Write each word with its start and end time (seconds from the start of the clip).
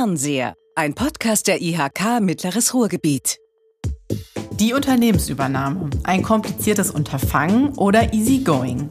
Fernseher, 0.00 0.54
ein 0.76 0.94
Podcast 0.94 1.46
der 1.46 1.60
IHK 1.60 2.22
Mittleres 2.22 2.72
Ruhrgebiet. 2.72 3.36
Die 4.52 4.72
Unternehmensübernahme, 4.72 5.90
ein 6.04 6.22
kompliziertes 6.22 6.90
Unterfangen 6.90 7.76
oder 7.76 8.14
easygoing. 8.14 8.88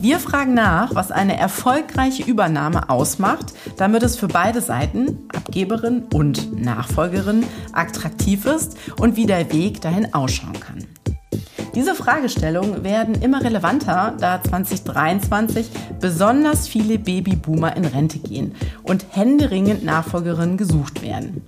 Wir 0.00 0.18
fragen 0.18 0.54
nach, 0.54 0.94
was 0.94 1.10
eine 1.10 1.36
erfolgreiche 1.36 2.22
Übernahme 2.22 2.88
ausmacht, 2.88 3.52
damit 3.76 4.02
es 4.02 4.16
für 4.16 4.28
beide 4.28 4.62
Seiten, 4.62 5.28
Abgeberin 5.28 6.04
und 6.14 6.58
Nachfolgerin, 6.58 7.44
attraktiv 7.74 8.46
ist 8.46 8.78
und 8.98 9.16
wie 9.16 9.26
der 9.26 9.52
Weg 9.52 9.82
dahin 9.82 10.14
ausschauen 10.14 10.58
kann. 10.58 10.95
Diese 11.76 11.94
Fragestellungen 11.94 12.84
werden 12.84 13.20
immer 13.20 13.44
relevanter, 13.44 14.14
da 14.18 14.42
2023 14.42 15.68
besonders 16.00 16.66
viele 16.66 16.98
Babyboomer 16.98 17.76
in 17.76 17.84
Rente 17.84 18.18
gehen 18.18 18.54
und 18.82 19.04
händeringend 19.10 19.84
Nachfolgerinnen 19.84 20.56
gesucht 20.56 21.02
werden. 21.02 21.42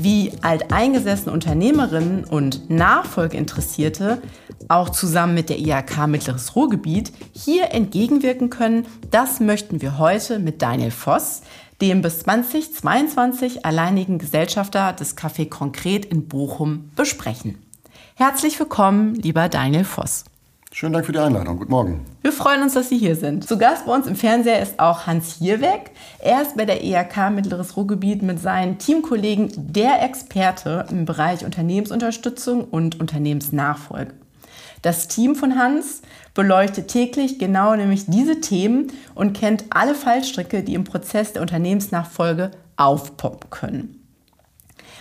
Wie 0.00 0.32
alteingesessene 0.40 1.32
Unternehmerinnen 1.32 2.24
und 2.24 2.70
Nachfolgeinteressierte 2.70 4.22
auch 4.68 4.88
zusammen 4.88 5.34
mit 5.34 5.50
der 5.50 5.58
IHK 5.58 6.06
Mittleres 6.06 6.56
Ruhrgebiet 6.56 7.12
hier 7.34 7.70
entgegenwirken 7.72 8.48
können, 8.48 8.86
das 9.10 9.38
möchten 9.38 9.82
wir 9.82 9.98
heute 9.98 10.38
mit 10.38 10.62
Daniel 10.62 10.92
Voss, 10.92 11.42
dem 11.82 12.00
bis 12.00 12.20
2022 12.20 13.66
alleinigen 13.66 14.16
Gesellschafter 14.16 14.94
des 14.94 15.14
Café 15.14 15.46
Konkret 15.46 16.06
in 16.06 16.26
Bochum, 16.26 16.90
besprechen. 16.96 17.67
Herzlich 18.20 18.58
willkommen, 18.58 19.14
lieber 19.14 19.48
Daniel 19.48 19.84
Voss. 19.84 20.24
Schönen 20.72 20.92
Dank 20.92 21.06
für 21.06 21.12
die 21.12 21.20
Einladung. 21.20 21.56
Guten 21.56 21.70
Morgen. 21.70 22.04
Wir 22.20 22.32
freuen 22.32 22.64
uns, 22.64 22.74
dass 22.74 22.88
Sie 22.88 22.98
hier 22.98 23.14
sind. 23.14 23.46
Zu 23.46 23.58
Gast 23.58 23.86
bei 23.86 23.94
uns 23.94 24.08
im 24.08 24.16
Fernseher 24.16 24.60
ist 24.60 24.80
auch 24.80 25.06
Hans 25.06 25.36
Hierweg. 25.36 25.92
Er 26.18 26.42
ist 26.42 26.56
bei 26.56 26.64
der 26.64 26.82
ERK 26.82 27.30
Mittleres 27.30 27.76
Ruhrgebiet 27.76 28.22
mit 28.22 28.40
seinen 28.40 28.78
Teamkollegen 28.78 29.52
der 29.54 30.02
Experte 30.02 30.84
im 30.90 31.04
Bereich 31.04 31.44
Unternehmensunterstützung 31.44 32.64
und 32.64 32.98
Unternehmensnachfolge. 32.98 34.14
Das 34.82 35.06
Team 35.06 35.36
von 35.36 35.56
Hans 35.56 36.02
beleuchtet 36.34 36.88
täglich 36.88 37.38
genau 37.38 37.76
nämlich 37.76 38.06
diese 38.06 38.40
Themen 38.40 38.88
und 39.14 39.32
kennt 39.32 39.66
alle 39.70 39.94
Fallstricke, 39.94 40.64
die 40.64 40.74
im 40.74 40.82
Prozess 40.82 41.34
der 41.34 41.42
Unternehmensnachfolge 41.42 42.50
aufpoppen 42.76 43.48
können. 43.50 43.97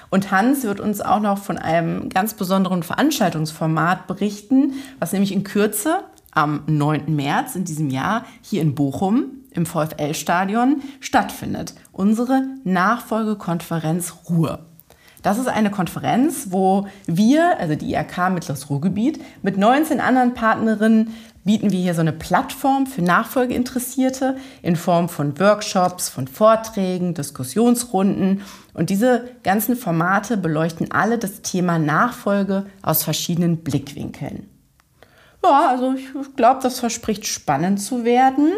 Und 0.10 0.32
Hans 0.32 0.64
wird 0.64 0.80
uns 0.80 1.02
auch 1.02 1.20
noch 1.20 1.38
von 1.38 1.58
einem 1.58 2.10
ganz 2.10 2.34
besonderen 2.34 2.84
Veranstaltungsformat 2.84 4.08
berichten, 4.08 4.74
was 5.00 5.12
nämlich 5.12 5.32
in 5.32 5.44
Kürze 5.44 6.04
am 6.32 6.62
9. 6.68 7.16
März 7.16 7.56
in 7.56 7.66
diesem 7.66 7.90
Jahr 7.90 8.26
hier 8.42 8.62
in 8.62 8.76
Bochum 8.76 9.26
im 9.52 9.66
VfL-Stadion 9.66 10.82
stattfindet. 11.00 11.74
Unsere 11.92 12.44
Nachfolgekonferenz 12.64 14.14
Ruhr. 14.30 14.60
Das 15.24 15.40
ist 15.40 15.48
eine 15.48 15.72
Konferenz, 15.72 16.48
wo 16.52 16.88
wir, 17.06 17.60
also 17.60 17.76
die 17.76 17.92
IRK 17.92 18.30
Mittleres 18.30 18.70
Ruhrgebiet, 18.70 19.20
mit 19.42 19.58
19 19.58 20.00
anderen 20.00 20.36
Partnerinnen 20.36 21.10
bieten 21.48 21.72
wir 21.72 21.80
hier 21.80 21.96
so 21.96 22.02
eine 22.02 22.14
Plattform 22.14 22.86
für 22.86 23.02
Nachfolgeinteressierte 23.02 24.38
in 24.62 24.76
Form 24.76 25.10
von 25.10 25.40
Workshops, 25.40 26.10
von 26.10 26.28
Vorträgen, 26.28 27.16
Diskussionsrunden. 27.16 28.42
Und 28.74 28.92
diese 28.92 29.30
ganzen 29.44 29.76
Formate 29.76 30.38
beleuchten 30.38 30.92
alle 30.92 31.18
das 31.18 31.42
Thema 31.42 31.80
Nachfolge 31.80 32.68
aus 32.84 33.04
verschiedenen 33.04 33.64
Blickwinkeln. 33.64 34.50
Ja, 35.44 35.70
also 35.70 35.96
ich 35.96 36.36
glaube, 36.36 36.60
das 36.62 36.80
verspricht 36.80 37.26
spannend 37.26 37.82
zu 37.82 38.04
werden, 38.04 38.52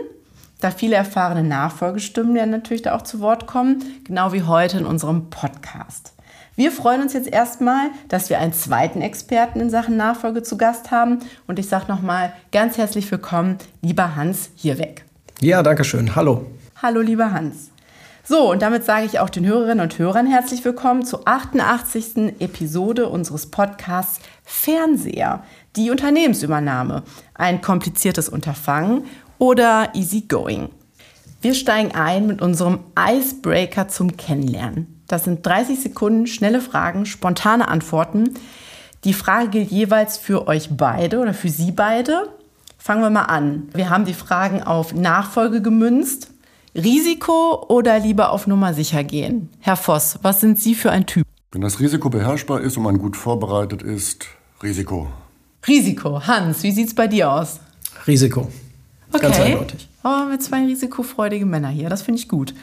da 0.60 0.72
viele 0.72 0.96
erfahrene 0.96 1.48
Nachfolgestimmen 1.48 2.36
ja 2.36 2.48
natürlich 2.48 2.82
da 2.82 2.96
auch 2.96 3.04
zu 3.04 3.20
Wort 3.20 3.46
kommen, 3.46 3.84
genau 4.04 4.34
wie 4.34 4.44
heute 4.44 4.80
in 4.80 4.86
unserem 4.86 5.30
Podcast. 5.30 6.14
Wir 6.60 6.74
freuen 6.74 7.02
uns 7.02 7.14
jetzt 7.14 7.30
erstmal, 7.30 7.90
dass 8.10 8.30
wir 8.30 8.38
einen 8.38 8.52
zweiten 8.52 9.02
Experten 9.02 9.62
in 9.62 9.70
Sachen 9.70 9.96
Nachfolge 9.96 10.44
zu 10.44 10.58
Gast 10.58 10.92
haben. 10.92 11.20
Und 11.48 11.58
ich 11.58 11.70
sage 11.70 11.86
nochmal 11.88 12.34
ganz 12.52 12.78
herzlich 12.78 13.10
willkommen, 13.10 13.58
lieber 13.82 14.18
Hans 14.18 14.50
Hierweg. 14.56 15.06
Ja, 15.40 15.64
danke 15.64 15.86
schön. 15.86 16.18
Hallo. 16.18 16.48
Hallo, 16.82 17.00
lieber 17.00 17.32
Hans. 17.32 17.72
So, 18.26 18.52
und 18.52 18.62
damit 18.62 18.84
sage 18.84 19.06
ich 19.06 19.20
auch 19.20 19.30
den 19.30 19.46
Hörerinnen 19.46 19.80
und 19.80 19.98
Hörern 19.98 20.28
herzlich 20.28 20.66
willkommen 20.66 21.06
zur 21.06 21.26
88. 21.30 22.42
Episode 22.42 23.08
unseres 23.08 23.46
Podcasts 23.46 24.20
Fernseher, 24.44 25.46
die 25.78 25.92
Unternehmensübernahme, 25.92 27.04
ein 27.36 27.62
kompliziertes 27.62 28.28
Unterfangen 28.28 29.06
oder 29.38 29.96
Easygoing. 29.96 30.68
Wir 31.40 31.54
steigen 31.54 31.94
ein 31.94 32.28
mit 32.28 32.42
unserem 32.42 32.80
Icebreaker 33.00 33.88
zum 33.88 34.18
Kennenlernen. 34.18 34.99
Das 35.10 35.24
sind 35.24 35.46
30 35.46 35.82
Sekunden 35.82 36.28
schnelle 36.28 36.62
Fragen, 36.62 37.06
spontane 37.08 37.68
Antworten. 37.68 38.36
Die 39.04 39.14
Frage 39.14 39.50
gilt 39.50 39.72
jeweils 39.72 40.18
für 40.18 40.48
euch 40.48 40.70
beide 40.78 41.20
oder 41.20 41.34
für 41.34 41.50
Sie 41.50 41.72
beide. 41.72 42.30
Fangen 42.78 43.02
wir 43.02 43.10
mal 43.10 43.24
an. 43.24 43.70
Wir 43.74 43.90
haben 43.90 44.06
die 44.06 44.14
Fragen 44.14 44.62
auf 44.62 44.94
Nachfolge 44.94 45.64
gemünzt. 45.64 46.30
Risiko 46.76 47.66
oder 47.70 48.00
lieber 48.00 48.32
auf 48.32 48.46
Nummer 48.46 48.76
sicher 48.76 49.04
gehen? 49.04 49.50
Herr 49.60 49.76
Voss, 49.76 50.20
was 50.22 50.42
sind 50.42 50.60
Sie 50.60 50.76
für 50.76 50.92
ein 50.92 51.08
Typ? 51.08 51.26
Wenn 51.52 51.62
das 51.62 51.80
Risiko 51.80 52.12
beherrschbar 52.12 52.62
ist 52.62 52.78
und 52.78 52.84
man 52.84 53.00
gut 53.00 53.18
vorbereitet 53.18 53.82
ist, 53.82 54.28
Risiko. 54.62 55.08
Risiko. 55.68 56.22
Hans, 56.28 56.62
wie 56.62 56.72
sieht 56.72 56.90
es 56.90 56.94
bei 56.94 57.08
dir 57.08 57.32
aus? 57.32 57.60
Risiko. 58.06 58.48
Okay. 59.12 59.22
Ganz 59.24 59.40
eindeutig. 59.40 59.90
Oh, 60.04 60.26
mit 60.30 60.44
zwei 60.44 60.64
risikofreudige 60.66 61.48
Männer 61.48 61.70
hier. 61.70 61.90
Das 61.90 62.04
finde 62.04 62.20
ich 62.20 62.30
gut. 62.30 62.54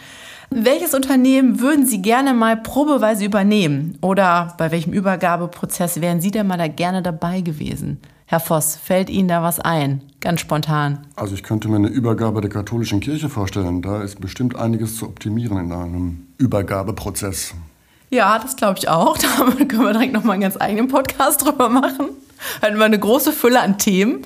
Welches 0.51 0.95
Unternehmen 0.95 1.61
würden 1.61 1.87
Sie 1.87 2.01
gerne 2.01 2.33
mal 2.33 2.57
probeweise 2.57 3.25
übernehmen? 3.25 3.99
Oder 4.01 4.55
bei 4.59 4.71
welchem 4.71 4.93
Übergabeprozess 4.93 6.01
wären 6.01 6.21
Sie 6.21 6.31
denn 6.31 6.47
mal 6.47 6.57
da 6.57 6.69
gerne 6.69 7.03
dabei 7.03 7.41
gewesen? 7.41 8.01
Herr 8.27 8.41
Voss, 8.41 8.77
fällt 8.77 9.11
Ihnen 9.11 9.29
da 9.29 9.43
was 9.43 9.61
ein? 9.61 10.03
Ganz 10.21 10.41
spontan. 10.41 11.06
Also 11.15 11.35
ich 11.35 11.43
könnte 11.43 11.69
mir 11.69 11.77
eine 11.77 11.89
Übergabe 11.89 12.41
der 12.41 12.51
katholischen 12.51 13.01
Kirche 13.01 13.29
vorstellen. 13.29 13.83
Da 13.83 14.03
ist 14.03 14.21
bestimmt 14.21 14.56
einiges 14.56 14.97
zu 14.97 15.06
optimieren 15.06 15.59
in 15.59 15.73
einem 15.73 16.27
Übergabeprozess. 16.39 17.55
Ja, 18.11 18.39
das 18.39 18.56
glaube 18.56 18.79
ich 18.79 18.89
auch. 18.89 19.19
Da 19.59 19.65
können 19.65 19.85
wir 19.85 19.93
direkt 19.93 20.12
nochmal 20.12 20.35
einen 20.35 20.43
ganz 20.43 20.56
eigenen 20.61 20.89
Podcast 20.89 21.45
drüber 21.45 21.69
machen. 21.69 22.09
Hatten 22.62 22.79
wir 22.79 22.85
eine 22.85 22.99
große 22.99 23.33
Fülle 23.33 23.61
an 23.61 23.79
Themen. 23.79 24.23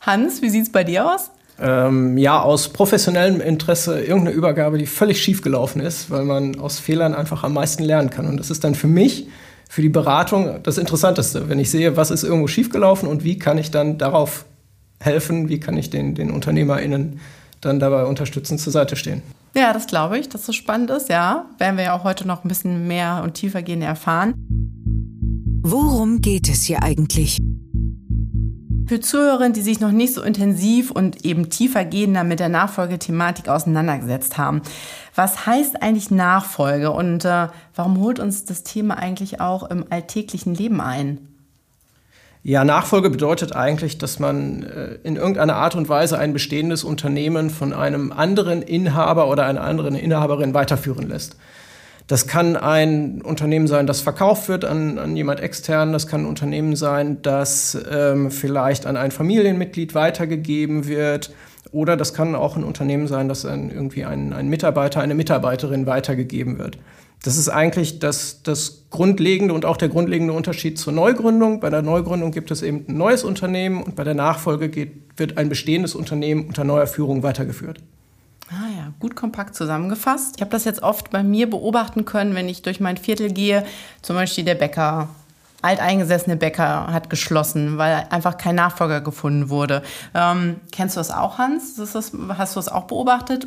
Hans, 0.00 0.42
wie 0.42 0.50
sieht 0.50 0.64
es 0.64 0.72
bei 0.72 0.84
dir 0.84 1.10
aus? 1.10 1.30
Ähm, 1.60 2.18
ja, 2.18 2.40
aus 2.40 2.68
professionellem 2.68 3.40
Interesse 3.40 4.00
irgendeine 4.00 4.36
Übergabe, 4.36 4.78
die 4.78 4.86
völlig 4.86 5.22
schief 5.22 5.42
gelaufen 5.42 5.80
ist, 5.80 6.10
weil 6.10 6.24
man 6.24 6.58
aus 6.58 6.78
Fehlern 6.78 7.14
einfach 7.14 7.44
am 7.44 7.54
meisten 7.54 7.82
lernen 7.84 8.10
kann. 8.10 8.26
Und 8.26 8.38
das 8.38 8.50
ist 8.50 8.64
dann 8.64 8.74
für 8.74 8.88
mich, 8.88 9.28
für 9.68 9.82
die 9.82 9.88
Beratung, 9.88 10.60
das 10.62 10.78
Interessanteste, 10.78 11.48
wenn 11.48 11.58
ich 11.58 11.70
sehe, 11.70 11.96
was 11.96 12.10
ist 12.10 12.24
irgendwo 12.24 12.48
schiefgelaufen 12.48 13.08
und 13.08 13.24
wie 13.24 13.38
kann 13.38 13.58
ich 13.58 13.70
dann 13.70 13.98
darauf 13.98 14.44
helfen, 15.00 15.48
wie 15.48 15.60
kann 15.60 15.76
ich 15.76 15.90
den, 15.90 16.14
den 16.14 16.30
UnternehmerInnen 16.30 17.20
dann 17.60 17.80
dabei 17.80 18.04
unterstützen, 18.04 18.58
zur 18.58 18.72
Seite 18.72 18.96
stehen. 18.96 19.22
Ja, 19.54 19.72
das 19.72 19.86
glaube 19.86 20.18
ich, 20.18 20.28
dass 20.28 20.46
das 20.46 20.54
spannend 20.54 20.90
ist, 20.90 21.08
ja. 21.08 21.46
Werden 21.58 21.76
wir 21.76 21.84
ja 21.84 21.96
auch 21.96 22.04
heute 22.04 22.26
noch 22.26 22.44
ein 22.44 22.48
bisschen 22.48 22.86
mehr 22.86 23.22
und 23.22 23.34
tiefer 23.34 23.62
gehen 23.62 23.82
erfahren. 23.82 24.34
Worum 25.62 26.20
geht 26.20 26.48
es 26.48 26.64
hier 26.64 26.82
eigentlich? 26.82 27.38
Für 28.86 29.00
Zuhörerinnen, 29.00 29.54
die 29.54 29.62
sich 29.62 29.80
noch 29.80 29.92
nicht 29.92 30.12
so 30.12 30.22
intensiv 30.22 30.90
und 30.90 31.24
eben 31.24 31.48
tiefergehender 31.48 32.22
mit 32.22 32.38
der 32.38 32.50
Nachfolgethematik 32.50 33.48
auseinandergesetzt 33.48 34.36
haben. 34.36 34.60
Was 35.14 35.46
heißt 35.46 35.82
eigentlich 35.82 36.10
Nachfolge 36.10 36.90
und 36.90 37.24
äh, 37.24 37.48
warum 37.74 37.98
holt 38.00 38.18
uns 38.18 38.44
das 38.44 38.62
Thema 38.62 38.98
eigentlich 38.98 39.40
auch 39.40 39.70
im 39.70 39.86
alltäglichen 39.88 40.54
Leben 40.54 40.82
ein? 40.82 41.28
Ja, 42.42 42.62
Nachfolge 42.62 43.08
bedeutet 43.08 43.56
eigentlich, 43.56 43.96
dass 43.96 44.18
man 44.18 44.64
äh, 44.64 44.98
in 45.02 45.16
irgendeiner 45.16 45.56
Art 45.56 45.76
und 45.76 45.88
Weise 45.88 46.18
ein 46.18 46.34
bestehendes 46.34 46.84
Unternehmen 46.84 47.48
von 47.48 47.72
einem 47.72 48.12
anderen 48.12 48.60
Inhaber 48.60 49.30
oder 49.30 49.46
einer 49.46 49.62
anderen 49.62 49.94
Inhaberin 49.94 50.52
weiterführen 50.52 51.08
lässt. 51.08 51.36
Das 52.06 52.26
kann 52.26 52.56
ein 52.56 53.22
Unternehmen 53.22 53.66
sein, 53.66 53.86
das 53.86 54.02
verkauft 54.02 54.48
wird 54.48 54.66
an, 54.66 54.98
an 54.98 55.16
jemand 55.16 55.40
extern. 55.40 55.92
Das 55.92 56.06
kann 56.06 56.22
ein 56.22 56.26
Unternehmen 56.26 56.76
sein, 56.76 57.22
das 57.22 57.78
ähm, 57.90 58.30
vielleicht 58.30 58.84
an 58.84 58.96
ein 58.96 59.10
Familienmitglied 59.10 59.94
weitergegeben 59.94 60.86
wird. 60.86 61.32
Oder 61.72 61.96
das 61.96 62.12
kann 62.12 62.34
auch 62.34 62.56
ein 62.56 62.64
Unternehmen 62.64 63.08
sein, 63.08 63.28
das 63.28 63.46
an 63.46 63.70
irgendwie 63.70 64.04
ein, 64.04 64.32
ein 64.34 64.48
Mitarbeiter, 64.48 65.00
eine 65.00 65.14
Mitarbeiterin 65.14 65.86
weitergegeben 65.86 66.58
wird. 66.58 66.78
Das 67.24 67.38
ist 67.38 67.48
eigentlich 67.48 68.00
das, 68.00 68.42
das 68.42 68.84
grundlegende 68.90 69.54
und 69.54 69.64
auch 69.64 69.78
der 69.78 69.88
grundlegende 69.88 70.34
Unterschied 70.34 70.78
zur 70.78 70.92
Neugründung. 70.92 71.58
Bei 71.58 71.70
der 71.70 71.80
Neugründung 71.80 72.32
gibt 72.32 72.50
es 72.50 72.60
eben 72.60 72.84
ein 72.86 72.98
neues 72.98 73.24
Unternehmen 73.24 73.82
und 73.82 73.96
bei 73.96 74.04
der 74.04 74.14
Nachfolge 74.14 74.68
geht, 74.68 74.92
wird 75.16 75.38
ein 75.38 75.48
bestehendes 75.48 75.94
Unternehmen 75.94 76.46
unter 76.46 76.64
neuer 76.64 76.86
Führung 76.86 77.22
weitergeführt. 77.22 77.80
Gut 79.00 79.16
kompakt 79.16 79.54
zusammengefasst. 79.54 80.34
Ich 80.36 80.40
habe 80.40 80.50
das 80.50 80.64
jetzt 80.64 80.82
oft 80.82 81.10
bei 81.10 81.22
mir 81.22 81.48
beobachten 81.48 82.04
können, 82.04 82.34
wenn 82.34 82.48
ich 82.48 82.62
durch 82.62 82.80
mein 82.80 82.96
Viertel 82.96 83.32
gehe. 83.32 83.64
Zum 84.02 84.16
Beispiel 84.16 84.44
der 84.44 84.54
Bäcker, 84.54 85.08
alteingesessene 85.62 86.36
Bäcker 86.36 86.86
hat 86.92 87.10
geschlossen, 87.10 87.78
weil 87.78 88.06
einfach 88.10 88.38
kein 88.38 88.54
Nachfolger 88.54 89.00
gefunden 89.00 89.48
wurde. 89.48 89.82
Ähm, 90.14 90.56
kennst 90.72 90.96
du 90.96 91.00
das 91.00 91.10
auch, 91.10 91.38
Hans? 91.38 91.76
Das, 91.76 91.94
hast 91.94 92.12
du 92.12 92.58
das 92.58 92.68
auch 92.68 92.84
beobachtet? 92.84 93.46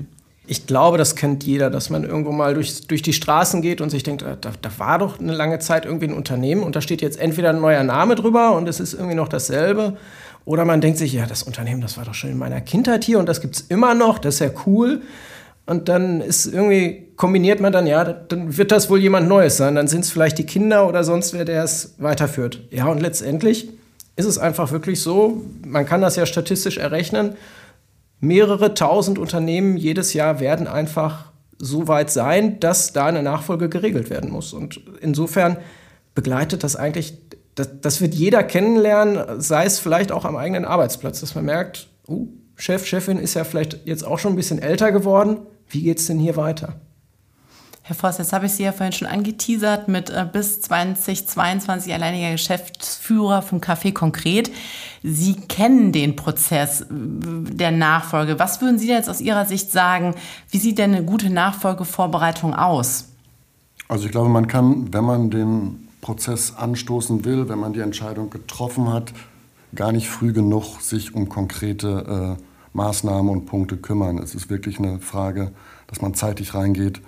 Ich 0.49 0.65
glaube, 0.65 0.97
das 0.97 1.15
kennt 1.15 1.44
jeder, 1.44 1.69
dass 1.69 1.89
man 1.89 2.05
irgendwo 2.05 2.31
mal 2.31 2.53
durch, 2.53 2.88
durch 2.88 3.01
die 3.01 3.11
Straßen 3.11 3.61
geht 3.61 3.81
und 3.81 3.89
sich 3.89 4.03
denkt, 4.03 4.21
äh, 4.21 4.38
da, 4.39 4.51
da 4.61 4.69
war 4.77 4.97
doch 4.97 5.19
eine 5.19 5.33
lange 5.33 5.59
Zeit 5.59 5.85
irgendwie 5.85 6.07
ein 6.07 6.13
Unternehmen 6.13 6.63
und 6.63 6.75
da 6.75 6.81
steht 6.81 7.01
jetzt 7.01 7.19
entweder 7.19 7.50
ein 7.50 7.59
neuer 7.59 7.83
Name 7.83 8.15
drüber 8.15 8.53
und 8.55 8.67
es 8.67 8.79
ist 8.79 8.93
irgendwie 8.93 9.15
noch 9.15 9.27
dasselbe. 9.27 9.97
Oder 10.45 10.63
man 10.63 10.79
denkt 10.79 10.97
sich, 10.97 11.11
ja, 11.11 11.25
das 11.25 11.43
Unternehmen, 11.43 11.81
das 11.81 11.97
war 11.97 12.05
doch 12.05 12.13
schon 12.13 12.29
in 12.29 12.38
meiner 12.38 12.61
Kindheit 12.61 13.03
hier 13.03 13.19
und 13.19 13.27
das 13.27 13.41
gibt 13.41 13.57
es 13.57 13.61
immer 13.67 13.93
noch, 13.93 14.17
das 14.17 14.35
ist 14.35 14.39
ja 14.39 14.50
cool. 14.65 15.01
Und 15.67 15.89
dann 15.89 16.21
ist 16.21 16.45
irgendwie, 16.45 17.11
kombiniert 17.17 17.59
man 17.59 17.73
dann, 17.73 17.85
ja, 17.87 18.05
dann 18.05 18.57
wird 18.57 18.71
das 18.71 18.89
wohl 18.89 18.99
jemand 18.99 19.27
Neues 19.27 19.57
sein. 19.57 19.75
Dann 19.75 19.87
sind 19.87 20.05
es 20.05 20.09
vielleicht 20.09 20.37
die 20.37 20.45
Kinder 20.45 20.87
oder 20.87 21.03
sonst 21.03 21.33
wer, 21.33 21.43
der 21.43 21.63
es 21.63 21.95
weiterführt. 21.97 22.61
Ja, 22.71 22.87
und 22.87 23.01
letztendlich 23.01 23.69
ist 24.15 24.25
es 24.25 24.37
einfach 24.37 24.71
wirklich 24.71 25.01
so, 25.01 25.43
man 25.65 25.85
kann 25.85 26.01
das 26.01 26.15
ja 26.15 26.25
statistisch 26.25 26.77
errechnen, 26.77 27.35
mehrere 28.21 28.73
tausend 28.73 29.19
Unternehmen 29.19 29.75
jedes 29.77 30.13
Jahr 30.13 30.39
werden 30.39 30.67
einfach 30.67 31.31
so 31.59 31.87
weit 31.87 32.09
sein, 32.11 32.59
dass 32.61 32.93
da 32.93 33.05
eine 33.07 33.21
Nachfolge 33.21 33.67
geregelt 33.67 34.09
werden 34.09 34.31
muss. 34.31 34.53
Und 34.53 34.79
insofern 35.01 35.57
begleitet 36.15 36.63
das 36.63 36.77
eigentlich, 36.77 37.17
das, 37.55 37.69
das 37.81 37.99
wird 37.99 38.15
jeder 38.15 38.43
kennenlernen, 38.43 39.41
sei 39.41 39.65
es 39.65 39.79
vielleicht 39.79 40.13
auch 40.13 40.23
am 40.23 40.37
eigenen 40.37 40.63
Arbeitsplatz, 40.63 41.19
dass 41.19 41.35
man 41.35 41.45
merkt, 41.45 41.89
uh, 42.07 42.27
Chef, 42.55 42.85
Chefin 42.85 43.19
ist 43.19 43.35
ja 43.35 43.43
vielleicht 43.43 43.85
jetzt 43.85 44.03
auch 44.03 44.17
schon 44.17 44.33
ein 44.33 44.35
bisschen 44.35 44.59
älter 44.59 44.91
geworden. 44.91 45.37
Wie 45.69 45.83
geht 45.83 45.99
es 45.99 46.07
denn 46.07 46.19
hier 46.19 46.35
weiter? 46.35 46.75
Herr 47.87 47.95
Voss, 47.95 48.17
jetzt 48.17 48.33
habe 48.33 48.47
ich 48.47 48.51
Sie 48.51 48.63
ja 48.63 48.73
vorhin 48.73 48.91
schon 48.91 49.07
angeteasert 49.07 49.87
mit 49.87 50.09
äh, 50.09 50.27
bis 50.29 50.59
2022 50.59 51.93
alleiniger 51.93 52.31
Geschäftsführer 52.31 53.41
vom 53.41 53.59
Café 53.59 53.93
Konkret. 53.93 54.51
Sie 55.03 55.35
kennen 55.35 55.93
den 55.93 56.17
Prozess 56.17 56.81
äh, 56.81 56.85
der 56.89 57.71
Nachfolge. 57.71 58.39
Was 58.39 58.59
würden 58.59 58.77
Sie 58.77 58.89
jetzt 58.89 59.09
aus 59.09 59.21
Ihrer 59.21 59.45
Sicht 59.45 59.71
sagen? 59.71 60.15
Wie 60.49 60.57
sieht 60.57 60.79
denn 60.79 60.95
eine 60.95 61.05
gute 61.05 61.29
Nachfolgevorbereitung 61.29 62.53
aus? 62.53 63.05
Also 63.87 64.05
ich 64.05 64.11
glaube, 64.11 64.27
man 64.27 64.47
kann, 64.47 64.93
wenn 64.93 65.05
man 65.05 65.29
den 65.29 65.87
Prozess 66.01 66.55
anstoßen 66.57 67.23
will, 67.23 67.47
wenn 67.47 67.59
man 67.59 67.71
die 67.71 67.79
Entscheidung 67.79 68.29
getroffen 68.29 68.91
hat, 68.91 69.13
gar 69.73 69.93
nicht 69.93 70.09
früh 70.09 70.33
genug 70.33 70.81
sich 70.81 71.15
um 71.15 71.29
konkrete 71.29 72.37
äh, 72.37 72.43
Maßnahmen 72.73 73.29
und 73.29 73.45
Punkte 73.45 73.77
kümmern. 73.77 74.17
Es 74.17 74.35
ist 74.35 74.49
wirklich 74.49 74.79
eine 74.79 74.99
Frage, 74.99 75.51
dass 75.87 76.01
man 76.01 76.13
zeitig 76.13 76.53
reingeht 76.53 77.01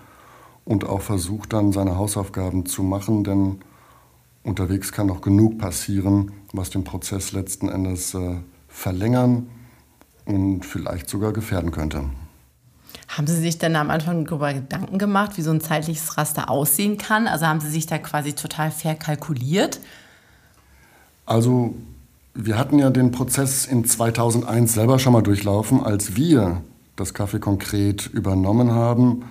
und 0.66 0.84
auch 0.86 1.02
versucht 1.02 1.54
dann 1.54 1.72
seine 1.72 1.98
Hausaufgaben 1.98 2.66
zu 2.66 2.84
machen, 2.84 3.24
denn 3.24 3.60
unterwegs 4.44 4.92
kann 4.92 5.08
noch 5.08 5.22
genug 5.22 5.58
passieren, 5.58 6.32
was 6.54 6.70
den 6.70 6.84
Prozess 6.84 7.32
letzten 7.32 7.70
Endes 7.70 8.14
äh, 8.14 8.38
verlängern 8.68 9.50
und 10.26 10.66
vielleicht 10.66 11.10
sogar 11.10 11.34
gefährden 11.34 11.72
könnte. 11.72 12.06
Haben 13.08 13.28
Sie 13.28 13.38
sich 13.38 13.58
denn 13.58 13.76
am 13.76 13.90
Anfang 13.90 14.26
darüber 14.26 14.54
Gedanken 14.54 15.00
gemacht, 15.00 15.38
wie 15.38 15.42
so 15.42 15.52
ein 15.52 15.62
zeitliches 15.62 16.18
Raster 16.18 16.50
aussehen 16.50 16.98
kann? 16.98 17.28
Also 17.28 17.48
haben 17.48 17.60
Sie 17.60 17.70
sich 17.70 17.88
da 17.88 17.98
quasi 17.98 18.34
total 18.34 18.70
verkalkuliert? 18.70 19.80
Also 21.26 21.74
wir 22.34 22.58
hatten 22.58 22.80
ja 22.80 22.90
den 22.90 23.12
Prozess 23.12 23.66
in 23.66 23.86
2001 23.86 24.74
selber 24.74 25.00
schon 25.00 25.14
mal 25.14 25.22
durchlaufen, 25.22 25.84
als 25.84 26.16
wir 26.16 26.62
das 26.96 27.16
Café 27.16 27.40
konkret 27.40 28.08
übernommen 28.08 28.72
haben 28.72 29.24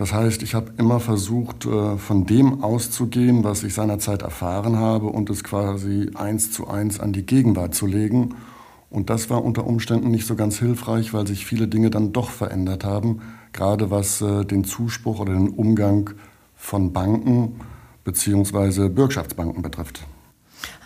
das 0.00 0.14
heißt, 0.14 0.42
ich 0.42 0.54
habe 0.54 0.72
immer 0.78 0.98
versucht, 0.98 1.66
äh, 1.66 1.98
von 1.98 2.24
dem 2.24 2.64
auszugehen, 2.64 3.44
was 3.44 3.62
ich 3.64 3.74
seinerzeit 3.74 4.22
erfahren 4.22 4.76
habe 4.76 5.04
und 5.08 5.28
es 5.28 5.44
quasi 5.44 6.10
eins 6.14 6.50
zu 6.52 6.68
eins 6.68 6.98
an 6.98 7.12
die 7.12 7.26
Gegenwart 7.26 7.74
zu 7.74 7.84
legen. 7.84 8.34
Und 8.88 9.10
das 9.10 9.28
war 9.28 9.44
unter 9.44 9.66
Umständen 9.66 10.10
nicht 10.10 10.26
so 10.26 10.36
ganz 10.36 10.58
hilfreich, 10.58 11.12
weil 11.12 11.26
sich 11.26 11.44
viele 11.44 11.68
Dinge 11.68 11.90
dann 11.90 12.14
doch 12.14 12.30
verändert 12.30 12.82
haben, 12.82 13.20
gerade 13.52 13.90
was 13.90 14.22
äh, 14.22 14.46
den 14.46 14.64
Zuspruch 14.64 15.20
oder 15.20 15.34
den 15.34 15.50
Umgang 15.50 16.14
von 16.56 16.94
Banken 16.94 17.60
bzw. 18.04 18.88
Bürgschaftsbanken 18.88 19.60
betrifft. 19.60 20.06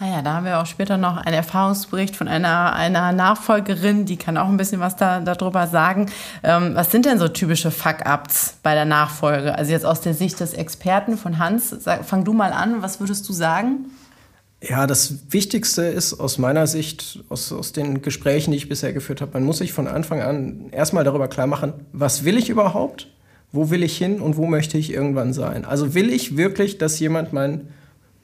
Ah 0.00 0.06
ja, 0.06 0.22
da 0.22 0.34
haben 0.34 0.46
wir 0.46 0.60
auch 0.60 0.66
später 0.66 0.96
noch 0.96 1.16
einen 1.16 1.34
Erfahrungsbericht 1.34 2.16
von 2.16 2.28
einer, 2.28 2.74
einer 2.74 3.12
Nachfolgerin, 3.12 4.06
die 4.06 4.16
kann 4.16 4.36
auch 4.36 4.48
ein 4.48 4.56
bisschen 4.56 4.80
was 4.80 4.96
da, 4.96 5.20
darüber 5.20 5.66
sagen. 5.66 6.06
Ähm, 6.42 6.74
was 6.74 6.90
sind 6.90 7.06
denn 7.06 7.18
so 7.18 7.28
typische 7.28 7.70
Fuck-Ups 7.70 8.56
bei 8.62 8.74
der 8.74 8.84
Nachfolge? 8.84 9.54
Also 9.54 9.72
jetzt 9.72 9.86
aus 9.86 10.00
der 10.00 10.14
Sicht 10.14 10.40
des 10.40 10.52
Experten 10.52 11.16
von 11.16 11.38
Hans, 11.38 11.70
sag, 11.70 12.04
fang 12.04 12.24
du 12.24 12.32
mal 12.32 12.52
an, 12.52 12.82
was 12.82 13.00
würdest 13.00 13.28
du 13.28 13.32
sagen? 13.32 13.86
Ja, 14.66 14.86
das 14.86 15.30
Wichtigste 15.30 15.82
ist 15.82 16.14
aus 16.14 16.38
meiner 16.38 16.66
Sicht, 16.66 17.22
aus, 17.28 17.52
aus 17.52 17.72
den 17.72 18.00
Gesprächen, 18.00 18.50
die 18.50 18.56
ich 18.56 18.68
bisher 18.68 18.92
geführt 18.92 19.20
habe, 19.20 19.32
man 19.34 19.44
muss 19.44 19.58
sich 19.58 19.72
von 19.72 19.86
Anfang 19.86 20.22
an 20.22 20.70
erstmal 20.70 21.04
darüber 21.04 21.28
klar 21.28 21.46
machen, 21.46 21.74
was 21.92 22.24
will 22.24 22.38
ich 22.38 22.48
überhaupt? 22.48 23.08
Wo 23.52 23.70
will 23.70 23.82
ich 23.82 23.96
hin 23.96 24.20
und 24.20 24.36
wo 24.36 24.46
möchte 24.46 24.78
ich 24.78 24.92
irgendwann 24.92 25.32
sein? 25.32 25.64
Also 25.64 25.94
will 25.94 26.10
ich 26.10 26.36
wirklich, 26.36 26.78
dass 26.78 26.98
jemand 26.98 27.32
mein 27.32 27.68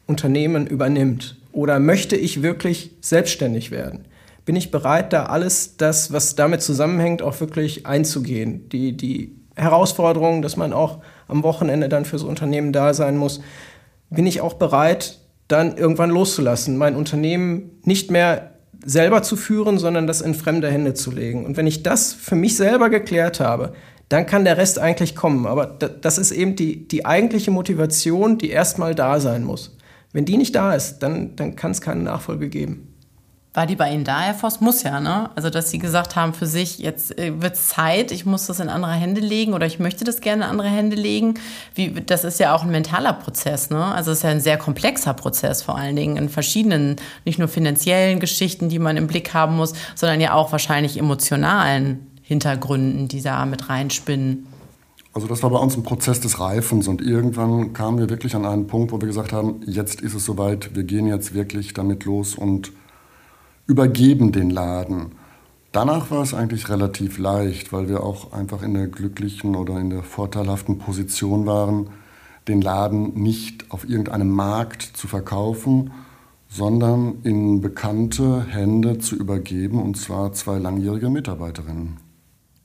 Unternehmen 0.06 0.66
übernimmt? 0.66 1.36
Oder 1.52 1.80
möchte 1.80 2.16
ich 2.16 2.42
wirklich 2.42 2.92
selbstständig 3.00 3.70
werden? 3.70 4.06
Bin 4.44 4.56
ich 4.56 4.70
bereit, 4.70 5.12
da 5.12 5.26
alles 5.26 5.76
das, 5.76 6.12
was 6.12 6.34
damit 6.34 6.62
zusammenhängt, 6.62 7.22
auch 7.22 7.40
wirklich 7.40 7.86
einzugehen? 7.86 8.68
Die, 8.68 8.96
die 8.96 9.36
Herausforderung, 9.56 10.42
dass 10.42 10.56
man 10.56 10.72
auch 10.72 10.98
am 11.28 11.42
Wochenende 11.42 11.88
dann 11.88 12.04
fürs 12.04 12.22
Unternehmen 12.22 12.72
da 12.72 12.94
sein 12.94 13.16
muss. 13.16 13.40
Bin 14.10 14.26
ich 14.26 14.40
auch 14.40 14.54
bereit, 14.54 15.18
dann 15.48 15.76
irgendwann 15.76 16.10
loszulassen, 16.10 16.76
mein 16.76 16.96
Unternehmen 16.96 17.78
nicht 17.84 18.10
mehr 18.10 18.52
selber 18.84 19.22
zu 19.22 19.36
führen, 19.36 19.78
sondern 19.78 20.06
das 20.06 20.20
in 20.20 20.34
fremde 20.34 20.70
Hände 20.70 20.94
zu 20.94 21.10
legen. 21.10 21.44
Und 21.44 21.56
wenn 21.56 21.66
ich 21.66 21.82
das 21.82 22.12
für 22.12 22.36
mich 22.36 22.56
selber 22.56 22.88
geklärt 22.88 23.40
habe, 23.40 23.72
dann 24.08 24.26
kann 24.26 24.44
der 24.44 24.56
Rest 24.56 24.78
eigentlich 24.78 25.14
kommen. 25.14 25.46
Aber 25.46 25.66
das 25.66 26.18
ist 26.18 26.32
eben 26.32 26.56
die, 26.56 26.88
die 26.88 27.04
eigentliche 27.04 27.50
Motivation, 27.50 28.38
die 28.38 28.50
erstmal 28.50 28.94
da 28.94 29.20
sein 29.20 29.44
muss. 29.44 29.76
Wenn 30.12 30.24
die 30.24 30.36
nicht 30.36 30.54
da 30.54 30.74
ist, 30.74 30.98
dann, 30.98 31.36
dann 31.36 31.56
kann 31.56 31.70
es 31.70 31.80
keine 31.80 32.02
Nachfolge 32.02 32.48
geben. 32.48 32.90
War 33.52 33.66
die 33.66 33.74
bei 33.74 33.92
Ihnen 33.92 34.04
da, 34.04 34.20
Herr 34.20 34.34
Voss? 34.34 34.60
Muss 34.60 34.84
ja, 34.84 35.00
ne? 35.00 35.28
Also, 35.34 35.50
dass 35.50 35.70
Sie 35.72 35.78
gesagt 35.78 36.14
haben, 36.14 36.34
für 36.34 36.46
sich, 36.46 36.78
jetzt 36.78 37.18
äh, 37.18 37.42
wird 37.42 37.54
es 37.54 37.70
Zeit, 37.70 38.12
ich 38.12 38.24
muss 38.24 38.46
das 38.46 38.60
in 38.60 38.68
andere 38.68 38.92
Hände 38.92 39.20
legen 39.20 39.54
oder 39.54 39.66
ich 39.66 39.80
möchte 39.80 40.04
das 40.04 40.20
gerne 40.20 40.44
in 40.44 40.50
andere 40.50 40.68
Hände 40.68 40.94
legen. 40.94 41.34
Wie, 41.74 41.90
das 41.90 42.22
ist 42.22 42.38
ja 42.38 42.54
auch 42.54 42.62
ein 42.62 42.70
mentaler 42.70 43.12
Prozess, 43.12 43.68
ne? 43.70 43.84
Also, 43.84 44.12
es 44.12 44.18
ist 44.18 44.22
ja 44.22 44.30
ein 44.30 44.40
sehr 44.40 44.56
komplexer 44.56 45.14
Prozess 45.14 45.62
vor 45.62 45.76
allen 45.76 45.96
Dingen 45.96 46.16
in 46.16 46.28
verschiedenen, 46.28 46.94
nicht 47.24 47.40
nur 47.40 47.48
finanziellen 47.48 48.20
Geschichten, 48.20 48.68
die 48.68 48.78
man 48.78 48.96
im 48.96 49.08
Blick 49.08 49.34
haben 49.34 49.56
muss, 49.56 49.72
sondern 49.96 50.20
ja 50.20 50.32
auch 50.34 50.52
wahrscheinlich 50.52 50.96
emotionalen 50.96 52.06
Hintergründen, 52.22 53.08
die 53.08 53.20
da 53.20 53.44
mit 53.46 53.68
reinspinnen. 53.68 54.46
Also 55.12 55.26
das 55.26 55.42
war 55.42 55.50
bei 55.50 55.58
uns 55.58 55.76
ein 55.76 55.82
Prozess 55.82 56.20
des 56.20 56.38
Reifens 56.38 56.86
und 56.86 57.02
irgendwann 57.02 57.72
kamen 57.72 57.98
wir 57.98 58.08
wirklich 58.08 58.36
an 58.36 58.46
einen 58.46 58.68
Punkt, 58.68 58.92
wo 58.92 59.00
wir 59.00 59.08
gesagt 59.08 59.32
haben, 59.32 59.60
jetzt 59.66 60.00
ist 60.00 60.14
es 60.14 60.24
soweit, 60.24 60.74
wir 60.76 60.84
gehen 60.84 61.08
jetzt 61.08 61.34
wirklich 61.34 61.74
damit 61.74 62.04
los 62.04 62.36
und 62.36 62.72
übergeben 63.66 64.30
den 64.30 64.50
Laden. 64.50 65.12
Danach 65.72 66.10
war 66.10 66.22
es 66.22 66.34
eigentlich 66.34 66.68
relativ 66.68 67.18
leicht, 67.18 67.72
weil 67.72 67.88
wir 67.88 68.02
auch 68.02 68.32
einfach 68.32 68.62
in 68.62 68.74
der 68.74 68.86
glücklichen 68.86 69.56
oder 69.56 69.78
in 69.78 69.90
der 69.90 70.02
vorteilhaften 70.02 70.78
Position 70.78 71.46
waren, 71.46 71.90
den 72.48 72.60
Laden 72.60 73.14
nicht 73.14 73.70
auf 73.70 73.88
irgendeinem 73.88 74.30
Markt 74.30 74.82
zu 74.82 75.06
verkaufen, 75.06 75.92
sondern 76.48 77.18
in 77.22 77.60
bekannte 77.60 78.44
Hände 78.48 78.98
zu 78.98 79.14
übergeben, 79.14 79.80
und 79.80 79.96
zwar 79.96 80.32
zwei 80.32 80.58
langjährige 80.58 81.08
Mitarbeiterinnen. 81.08 82.09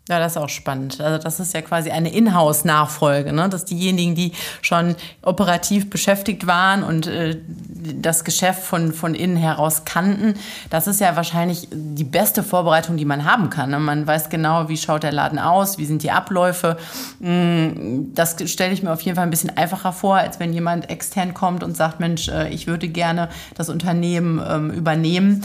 Ja, 0.08 0.20
das 0.20 0.34
ist 0.34 0.38
auch 0.38 0.50
spannend. 0.50 1.02
Also 1.02 1.18
das 1.18 1.40
ist 1.40 1.56
ja 1.56 1.62
quasi 1.62 1.90
eine 1.90 2.14
Inhouse-Nachfolge, 2.14 3.34
ne? 3.34 3.50
dass 3.50 3.66
diejenigen, 3.66 4.14
die 4.14 4.34
schon 4.62 4.96
operativ 5.24 5.90
beschäftigt 5.90 6.46
waren 6.46 6.84
und 6.84 7.08
äh, 7.08 7.38
das 7.48 8.24
Geschäft 8.24 8.62
von, 8.62 8.94
von 8.94 9.16
innen 9.16 9.36
heraus 9.36 9.84
kannten, 9.84 10.36
das 10.70 10.86
ist 10.86 11.02
ja 11.02 11.16
wahrscheinlich 11.16 11.70
die 11.72 12.04
beste 12.04 12.44
Vorbereitung, 12.44 12.98
die 12.98 13.06
man 13.06 13.26
haben 13.26 13.50
kann. 13.50 13.72
Ne? 13.72 13.80
Man 13.80 14.06
weiß 14.06 14.30
genau, 14.30 14.70
wie 14.70 14.78
schaut 14.78 15.02
der 15.02 15.12
Laden 15.12 15.40
aus, 15.40 15.80
wie 15.80 15.86
sind 15.86 16.04
die 16.04 16.12
Abläufe. 16.12 16.78
Mm, 17.18 18.14
das 18.14 18.36
stelle 18.46 18.74
ich 18.74 18.84
mir 18.84 18.94
auf 18.94 19.02
jeden 19.02 19.16
Fall 19.16 19.26
ein 19.26 19.32
bisschen 19.32 19.58
einfacher 19.58 19.92
vor, 19.92 20.18
als 20.18 20.40
wenn 20.40 20.54
jemand 20.54 20.92
extern 20.92 21.34
kommt 21.34 21.64
und 21.64 21.76
sagt, 21.76 22.00
Mensch, 22.00 22.28
äh, 22.28 22.50
ich 22.50 22.68
würde 22.68 22.90
gerne 22.90 23.30
das 23.56 23.70
Unternehmen 23.70 24.40
ähm, 24.48 24.70
übernehmen 24.70 25.44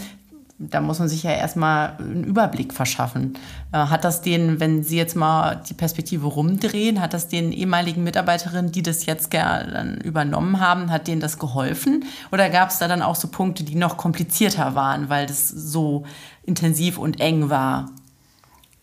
da 0.63 0.83
muss 0.83 0.99
man 0.99 1.09
sich 1.09 1.23
ja 1.23 1.31
erstmal 1.31 1.97
einen 1.99 2.23
Überblick 2.23 2.75
verschaffen. 2.75 3.33
Äh, 3.73 3.79
hat 3.79 4.05
das 4.05 4.21
den, 4.21 4.61
wenn 4.61 4.83
Sie 4.85 4.99
jetzt 4.99 5.17
mal 5.17 5.63
die 5.69 5.73
Perspektive 5.73 6.27
rumdrehen, 6.27 7.01
hat 7.01 7.15
das 7.15 7.29
den 7.29 7.51
ehemaligen 7.51 8.05
Mitarbeiterinnen, 8.05 8.71
die 8.71 8.83
das 8.83 9.07
jetzt 9.07 9.33
dann 9.33 9.97
übernommen 10.03 10.61
haben, 10.61 10.91
hat 10.91 11.09
denen 11.09 11.23
das 11.23 11.39
geholfen? 11.39 12.05
Oder 12.31 12.51
gab 12.51 12.69
es 12.69 12.79
da 12.79 12.89
dann 12.89 13.01
auch 13.01 13.17
so 13.17 13.29
Punkte, 13.29 13.65
die 13.65 13.75
noch 13.75 13.97
komplizierter 13.97 14.75
waren, 14.75 15.09
weil 15.09 15.27
das 15.27 15.49
so 15.49 16.05
intensiv 16.45 16.99
und 16.99 17.21
eng 17.21 17.49
war? 17.49 17.91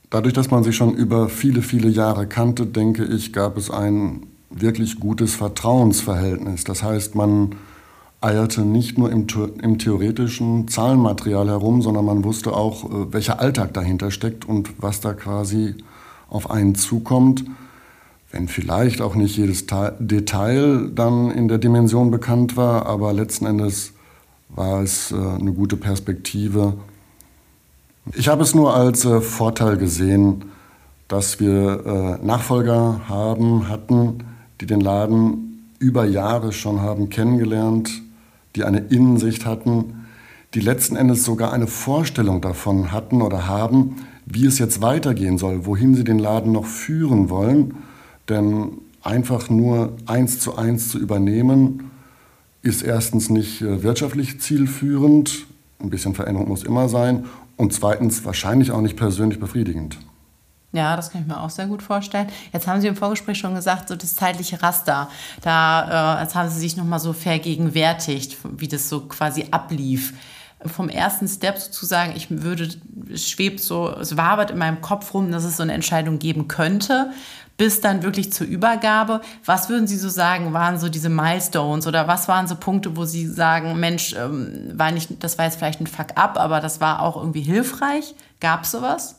Dadurch, 0.10 0.34
dass 0.34 0.50
man 0.50 0.64
sich 0.64 0.76
schon 0.76 0.96
über 0.96 1.30
viele, 1.30 1.62
viele 1.62 1.90
Jahre 1.90 2.26
kannte, 2.26 2.66
denke 2.66 3.06
ich, 3.06 3.34
gab 3.34 3.56
es 3.56 3.70
ein 3.70 4.26
wirklich 4.50 5.00
gutes 5.00 5.36
Vertrauensverhältnis. 5.36 6.64
Das 6.64 6.82
heißt, 6.82 7.14
man 7.14 7.56
eierte 8.22 8.62
nicht 8.62 8.98
nur 8.98 9.12
im, 9.12 9.28
im, 9.62 9.78
theoretischen 9.78 10.68
Zahlenmaterial 10.68 11.48
herum, 11.48 11.82
sondern 11.82 12.06
man 12.06 12.24
wusste 12.24 12.54
auch, 12.54 12.86
äh, 12.86 13.14
welcher 13.14 13.40
Alltag 13.40 13.74
dahinter 13.74 14.12
steckt 14.12 14.46
und 14.46 14.82
was 14.82 15.02
da 15.02 15.14
quasi 15.14 15.76
auf 16.30 16.50
einen 16.50 16.76
zukommt, 16.76 17.46
wenn 18.32 18.48
vielleicht 18.48 19.02
auch 19.02 19.16
nicht 19.16 19.38
jedes 19.38 19.66
Detail 20.00 20.90
dann 20.94 21.32
in 21.32 21.48
der 21.48 21.58
Dimension 21.58 22.12
bekannt 22.12 22.58
war, 22.58 22.86
aber 22.86 23.14
letzten 23.14 23.46
Endes 23.46 23.94
war 24.50 24.82
es 24.82 25.12
äh, 25.12 25.16
eine 25.16 25.54
gute 25.54 25.78
Perspektive. 25.78 26.74
Ich 28.14 28.28
habe 28.28 28.44
es 28.44 28.56
nur 28.56 28.74
als 28.74 29.06
äh, 29.06 29.22
Vorteil 29.22 29.78
gesehen, 29.78 30.46
dass 31.08 31.40
wir 31.40 32.20
äh, 32.22 32.26
Nachfolger 32.26 33.02
haben, 33.08 33.70
hatten, 33.70 34.24
die 34.60 34.66
den 34.66 34.82
Laden 34.82 35.72
über 35.80 36.06
Jahre 36.06 36.52
schon 36.52 36.82
haben 36.82 37.10
kennengelernt, 37.10 38.02
die 38.58 38.64
eine 38.64 38.80
Innensicht 38.80 39.46
hatten, 39.46 40.06
die 40.54 40.60
letzten 40.60 40.96
Endes 40.96 41.24
sogar 41.24 41.54
eine 41.54 41.68
Vorstellung 41.68 42.42
davon 42.42 42.92
hatten 42.92 43.22
oder 43.22 43.48
haben, 43.48 43.98
wie 44.26 44.46
es 44.46 44.60
jetzt 44.60 44.82
weitergehen 44.82 45.38
soll, 45.38 45.66
wohin 45.66 45.94
sie 45.96 46.04
den 46.04 46.20
Laden 46.20 46.52
noch 46.52 46.66
führen 46.66 47.30
wollen. 47.30 47.76
Denn 48.28 48.72
einfach 49.02 49.50
nur 49.50 49.94
eins 50.06 50.40
zu 50.40 50.58
eins 50.58 50.90
zu 50.90 51.00
übernehmen, 51.00 51.92
ist 52.62 52.82
erstens 52.82 53.30
nicht 53.30 53.62
äh, 53.62 53.84
wirtschaftlich 53.84 54.42
zielführend, 54.42 55.46
ein 55.80 55.90
bisschen 55.90 56.16
Veränderung 56.16 56.50
muss 56.50 56.64
immer 56.64 56.90
sein, 56.90 57.26
und 57.56 57.74
zweitens 57.74 58.26
wahrscheinlich 58.26 58.72
auch 58.72 58.82
nicht 58.82 58.98
persönlich 58.98 59.40
befriedigend. 59.40 60.00
Ja, 60.74 60.98
das 60.98 61.12
kann 61.12 61.22
ich 61.22 61.28
mir 61.28 61.40
auch 61.40 61.50
sehr 61.50 61.68
gut 61.68 61.82
vorstellen. 61.82 62.28
Jetzt 62.52 62.68
haben 62.68 62.82
Sie 62.82 62.88
im 62.88 62.96
Vorgespräch 62.96 63.38
schon 63.38 63.56
gesagt, 63.56 63.88
so 63.88 63.96
das 63.96 64.16
zeitliche 64.16 64.62
Raster. 64.62 65.10
Da 65.42 66.18
äh, 66.20 66.24
jetzt 66.24 66.36
haben 66.36 66.50
Sie 66.50 66.60
sich 66.60 66.76
nochmal 66.76 67.00
so 67.00 67.14
vergegenwärtigt, 67.14 68.38
wie 68.58 68.68
das 68.68 68.90
so 68.90 69.02
quasi 69.02 69.46
ablief. 69.52 70.14
Vom 70.66 70.90
ersten 70.90 71.28
Step 71.28 71.58
sozusagen, 71.58 72.16
ich 72.16 72.28
würde, 72.30 72.70
es 73.14 73.30
schwebt 73.30 73.62
so, 73.62 73.90
es 73.92 74.18
wabert 74.18 74.52
in 74.52 74.58
meinem 74.58 74.82
Kopf 74.82 75.14
rum, 75.14 75.32
dass 75.32 75.46
es 75.46 75.56
so 75.56 75.64
eine 75.64 75.74
Entscheidung 75.74 76.20
geben 76.20 76.48
könnte, 76.48 77.12
bis 77.56 77.80
dann 77.80 78.04
wirklich 78.04 78.34
zur 78.34 78.48
Übergabe. 78.48 79.22
Was 79.46 79.70
würden 79.70 79.88
Sie 79.88 79.98
so 79.98 80.10
sagen, 80.10 80.54
waren 80.54 80.80
so 80.80 80.90
diese 80.90 81.10
Milestones 81.10 81.88
oder 81.88 82.08
was 82.08 82.28
waren 82.28 82.48
so 82.48 82.56
Punkte, 82.56 82.98
wo 82.98 83.06
Sie 83.06 83.26
sagen, 83.26 83.80
Mensch, 83.80 84.14
ähm, 84.14 84.72
war 84.74 84.92
nicht, 84.92 85.24
das 85.24 85.38
war 85.38 85.46
jetzt 85.46 85.58
vielleicht 85.58 85.80
ein 85.80 85.88
Fuck-up, 85.88 86.38
aber 86.38 86.60
das 86.60 86.82
war 86.82 87.02
auch 87.02 87.16
irgendwie 87.16 87.42
hilfreich? 87.42 88.16
Gab 88.42 88.64
es 88.64 88.72
sowas? 88.72 89.16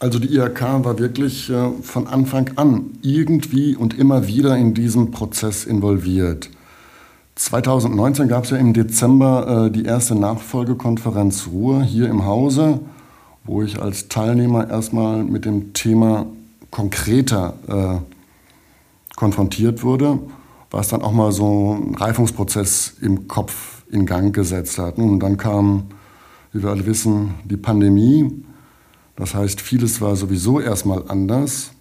Also 0.00 0.18
die 0.18 0.34
IHK 0.34 0.82
war 0.82 0.98
wirklich 0.98 1.50
äh, 1.50 1.72
von 1.82 2.06
Anfang 2.06 2.52
an 2.56 2.86
irgendwie 3.02 3.76
und 3.76 3.98
immer 3.98 4.26
wieder 4.26 4.56
in 4.56 4.72
diesem 4.72 5.10
Prozess 5.10 5.66
involviert. 5.66 6.48
2019 7.34 8.28
gab 8.28 8.44
es 8.44 8.50
ja 8.50 8.56
im 8.56 8.72
Dezember 8.72 9.66
äh, 9.66 9.70
die 9.70 9.84
erste 9.84 10.14
Nachfolgekonferenz 10.14 11.48
Ruhr 11.52 11.82
hier 11.82 12.08
im 12.08 12.24
Hause, 12.24 12.80
wo 13.44 13.62
ich 13.62 13.80
als 13.80 14.08
Teilnehmer 14.08 14.70
erstmal 14.70 15.22
mit 15.22 15.44
dem 15.44 15.74
Thema 15.74 16.24
konkreter 16.70 17.52
äh, 17.68 19.16
konfrontiert 19.16 19.82
wurde, 19.82 20.18
was 20.70 20.88
dann 20.88 21.02
auch 21.02 21.12
mal 21.12 21.30
so 21.30 21.78
einen 21.78 21.94
Reifungsprozess 21.94 22.94
im 23.02 23.28
Kopf 23.28 23.82
in 23.90 24.06
Gang 24.06 24.34
gesetzt 24.34 24.78
hat. 24.78 24.96
Und 24.96 25.20
dann 25.20 25.36
kam, 25.36 25.88
wie 26.54 26.62
wir 26.62 26.70
alle 26.70 26.86
wissen, 26.86 27.34
die 27.44 27.58
Pandemie 27.58 28.44
das 29.20 29.34
heißt, 29.34 29.60
vieles 29.60 30.00
war 30.00 30.16
sowieso 30.16 30.60
erstmal 30.60 31.04
anders. 31.08 31.72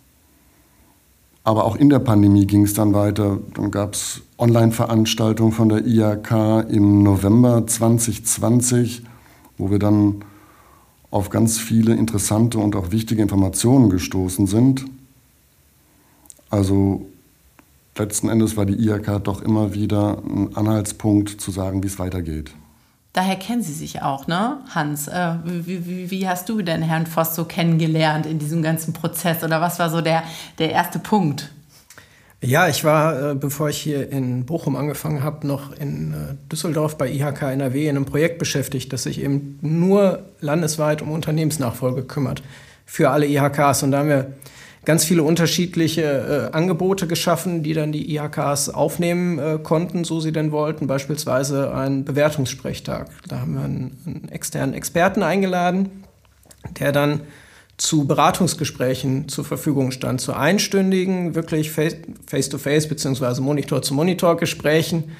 Aber 1.45 1.63
auch 1.63 1.77
in 1.77 1.89
der 1.89 1.99
Pandemie 1.99 2.45
ging 2.45 2.63
es 2.63 2.73
dann 2.73 2.93
weiter. 2.93 3.39
Dann 3.53 3.71
gab 3.71 3.93
es 3.93 4.21
Online-Veranstaltungen 4.37 5.53
von 5.53 5.69
der 5.69 5.85
IHK 5.85 6.69
im 6.69 7.01
November 7.01 7.65
2020, 7.65 9.03
wo 9.57 9.71
wir 9.71 9.79
dann 9.79 10.25
auf 11.11 11.29
ganz 11.29 11.57
viele 11.57 11.95
interessante 11.95 12.59
und 12.59 12.75
auch 12.75 12.91
wichtige 12.91 13.21
Informationen 13.21 13.89
gestoßen 13.89 14.45
sind. 14.45 14.85
Also 16.49 17.05
letzten 17.97 18.27
Endes 18.27 18.57
war 18.57 18.65
die 18.65 18.85
IHK 18.85 19.23
doch 19.23 19.41
immer 19.41 19.73
wieder 19.73 20.21
ein 20.25 20.55
Anhaltspunkt 20.57 21.39
zu 21.39 21.51
sagen, 21.51 21.83
wie 21.83 21.87
es 21.87 21.99
weitergeht. 21.99 22.51
Daher 23.13 23.37
kennen 23.37 23.63
Sie 23.63 23.73
sich 23.73 24.01
auch, 24.03 24.27
ne, 24.27 24.59
Hans? 24.73 25.07
Äh, 25.07 25.33
wie, 25.43 25.85
wie, 25.87 26.11
wie, 26.11 26.27
hast 26.27 26.47
du 26.47 26.61
denn 26.61 26.83
Herrn 26.83 27.07
Voss 27.07 27.35
so 27.35 27.43
kennengelernt 27.45 28.27
in 28.27 28.37
diesem 28.37 28.61
ganzen 28.61 28.93
Prozess? 28.93 29.43
Oder 29.43 29.61
was 29.61 29.79
war 29.79 29.89
so 29.89 30.01
der, 30.01 30.23
der 30.59 30.71
erste 30.71 30.99
Punkt? 30.99 31.51
Ja, 32.41 32.69
ich 32.69 32.85
war, 32.85 33.31
äh, 33.31 33.35
bevor 33.35 33.69
ich 33.69 33.77
hier 33.77 34.11
in 34.11 34.45
Bochum 34.45 34.75
angefangen 34.75 35.23
habe, 35.23 35.45
noch 35.45 35.73
in 35.73 36.13
äh, 36.13 36.35
Düsseldorf 36.51 36.97
bei 36.97 37.11
IHK 37.11 37.41
NRW 37.41 37.89
in 37.89 37.97
einem 37.97 38.05
Projekt 38.05 38.37
beschäftigt, 38.39 38.93
das 38.93 39.03
sich 39.03 39.21
eben 39.21 39.59
nur 39.61 40.23
landesweit 40.39 41.01
um 41.01 41.11
Unternehmensnachfolge 41.11 42.03
kümmert 42.03 42.43
für 42.85 43.09
alle 43.09 43.25
IHKs. 43.25 43.83
Und 43.83 43.91
da 43.91 43.99
haben 43.99 44.09
wir 44.09 44.33
ganz 44.85 45.05
viele 45.05 45.23
unterschiedliche 45.23 46.49
äh, 46.51 46.55
Angebote 46.55 47.07
geschaffen, 47.07 47.63
die 47.63 47.73
dann 47.73 47.91
die 47.91 48.15
IHKs 48.15 48.69
aufnehmen 48.69 49.39
äh, 49.39 49.59
konnten, 49.61 50.03
so 50.03 50.19
sie 50.19 50.31
denn 50.31 50.51
wollten. 50.51 50.87
Beispielsweise 50.87 51.73
ein 51.73 52.05
Bewertungssprechtag. 52.05 53.09
Da 53.27 53.39
haben 53.39 53.53
wir 53.53 53.61
einen, 53.61 53.97
einen 54.05 54.29
externen 54.29 54.73
Experten 54.73 55.23
eingeladen, 55.23 56.03
der 56.79 56.91
dann 56.91 57.21
zu 57.77 58.05
Beratungsgesprächen 58.05 59.29
zur 59.29 59.45
Verfügung 59.45 59.91
stand, 59.91 60.19
zu 60.19 60.33
einstündigen, 60.33 61.33
wirklich 61.33 61.71
Face-to-Face 61.71 62.85
-face, 62.85 62.89
beziehungsweise 62.89 63.41
Monitor-zu-Monitor-Gesprächen. 63.41 65.15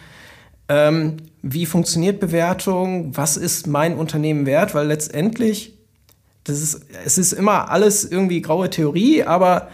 Ähm, 0.67 1.17
wie 1.41 1.65
funktioniert 1.65 2.19
Bewertung? 2.19 3.15
Was 3.15 3.37
ist 3.37 3.67
mein 3.67 3.95
Unternehmen 3.95 4.45
wert? 4.45 4.75
Weil 4.75 4.87
letztendlich 4.87 5.78
das 6.49 6.61
ist, 6.61 6.85
es 7.05 7.17
ist 7.17 7.33
immer 7.33 7.69
alles 7.69 8.03
irgendwie 8.03 8.41
graue 8.41 8.69
Theorie, 8.69 9.23
aber 9.23 9.69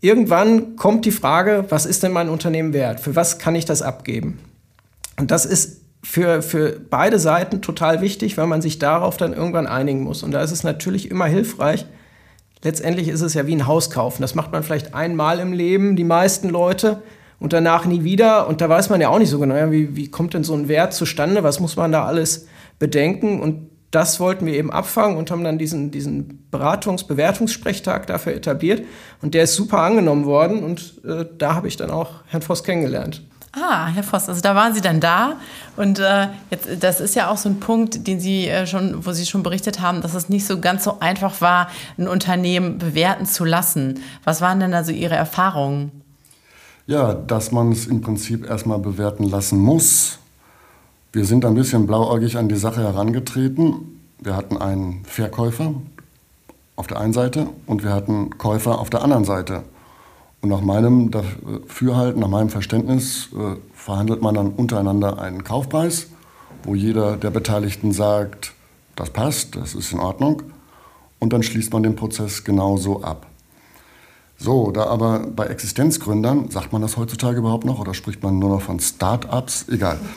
irgendwann 0.00 0.76
kommt 0.76 1.04
die 1.04 1.10
Frage, 1.10 1.66
was 1.68 1.86
ist 1.86 2.02
denn 2.02 2.12
mein 2.12 2.28
Unternehmen 2.28 2.72
wert? 2.72 3.00
Für 3.00 3.16
was 3.16 3.38
kann 3.38 3.54
ich 3.54 3.64
das 3.64 3.82
abgeben? 3.82 4.38
Und 5.18 5.30
das 5.30 5.44
ist 5.44 5.80
für, 6.02 6.42
für 6.42 6.80
beide 6.88 7.18
Seiten 7.18 7.60
total 7.60 8.00
wichtig, 8.00 8.38
weil 8.38 8.46
man 8.46 8.62
sich 8.62 8.78
darauf 8.78 9.16
dann 9.16 9.34
irgendwann 9.34 9.66
einigen 9.66 10.02
muss. 10.02 10.22
Und 10.22 10.32
da 10.32 10.42
ist 10.42 10.50
es 10.50 10.64
natürlich 10.64 11.10
immer 11.10 11.26
hilfreich. 11.26 11.84
Letztendlich 12.62 13.08
ist 13.08 13.20
es 13.20 13.34
ja 13.34 13.46
wie 13.46 13.54
ein 13.54 13.66
Haus 13.66 13.90
kaufen. 13.90 14.22
Das 14.22 14.34
macht 14.34 14.52
man 14.52 14.62
vielleicht 14.62 14.94
einmal 14.94 15.40
im 15.40 15.52
Leben, 15.52 15.96
die 15.96 16.04
meisten 16.04 16.48
Leute, 16.48 17.02
und 17.38 17.54
danach 17.54 17.86
nie 17.86 18.04
wieder. 18.04 18.46
Und 18.46 18.60
da 18.60 18.68
weiß 18.68 18.90
man 18.90 19.00
ja 19.00 19.08
auch 19.08 19.18
nicht 19.18 19.30
so 19.30 19.38
genau, 19.38 19.70
wie, 19.70 19.96
wie 19.96 20.10
kommt 20.10 20.34
denn 20.34 20.44
so 20.44 20.54
ein 20.54 20.68
Wert 20.68 20.92
zustande? 20.92 21.42
Was 21.42 21.58
muss 21.58 21.74
man 21.74 21.90
da 21.90 22.04
alles 22.04 22.46
bedenken? 22.78 23.40
Und 23.40 23.69
das 23.90 24.20
wollten 24.20 24.46
wir 24.46 24.54
eben 24.54 24.70
abfangen 24.70 25.16
und 25.16 25.30
haben 25.30 25.42
dann 25.42 25.58
diesen, 25.58 25.90
diesen 25.90 26.46
Beratungs-, 26.52 27.06
Bewertungssprechtag 27.06 28.06
dafür 28.06 28.34
etabliert. 28.34 28.86
Und 29.20 29.34
der 29.34 29.44
ist 29.44 29.54
super 29.54 29.78
angenommen 29.78 30.26
worden 30.26 30.62
und 30.62 31.02
äh, 31.04 31.26
da 31.36 31.54
habe 31.54 31.68
ich 31.68 31.76
dann 31.76 31.90
auch 31.90 32.10
Herrn 32.26 32.42
Voss 32.42 32.62
kennengelernt. 32.62 33.22
Ah, 33.52 33.88
Herr 33.88 34.04
Voss, 34.04 34.28
also 34.28 34.40
da 34.40 34.54
waren 34.54 34.74
Sie 34.74 34.80
dann 34.80 35.00
da 35.00 35.34
und 35.76 35.98
äh, 35.98 36.28
jetzt, 36.50 36.68
das 36.84 37.00
ist 37.00 37.16
ja 37.16 37.28
auch 37.28 37.36
so 37.36 37.48
ein 37.48 37.58
Punkt, 37.58 38.06
den 38.06 38.20
Sie 38.20 38.46
äh, 38.46 38.64
schon, 38.64 39.04
wo 39.04 39.10
Sie 39.10 39.26
schon 39.26 39.42
berichtet 39.42 39.80
haben, 39.80 40.02
dass 40.02 40.14
es 40.14 40.28
nicht 40.28 40.46
so 40.46 40.60
ganz 40.60 40.84
so 40.84 41.00
einfach 41.00 41.40
war, 41.40 41.68
ein 41.98 42.06
Unternehmen 42.06 42.78
bewerten 42.78 43.26
zu 43.26 43.44
lassen. 43.44 44.04
Was 44.22 44.40
waren 44.40 44.60
denn 44.60 44.72
also 44.72 44.92
Ihre 44.92 45.16
Erfahrungen? 45.16 45.90
Ja, 46.86 47.12
dass 47.12 47.50
man 47.50 47.72
es 47.72 47.86
im 47.86 48.02
Prinzip 48.02 48.48
erstmal 48.48 48.78
bewerten 48.78 49.24
lassen 49.24 49.58
muss 49.58 50.19
wir 51.12 51.24
sind 51.24 51.44
ein 51.44 51.54
bisschen 51.54 51.86
blauäugig 51.86 52.36
an 52.36 52.48
die 52.48 52.56
Sache 52.56 52.82
herangetreten. 52.82 54.00
Wir 54.20 54.36
hatten 54.36 54.56
einen 54.56 55.04
Verkäufer 55.04 55.74
auf 56.76 56.86
der 56.86 57.00
einen 57.00 57.12
Seite 57.12 57.48
und 57.66 57.82
wir 57.82 57.92
hatten 57.92 58.38
Käufer 58.38 58.78
auf 58.78 58.90
der 58.90 59.02
anderen 59.02 59.24
Seite. 59.24 59.64
Und 60.40 60.50
nach 60.50 60.60
meinem 60.60 61.10
Dafürhalten, 61.10 62.20
nach 62.20 62.28
meinem 62.28 62.48
Verständnis 62.48 63.28
äh, 63.34 63.56
verhandelt 63.74 64.22
man 64.22 64.36
dann 64.36 64.50
untereinander 64.50 65.20
einen 65.20 65.42
Kaufpreis, 65.42 66.06
wo 66.62 66.76
jeder 66.76 67.16
der 67.16 67.30
Beteiligten 67.30 67.92
sagt, 67.92 68.54
das 68.94 69.10
passt, 69.10 69.56
das 69.56 69.74
ist 69.74 69.92
in 69.92 69.98
Ordnung. 69.98 70.44
Und 71.18 71.32
dann 71.32 71.42
schließt 71.42 71.72
man 71.72 71.82
den 71.82 71.96
Prozess 71.96 72.44
genauso 72.44 73.02
ab. 73.02 73.26
So, 74.42 74.70
da 74.70 74.84
aber 74.86 75.26
bei 75.36 75.46
Existenzgründern, 75.46 76.50
sagt 76.50 76.72
man 76.72 76.80
das 76.80 76.96
heutzutage 76.96 77.38
überhaupt 77.38 77.66
noch 77.66 77.78
oder 77.78 77.92
spricht 77.92 78.22
man 78.22 78.38
nur 78.38 78.48
noch 78.48 78.62
von 78.62 78.80
Start-ups? 78.80 79.66
Egal. 79.68 79.98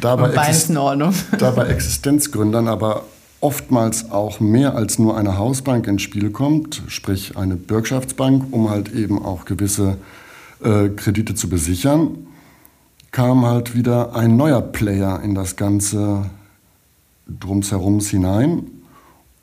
Da 0.00 0.14
bei, 0.14 0.30
Exist 0.30 0.76
Ordnung. 0.76 1.12
da 1.40 1.50
bei 1.50 1.66
Existenzgründern 1.66 2.68
aber 2.68 3.02
oftmals 3.40 4.12
auch 4.12 4.38
mehr 4.38 4.76
als 4.76 5.00
nur 5.00 5.16
eine 5.16 5.36
Hausbank 5.36 5.88
ins 5.88 6.02
Spiel 6.02 6.30
kommt, 6.30 6.80
sprich 6.86 7.36
eine 7.36 7.56
Bürgschaftsbank, 7.56 8.44
um 8.52 8.70
halt 8.70 8.94
eben 8.94 9.20
auch 9.20 9.46
gewisse 9.46 9.96
äh, 10.62 10.90
Kredite 10.90 11.34
zu 11.34 11.48
besichern, 11.48 12.28
kam 13.10 13.44
halt 13.44 13.74
wieder 13.74 14.14
ein 14.14 14.36
neuer 14.36 14.62
Player 14.62 15.20
in 15.24 15.34
das 15.34 15.56
Ganze 15.56 16.30
drumsherums 17.26 18.10
hinein. 18.10 18.62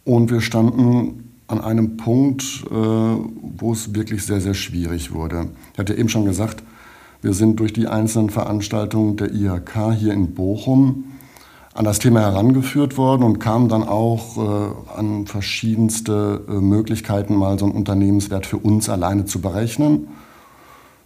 Und 0.05 0.31
wir 0.31 0.39
standen 0.39 1.26
an 1.47 1.61
einem 1.61 1.97
Punkt, 1.97 2.43
äh, 2.65 2.73
wo 2.73 3.71
es 3.71 3.95
wirklich 3.95 4.25
sehr, 4.25 4.41
sehr 4.41 4.53
schwierig 4.53 5.13
wurde. 5.13 5.47
Ich 5.73 5.79
hatte 5.79 5.93
eben 5.93 6.09
schon 6.09 6.25
gesagt, 6.25 6.63
wir 7.21 7.33
sind 7.33 7.59
durch 7.59 7.73
die 7.73 7.87
einzelnen 7.87 8.29
Veranstaltungen 8.29 9.17
der 9.17 9.33
IHK 9.33 9.93
hier 9.97 10.13
in 10.13 10.33
Bochum 10.33 11.05
an 11.73 11.85
das 11.85 11.99
Thema 11.99 12.21
herangeführt 12.21 12.97
worden 12.97 13.23
und 13.23 13.39
kam 13.39 13.69
dann 13.69 13.83
auch 13.83 14.37
äh, 14.37 14.99
an 14.99 15.27
verschiedenste 15.27 16.43
äh, 16.49 16.53
Möglichkeiten, 16.53 17.35
mal 17.35 17.57
so 17.59 17.65
einen 17.65 17.75
Unternehmenswert 17.75 18.45
für 18.45 18.57
uns 18.57 18.89
alleine 18.89 19.25
zu 19.25 19.41
berechnen. 19.41 20.07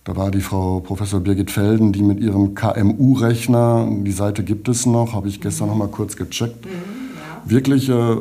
Da 0.05 0.15
war 0.15 0.31
die 0.31 0.41
Frau 0.41 0.79
Professor 0.79 1.19
Birgit 1.19 1.51
Felden, 1.51 1.91
die 1.91 2.01
mit 2.01 2.19
ihrem 2.21 2.55
KMU-Rechner, 2.55 3.87
die 4.03 4.11
Seite 4.11 4.43
gibt 4.43 4.67
es 4.67 4.85
noch, 4.85 5.13
habe 5.13 5.27
ich 5.27 5.41
gestern 5.41 5.67
noch 5.67 5.75
mal 5.75 5.89
kurz 5.89 6.15
gecheckt, 6.15 6.65
mhm, 6.65 6.71
ja. 6.71 7.51
wirklich 7.51 7.89
äh, 7.89 8.15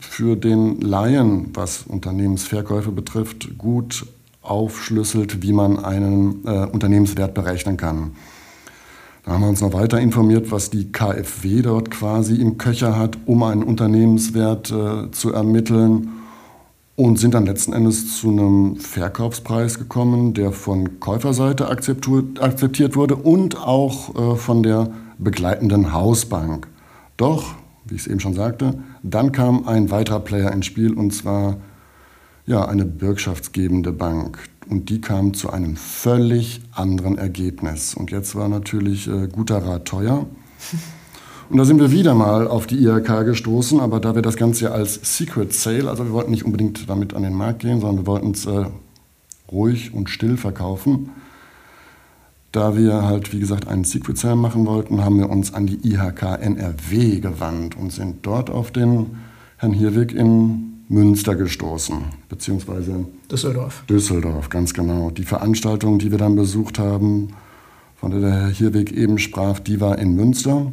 für 0.00 0.36
den 0.36 0.80
Laien, 0.80 1.50
was 1.54 1.84
Unternehmensverkäufe 1.86 2.90
betrifft, 2.90 3.58
gut 3.58 4.06
aufschlüsselt, 4.42 5.42
wie 5.42 5.52
man 5.52 5.78
einen 5.78 6.44
äh, 6.46 6.66
Unternehmenswert 6.66 7.34
berechnen 7.34 7.76
kann. 7.76 8.12
Da 9.24 9.32
haben 9.32 9.42
wir 9.42 9.48
uns 9.48 9.60
noch 9.60 9.74
weiter 9.74 10.00
informiert, 10.00 10.50
was 10.50 10.70
die 10.70 10.90
KfW 10.92 11.62
dort 11.62 11.90
quasi 11.90 12.36
im 12.36 12.56
Köcher 12.56 12.98
hat, 12.98 13.18
um 13.26 13.42
einen 13.42 13.62
Unternehmenswert 13.62 14.70
äh, 14.70 15.10
zu 15.10 15.32
ermitteln 15.32 16.08
und 16.96 17.18
sind 17.18 17.34
dann 17.34 17.46
letzten 17.46 17.72
Endes 17.72 18.18
zu 18.18 18.30
einem 18.30 18.76
Verkaufspreis 18.76 19.78
gekommen, 19.78 20.34
der 20.34 20.52
von 20.52 21.00
Käuferseite 21.00 21.68
akzeptiert 21.68 22.96
wurde 22.96 23.16
und 23.16 23.58
auch 23.58 24.34
äh, 24.34 24.36
von 24.36 24.62
der 24.62 24.90
begleitenden 25.18 25.92
Hausbank. 25.92 26.66
Doch, 27.16 27.54
wie 27.90 27.96
ich 27.96 28.02
es 28.02 28.06
eben 28.06 28.20
schon 28.20 28.34
sagte, 28.34 28.78
dann 29.02 29.32
kam 29.32 29.66
ein 29.66 29.90
weiterer 29.90 30.20
Player 30.20 30.52
ins 30.52 30.66
Spiel 30.66 30.94
und 30.94 31.12
zwar 31.12 31.58
ja, 32.46 32.64
eine 32.64 32.84
bürgschaftsgebende 32.84 33.92
Bank, 33.92 34.38
und 34.70 34.88
die 34.88 35.00
kam 35.00 35.34
zu 35.34 35.50
einem 35.50 35.74
völlig 35.74 36.60
anderen 36.72 37.18
Ergebnis. 37.18 37.94
Und 37.94 38.12
jetzt 38.12 38.36
war 38.36 38.48
natürlich 38.48 39.08
äh, 39.08 39.26
guter 39.26 39.58
Rat 39.58 39.86
teuer. 39.86 40.26
Und 41.50 41.56
da 41.58 41.64
sind 41.64 41.80
wir 41.80 41.90
wieder 41.90 42.14
mal 42.14 42.46
auf 42.46 42.68
die 42.68 42.78
IHK 42.84 43.24
gestoßen, 43.24 43.80
aber 43.80 43.98
da 43.98 44.14
wir 44.14 44.22
das 44.22 44.36
Ganze 44.36 44.66
ja 44.66 44.70
als 44.70 45.00
Secret 45.02 45.52
Sale, 45.52 45.90
also 45.90 46.04
wir 46.04 46.12
wollten 46.12 46.30
nicht 46.30 46.44
unbedingt 46.44 46.88
damit 46.88 47.14
an 47.14 47.24
den 47.24 47.34
Markt 47.34 47.58
gehen, 47.58 47.80
sondern 47.80 48.04
wir 48.04 48.06
wollten 48.06 48.30
es 48.30 48.46
äh, 48.46 48.66
ruhig 49.50 49.92
und 49.92 50.08
still 50.08 50.36
verkaufen. 50.36 51.10
Da 52.52 52.76
wir 52.76 53.02
halt, 53.04 53.32
wie 53.32 53.38
gesagt, 53.38 53.68
einen 53.68 53.84
Secret 53.84 54.18
Sale 54.18 54.34
machen 54.34 54.66
wollten, 54.66 55.04
haben 55.04 55.18
wir 55.18 55.30
uns 55.30 55.54
an 55.54 55.66
die 55.66 55.78
IHK 55.88 56.22
NRW 56.40 57.20
gewandt 57.20 57.76
und 57.76 57.92
sind 57.92 58.26
dort 58.26 58.50
auf 58.50 58.72
den 58.72 59.18
Herrn 59.58 59.72
Hirwig 59.72 60.12
in 60.12 60.84
Münster 60.88 61.36
gestoßen, 61.36 61.98
beziehungsweise 62.28 63.06
Düsseldorf. 63.30 63.84
Düsseldorf, 63.88 64.48
ganz 64.48 64.74
genau. 64.74 65.10
Die 65.10 65.22
Veranstaltung, 65.22 66.00
die 66.00 66.10
wir 66.10 66.18
dann 66.18 66.34
besucht 66.34 66.80
haben, 66.80 67.28
von 67.94 68.10
der 68.10 68.20
der 68.20 68.32
Herr 68.32 68.48
Hirweg 68.48 68.90
eben 68.92 69.18
sprach, 69.18 69.60
die 69.60 69.80
war 69.80 69.98
in 69.98 70.16
Münster. 70.16 70.72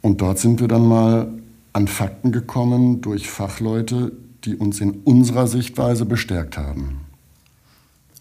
Und 0.00 0.22
dort 0.22 0.38
sind 0.38 0.60
wir 0.60 0.68
dann 0.68 0.88
mal 0.88 1.28
an 1.74 1.88
Fakten 1.88 2.32
gekommen 2.32 3.02
durch 3.02 3.28
Fachleute, 3.28 4.12
die 4.44 4.56
uns 4.56 4.80
in 4.80 5.02
unserer 5.04 5.46
Sichtweise 5.46 6.06
bestärkt 6.06 6.56
haben. 6.56 6.99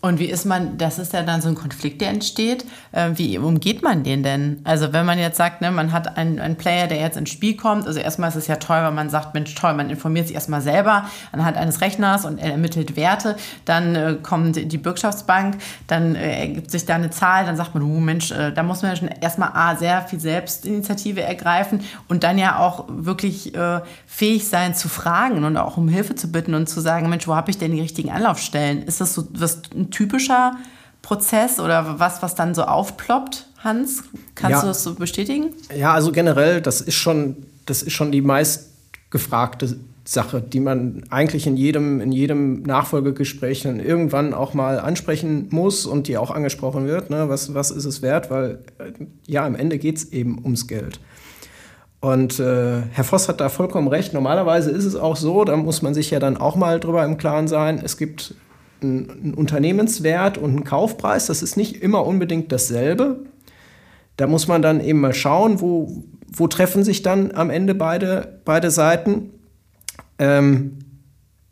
Und 0.02 0.18
wie 0.18 0.28
ist 0.28 0.46
man, 0.46 0.78
das 0.78 0.98
ist 0.98 1.12
ja 1.12 1.24
dann 1.24 1.42
so 1.42 1.50
ein 1.50 1.56
Konflikt, 1.56 2.00
der 2.00 2.10
entsteht. 2.12 2.64
Äh, 2.94 3.12
wie 3.16 3.38
umgeht 3.38 3.84
man 3.84 4.04
den 4.04 4.24
denn? 4.24 4.62
Also 4.64 4.94
wenn 4.94 5.06
man 5.06 5.20
jetzt 5.20 5.36
sagt, 5.36 5.60
ne, 5.60 5.72
man 5.72 5.92
hat 5.92 6.16
einen, 6.18 6.40
einen 6.40 6.56
Player, 6.56 6.88
der 6.88 7.02
jetzt 7.02 7.18
ins 7.18 7.30
Spiel 7.30 7.58
kommt, 7.58 7.86
also 7.86 8.00
erstmal 8.00 8.30
ist 8.30 8.38
es 8.38 8.48
ja 8.48 8.56
toll, 8.56 8.82
wenn 8.82 8.96
man 8.96 9.10
sagt, 9.10 9.34
Mensch, 9.34 9.54
toll, 9.56 9.74
man 9.74 9.90
informiert 9.90 10.28
sich 10.28 10.36
erstmal 10.36 10.62
selber 10.62 11.10
anhand 11.34 11.58
eines 11.58 11.82
Rechners 11.82 12.24
und 12.24 12.38
ermittelt 12.38 12.96
Werte, 12.96 13.36
dann 13.66 13.96
äh, 13.96 14.16
kommt 14.24 14.72
die 14.72 14.78
Bürgschaftsbank, 14.78 15.58
dann 15.88 16.16
äh, 16.16 16.40
ergibt 16.40 16.72
sich 16.72 16.86
da 16.86 16.96
eine 16.96 17.10
Zahl, 17.10 17.46
dann 17.46 17.58
sagt 17.58 17.74
man, 17.74 17.84
oh 17.84 18.00
Mensch, 18.00 18.32
äh, 18.32 18.54
da 18.54 18.64
muss 18.64 18.82
man 18.82 18.92
ja 18.92 18.96
schon 18.96 19.10
erstmal 19.10 19.52
A, 19.54 19.76
sehr 19.76 20.04
viel 20.04 20.22
Selbstinitiative 20.22 21.24
ergreifen 21.24 21.82
und 22.08 22.24
dann 22.24 22.38
ja 22.38 22.60
auch 22.60 22.86
wirklich 22.88 23.54
äh, 23.54 23.82
fähig 24.06 24.48
sein 24.48 24.76
zu 24.76 24.88
fragen 24.88 25.44
und 25.44 25.58
auch 25.58 25.76
um 25.76 25.90
Hilfe 25.90 26.16
zu 26.16 26.32
bitten 26.32 26.54
und 26.54 26.70
zu 26.70 26.80
sagen, 26.80 27.10
Mensch, 27.10 27.28
wo 27.28 27.36
habe 27.36 27.52
ich 27.52 27.58
denn 27.58 27.74
die 27.74 27.82
richtigen 27.82 28.12
Anlaufstellen? 28.12 28.84
Ist 28.84 29.02
das 29.02 29.14
so 29.14 29.28
was 29.34 29.62
typischer 29.92 30.58
Prozess 31.02 31.60
oder 31.60 32.00
was, 32.00 32.22
was 32.22 32.36
dann 32.36 32.54
so 32.54 32.64
aufploppt, 32.64 33.48
Hans? 33.64 34.04
Kannst 34.36 34.52
ja. 34.52 34.62
du 34.62 34.68
das 34.68 34.84
so 34.84 34.96
bestätigen? 34.96 35.48
Ja, 35.76 35.94
also 35.94 36.12
generell, 36.12 36.62
das 36.62 36.82
ist 36.82 36.96
schon, 36.96 37.38
das 37.66 37.82
ist 37.82 37.94
schon 37.94 38.12
die 38.12 38.22
meistgefragte 38.22 39.78
Sache, 40.06 40.42
die 40.42 40.60
man 40.60 41.04
eigentlich 41.12 41.46
in 41.46 41.56
jedem, 41.56 42.02
in 42.02 42.12
jedem 42.12 42.64
Nachfolgegespräch 42.64 43.62
dann 43.62 43.80
irgendwann 43.80 44.34
auch 44.34 44.56
mal 44.56 44.80
ansprechen 44.80 45.48
muss 45.52 45.86
und 45.86 46.08
die 46.08 46.18
auch 46.18 46.32
angesprochen 46.32 46.88
wird. 46.88 47.12
Ne? 47.12 47.30
Was, 47.30 47.54
was 47.54 47.70
ist 47.70 47.86
es 47.86 48.02
wert? 48.02 48.32
Weil 48.32 48.60
äh, 48.80 48.92
ja, 49.28 49.46
am 49.46 49.56
Ende 49.56 49.78
geht 49.78 49.98
es 49.98 50.12
eben 50.12 50.40
ums 50.44 50.68
Geld. 50.68 51.00
Und 52.02 52.40
äh, 52.40 52.82
Herr 52.92 53.04
Voss 53.04 53.28
hat 53.28 53.40
da 53.40 53.50
vollkommen 53.50 53.88
recht. 53.88 54.14
Normalerweise 54.14 54.72
ist 54.72 54.86
es 54.86 54.96
auch 54.96 55.16
so, 55.16 55.44
da 55.44 55.58
muss 55.58 55.82
man 55.82 55.94
sich 55.94 56.10
ja 56.10 56.20
dann 56.20 56.38
auch 56.38 56.56
mal 56.56 56.80
drüber 56.80 57.06
im 57.06 57.18
Klaren 57.18 57.48
sein. 57.48 57.80
Es 57.84 57.98
gibt 57.98 58.34
ein, 58.84 59.34
Unternehmenswert 59.34 60.38
und 60.38 60.56
ein 60.56 60.64
Kaufpreis, 60.64 61.28
das 61.28 61.42
ist 61.42 61.58
nicht 61.58 61.82
immer 61.82 62.06
unbedingt 62.06 62.52
dasselbe. 62.52 63.26
Da 64.18 64.28
muss 64.28 64.48
man 64.48 64.62
dann 64.62 64.82
eben 64.82 65.00
mal 65.00 65.14
schauen, 65.14 65.62
wo, 65.62 66.04
wo 66.32 66.48
treffen 66.48 66.84
sich 66.84 67.02
dann 67.02 67.32
am 67.32 67.50
Ende 67.50 67.76
beide, 67.76 68.42
beide 68.46 68.72
Seiten. 68.72 69.32
Ähm, 70.18 70.80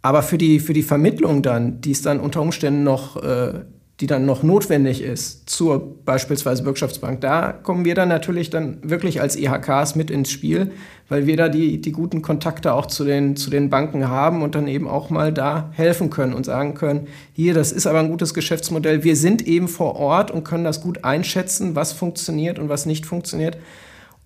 aber 0.02 0.24
für 0.24 0.38
die, 0.38 0.60
für 0.60 0.74
die 0.74 0.84
Vermittlung 0.84 1.42
dann, 1.42 1.82
die 1.82 1.92
es 1.92 2.02
dann 2.02 2.20
unter 2.20 2.42
Umständen 2.42 2.84
noch 2.84 3.22
äh, 3.22 3.62
die 4.00 4.06
dann 4.06 4.28
noch 4.28 4.44
notwendig 4.44 5.02
ist 5.02 5.50
zur 5.50 6.04
beispielsweise 6.06 6.62
Bürgschaftsbank, 6.62 7.20
da 7.22 7.52
kommen 7.52 7.84
wir 7.84 7.96
dann 7.96 8.10
natürlich 8.10 8.52
dann 8.52 8.78
wirklich 8.84 9.22
als 9.22 9.36
IHKs 9.36 9.96
mit 9.96 10.12
ins 10.12 10.30
Spiel, 10.30 10.72
weil 11.10 11.26
wir 11.26 11.36
da 11.36 11.50
die, 11.50 11.82
die 11.82 11.92
guten 11.94 12.22
Kontakte 12.22 12.74
auch 12.74 12.86
zu 12.86 13.06
den, 13.06 13.36
zu 13.36 13.50
den 13.50 13.72
Banken 13.72 14.08
haben 14.08 14.44
und 14.44 14.54
dann 14.54 14.68
eben 14.68 14.88
auch 14.88 15.10
mal 15.10 15.34
da 15.34 15.72
helfen 15.74 16.12
können 16.12 16.34
und 16.34 16.46
sagen 16.46 16.76
können, 16.76 17.08
hier, 17.34 17.56
das 17.56 17.72
ist 17.72 17.88
aber 17.88 18.00
ein 18.00 18.10
gutes 18.10 18.36
Geschäftsmodell, 18.36 19.04
wir 19.04 19.16
sind 19.16 19.48
eben 19.48 19.68
vor 19.68 19.96
Ort 19.96 20.30
und 20.30 20.44
können 20.44 20.64
das 20.64 20.82
gut 20.82 21.04
einschätzen, 21.04 21.76
was 21.76 21.92
funktioniert 21.92 22.60
und 22.60 22.70
was 22.70 22.86
nicht 22.86 23.08
funktioniert, 23.08 23.58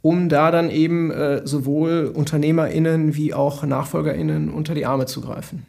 um 0.01 0.27
da 0.27 0.51
dann 0.51 0.69
eben 0.69 1.11
äh, 1.11 1.47
sowohl 1.47 2.11
UnternehmerInnen 2.13 3.15
wie 3.15 3.33
auch 3.33 3.63
NachfolgerInnen 3.63 4.49
unter 4.49 4.73
die 4.73 4.85
Arme 4.85 5.05
zu 5.05 5.21
greifen. 5.21 5.65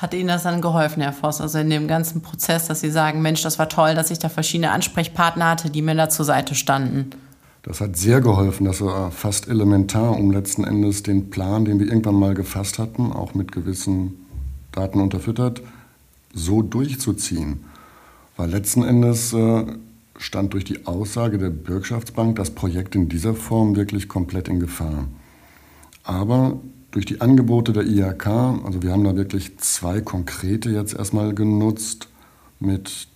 Hat 0.00 0.14
Ihnen 0.14 0.28
das 0.28 0.44
dann 0.44 0.62
geholfen, 0.62 1.02
Herr 1.02 1.12
Voss, 1.12 1.42
also 1.42 1.58
in 1.58 1.68
dem 1.68 1.86
ganzen 1.86 2.22
Prozess, 2.22 2.66
dass 2.66 2.80
Sie 2.80 2.90
sagen, 2.90 3.20
Mensch, 3.20 3.42
das 3.42 3.58
war 3.58 3.68
toll, 3.68 3.94
dass 3.94 4.10
ich 4.10 4.18
da 4.18 4.30
verschiedene 4.30 4.70
Ansprechpartner 4.70 5.50
hatte, 5.50 5.68
die 5.68 5.82
mir 5.82 5.94
da 5.94 6.08
zur 6.08 6.24
Seite 6.24 6.54
standen? 6.54 7.10
Das 7.62 7.82
hat 7.82 7.98
sehr 7.98 8.22
geholfen. 8.22 8.64
Das 8.64 8.80
war 8.80 9.10
fast 9.10 9.46
elementar, 9.48 10.16
um 10.16 10.30
letzten 10.30 10.64
Endes 10.64 11.02
den 11.02 11.28
Plan, 11.28 11.66
den 11.66 11.78
wir 11.78 11.86
irgendwann 11.86 12.14
mal 12.14 12.32
gefasst 12.32 12.78
hatten, 12.78 13.12
auch 13.12 13.34
mit 13.34 13.52
gewissen 13.52 14.26
Daten 14.72 15.00
unterfüttert, 15.00 15.60
so 16.32 16.62
durchzuziehen. 16.62 17.64
Weil 18.38 18.48
letzten 18.48 18.82
Endes 18.82 19.34
äh, 19.34 19.66
stand 20.16 20.54
durch 20.54 20.64
die 20.64 20.86
Aussage 20.86 21.36
der 21.36 21.50
Bürgschaftsbank 21.50 22.36
das 22.36 22.50
Projekt 22.50 22.94
in 22.94 23.10
dieser 23.10 23.34
Form 23.34 23.76
wirklich 23.76 24.08
komplett 24.08 24.48
in 24.48 24.60
Gefahr. 24.60 25.08
Aber 26.04 26.58
durch 26.90 27.06
die 27.06 27.20
Angebote 27.20 27.72
der 27.72 27.84
IHK, 27.84 28.26
also 28.26 28.82
wir 28.82 28.92
haben 28.92 29.04
da 29.04 29.14
wirklich 29.16 29.58
zwei 29.58 30.00
konkrete 30.00 30.70
jetzt 30.70 30.94
erstmal 30.94 31.34
genutzt 31.34 32.08
mit 32.58 33.08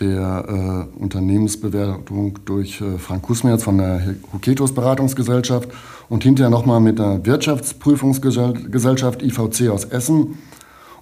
der 0.00 0.88
äh, 0.96 0.98
Unternehmensbewertung 0.98 2.38
durch 2.44 2.80
äh, 2.80 2.98
Frank 2.98 3.22
Kusmerz 3.22 3.62
von 3.62 3.78
der 3.78 4.14
Huketos 4.32 4.72
Beratungsgesellschaft 4.72 5.68
und 6.08 6.22
hinterher 6.22 6.50
nochmal 6.50 6.80
mit 6.80 6.98
der 6.98 7.24
Wirtschaftsprüfungsgesellschaft 7.26 9.22
IVC 9.22 9.68
aus 9.68 9.84
Essen 9.84 10.38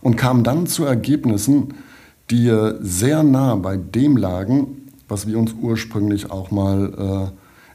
und 0.03 0.17
kamen 0.17 0.43
dann 0.43 0.67
zu 0.67 0.85
Ergebnissen, 0.85 1.75
die 2.31 2.49
äh, 2.49 2.79
sehr 2.81 3.23
nah 3.23 3.55
bei 3.55 3.77
dem 3.77 4.17
lagen, 4.17 4.89
was 5.09 5.27
wir 5.27 5.39
uns 5.39 5.55
ursprünglich 5.61 6.31
auch 6.31 6.51
mal 6.51 7.31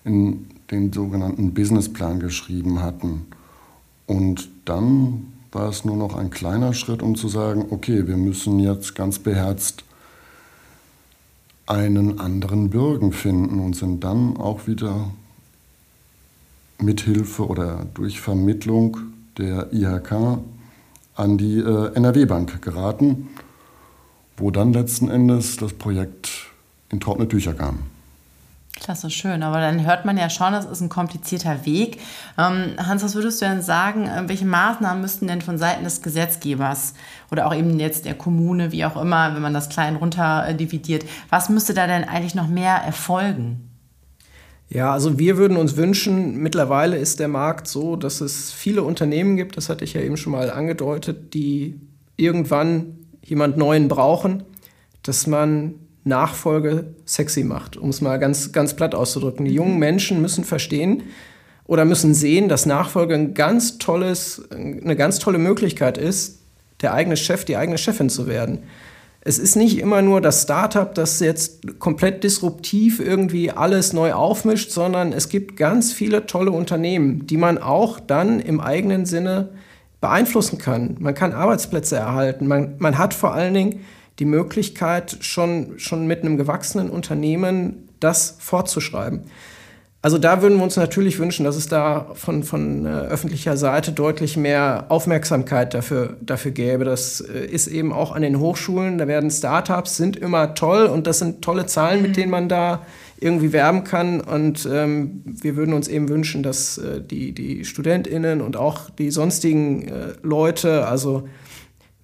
äh, 0.05 0.07
in 0.07 0.47
den 0.71 0.91
sogenannten 0.91 1.53
Businessplan 1.53 2.19
geschrieben 2.19 2.81
hatten. 2.81 3.27
Und 4.07 4.49
dann 4.65 5.33
war 5.51 5.69
es 5.69 5.85
nur 5.85 5.95
noch 5.95 6.15
ein 6.15 6.29
kleiner 6.29 6.73
Schritt, 6.73 7.01
um 7.01 7.15
zu 7.15 7.27
sagen, 7.27 7.67
okay, 7.69 8.07
wir 8.07 8.17
müssen 8.17 8.59
jetzt 8.59 8.95
ganz 8.95 9.19
beherzt 9.19 9.83
einen 11.65 12.19
anderen 12.19 12.69
Bürgen 12.69 13.11
finden 13.11 13.59
und 13.59 13.75
sind 13.75 14.03
dann 14.03 14.37
auch 14.37 14.67
wieder 14.67 15.11
mit 16.79 17.01
Hilfe 17.01 17.47
oder 17.47 17.85
durch 17.93 18.19
Vermittlung 18.19 18.97
der 19.37 19.73
IHK 19.73 20.39
an 21.15 21.37
die 21.37 21.59
äh, 21.59 21.93
NRW-Bank 21.95 22.61
geraten, 22.61 23.29
wo 24.37 24.51
dann 24.51 24.73
letzten 24.73 25.09
Endes 25.09 25.57
das 25.57 25.73
Projekt 25.73 26.51
in 26.89 26.99
trockene 26.99 27.27
Tücher 27.27 27.53
kam. 27.53 27.79
Klasse, 28.75 29.09
schön. 29.09 29.41
Aber 29.41 29.59
dann 29.59 29.85
hört 29.85 30.05
man 30.05 30.17
ja 30.17 30.29
schon, 30.29 30.51
das 30.51 30.65
ist 30.65 30.81
ein 30.81 30.89
komplizierter 30.89 31.65
Weg. 31.65 31.99
Ähm, 32.37 32.75
Hans, 32.77 33.03
was 33.03 33.15
würdest 33.15 33.41
du 33.41 33.45
denn 33.45 33.61
sagen, 33.61 34.05
äh, 34.07 34.23
welche 34.27 34.45
Maßnahmen 34.45 35.01
müssten 35.01 35.27
denn 35.27 35.41
von 35.41 35.57
Seiten 35.57 35.85
des 35.85 36.01
Gesetzgebers 36.01 36.93
oder 37.31 37.47
auch 37.47 37.55
eben 37.55 37.79
jetzt 37.79 38.05
der 38.05 38.15
Kommune, 38.15 38.71
wie 38.71 38.83
auch 38.85 39.01
immer, 39.01 39.33
wenn 39.33 39.41
man 39.41 39.53
das 39.53 39.69
klein 39.69 39.95
runter 39.95 40.53
dividiert, 40.53 41.05
was 41.29 41.49
müsste 41.49 41.73
da 41.73 41.87
denn 41.87 42.03
eigentlich 42.03 42.35
noch 42.35 42.47
mehr 42.47 42.75
erfolgen? 42.75 43.69
Ja, 44.67 44.91
also 44.91 45.17
wir 45.19 45.37
würden 45.37 45.57
uns 45.57 45.77
wünschen, 45.77 46.37
mittlerweile 46.37 46.97
ist 46.97 47.19
der 47.19 47.27
Markt 47.27 47.67
so, 47.67 47.95
dass 47.95 48.19
es 48.19 48.51
viele 48.51 48.83
Unternehmen 48.83 49.37
gibt, 49.37 49.57
das 49.57 49.69
hatte 49.69 49.85
ich 49.85 49.93
ja 49.93 50.01
eben 50.01 50.17
schon 50.17 50.33
mal 50.33 50.49
angedeutet, 50.49 51.33
die 51.33 51.79
irgendwann 52.17 52.97
jemand 53.21 53.57
Neuen 53.57 53.87
brauchen, 53.87 54.43
dass 55.03 55.27
man 55.27 55.75
Nachfolge 56.05 56.93
sexy 57.05 57.43
macht, 57.43 57.75
um 57.75 57.89
es 57.89 57.99
mal 57.99 58.17
ganz, 58.17 58.53
ganz 58.53 58.75
platt 58.75 58.95
auszudrücken. 58.95 59.45
Die 59.45 59.53
jungen 59.53 59.77
Menschen 59.77 60.21
müssen 60.21 60.45
verstehen 60.45 61.03
oder 61.67 61.83
müssen 61.83 62.13
sehen, 62.13 62.47
dass 62.47 62.65
Nachfolge 62.65 63.15
ein 63.15 63.33
ganz 63.33 63.77
tolles, 63.77 64.47
eine 64.51 64.95
ganz 64.95 65.19
tolle 65.19 65.39
Möglichkeit 65.39 65.97
ist, 65.97 66.39
der 66.81 66.93
eigene 66.93 67.17
Chef, 67.17 67.43
die 67.43 67.57
eigene 67.57 67.77
Chefin 67.77 68.09
zu 68.09 68.27
werden 68.27 68.63
es 69.27 69.39
ist 69.39 69.55
nicht 69.55 69.79
immer 69.79 70.03
nur 70.03 70.21
das 70.21 70.43
Startup, 70.43 70.93
das 70.93 71.19
jetzt 71.19 71.79
komplett 71.79 72.23
disruptiv 72.23 72.99
irgendwie 72.99 73.49
alles 73.49 73.91
neu 73.91 74.13
aufmischt, 74.13 74.69
sondern 74.69 75.13
es 75.13 75.29
gibt 75.29 75.57
ganz 75.57 75.91
viele 75.91 76.27
tolle 76.27 76.51
Unternehmen, 76.51 77.25
die 77.25 77.37
man 77.37 77.57
auch 77.57 77.99
dann 77.99 78.39
im 78.39 78.59
eigenen 78.59 79.07
Sinne 79.07 79.49
beeinflussen 79.99 80.59
kann. 80.59 80.97
Man 80.99 81.15
kann 81.15 81.33
Arbeitsplätze 81.33 81.95
erhalten. 81.95 82.45
Man, 82.45 82.75
man 82.77 82.99
hat 82.99 83.15
vor 83.15 83.33
allen 83.33 83.55
Dingen 83.55 83.79
die 84.19 84.25
Möglichkeit, 84.25 85.17
schon, 85.21 85.77
schon 85.77 86.07
mit 86.07 86.21
einem 86.21 86.37
gewachsenen 86.37 86.89
Unternehmen 86.89 87.89
das 87.99 88.37
fortzuschreiben. 88.39 89.23
Also 90.05 90.19
da 90.19 90.43
würden 90.43 90.59
wir 90.59 90.63
uns 90.63 90.75
natürlich 90.75 91.17
wünschen, 91.17 91.45
dass 91.45 91.55
es 91.55 91.65
da 91.67 92.11
von, 92.13 92.43
von 92.43 92.85
äh, 92.85 92.89
öffentlicher 92.89 93.57
Seite 93.57 93.91
deutlich 93.91 94.37
mehr 94.37 94.85
Aufmerksamkeit 94.89 95.73
dafür, 95.73 96.17
dafür 96.21 96.51
gäbe. 96.51 96.85
Das 96.85 97.21
äh, 97.21 97.43
ist 97.43 97.65
eben 97.65 97.91
auch 97.91 98.11
an 98.11 98.21
den 98.21 98.39
Hochschulen. 98.39 98.99
Da 98.99 99.07
werden 99.07 99.31
Startups, 99.31 99.97
sind 99.97 100.15
immer 100.15 100.53
toll 100.53 100.85
und 100.85 101.07
das 101.07 101.17
sind 101.17 101.41
tolle 101.41 101.65
Zahlen, 101.65 102.03
mit 102.03 102.11
mhm. 102.11 102.15
denen 102.15 102.29
man 102.29 102.49
da 102.49 102.85
irgendwie 103.19 103.51
werben 103.51 103.83
kann. 103.83 104.21
Und 104.21 104.69
ähm, 104.71 105.23
wir 105.25 105.55
würden 105.55 105.73
uns 105.73 105.87
eben 105.87 106.07
wünschen, 106.07 106.43
dass 106.43 106.77
äh, 106.77 107.01
die, 107.01 107.31
die 107.31 107.65
StudentInnen 107.65 108.41
und 108.41 108.57
auch 108.57 108.91
die 108.91 109.09
sonstigen 109.09 109.87
äh, 109.87 109.91
Leute, 110.21 110.85
also 110.85 111.27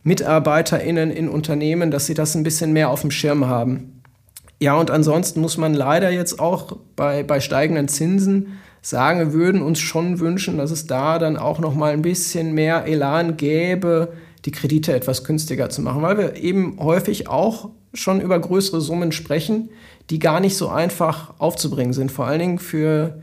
MitarbeiterInnen 0.03 1.11
in 1.11 1.29
Unternehmen, 1.29 1.91
dass 1.91 2.05
sie 2.05 2.13
das 2.13 2.35
ein 2.35 2.43
bisschen 2.43 2.73
mehr 2.73 2.89
auf 2.89 3.01
dem 3.01 3.11
Schirm 3.11 3.47
haben. 3.47 4.01
Ja, 4.59 4.75
und 4.75 4.91
ansonsten 4.91 5.41
muss 5.41 5.57
man 5.57 5.73
leider 5.73 6.11
jetzt 6.11 6.39
auch 6.39 6.77
bei, 6.95 7.23
bei 7.23 7.39
steigenden 7.39 7.87
Zinsen 7.87 8.59
sagen, 8.81 9.19
wir 9.19 9.33
würden 9.33 9.61
uns 9.61 9.79
schon 9.79 10.19
wünschen, 10.19 10.57
dass 10.57 10.71
es 10.71 10.87
da 10.87 11.19
dann 11.19 11.37
auch 11.37 11.59
noch 11.59 11.75
mal 11.75 11.93
ein 11.93 12.01
bisschen 12.01 12.53
mehr 12.53 12.85
Elan 12.85 13.37
gäbe, 13.37 14.13
die 14.45 14.51
Kredite 14.51 14.93
etwas 14.93 15.23
günstiger 15.23 15.69
zu 15.69 15.81
machen, 15.81 16.01
weil 16.01 16.17
wir 16.17 16.35
eben 16.35 16.77
häufig 16.79 17.27
auch 17.27 17.69
schon 17.93 18.21
über 18.21 18.39
größere 18.39 18.81
Summen 18.81 19.11
sprechen, 19.11 19.69
die 20.09 20.19
gar 20.19 20.39
nicht 20.39 20.57
so 20.57 20.69
einfach 20.69 21.33
aufzubringen 21.39 21.93
sind, 21.93 22.11
vor 22.11 22.25
allen 22.25 22.39
Dingen 22.39 22.59
für, 22.59 23.21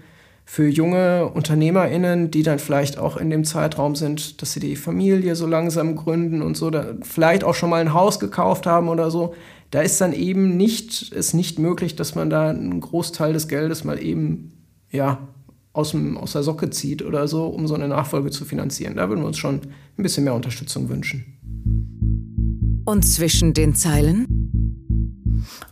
für 0.50 0.66
junge 0.66 1.26
UnternehmerInnen, 1.26 2.30
die 2.30 2.42
dann 2.42 2.58
vielleicht 2.58 2.98
auch 2.98 3.18
in 3.18 3.28
dem 3.28 3.44
Zeitraum 3.44 3.94
sind, 3.96 4.40
dass 4.40 4.52
sie 4.54 4.60
die 4.60 4.76
Familie 4.76 5.36
so 5.36 5.46
langsam 5.46 5.94
gründen 5.94 6.40
und 6.40 6.56
so, 6.56 6.70
vielleicht 7.02 7.44
auch 7.44 7.54
schon 7.54 7.70
mal 7.70 7.80
ein 7.80 7.92
Haus 7.92 8.18
gekauft 8.18 8.66
haben 8.66 8.88
oder 8.88 9.10
so 9.10 9.34
da 9.70 9.82
ist 9.82 10.00
dann 10.00 10.12
eben 10.12 10.56
nicht, 10.56 11.12
ist 11.12 11.34
nicht 11.34 11.58
möglich, 11.58 11.96
dass 11.96 12.14
man 12.14 12.30
da 12.30 12.50
einen 12.50 12.80
Großteil 12.80 13.32
des 13.32 13.48
Geldes 13.48 13.84
mal 13.84 14.02
eben, 14.02 14.52
ja, 14.90 15.28
aus, 15.72 15.90
dem, 15.90 16.16
aus 16.16 16.32
der 16.32 16.42
Socke 16.42 16.70
zieht 16.70 17.02
oder 17.02 17.28
so, 17.28 17.46
um 17.46 17.68
so 17.68 17.74
eine 17.74 17.86
Nachfolge 17.86 18.30
zu 18.30 18.44
finanzieren. 18.44 18.96
Da 18.96 19.08
würden 19.08 19.20
wir 19.20 19.26
uns 19.26 19.38
schon 19.38 19.60
ein 19.98 20.02
bisschen 20.02 20.24
mehr 20.24 20.34
Unterstützung 20.34 20.88
wünschen. 20.88 21.24
Und 22.84 23.06
zwischen 23.06 23.52
den 23.52 23.74
Zeilen? 23.74 24.37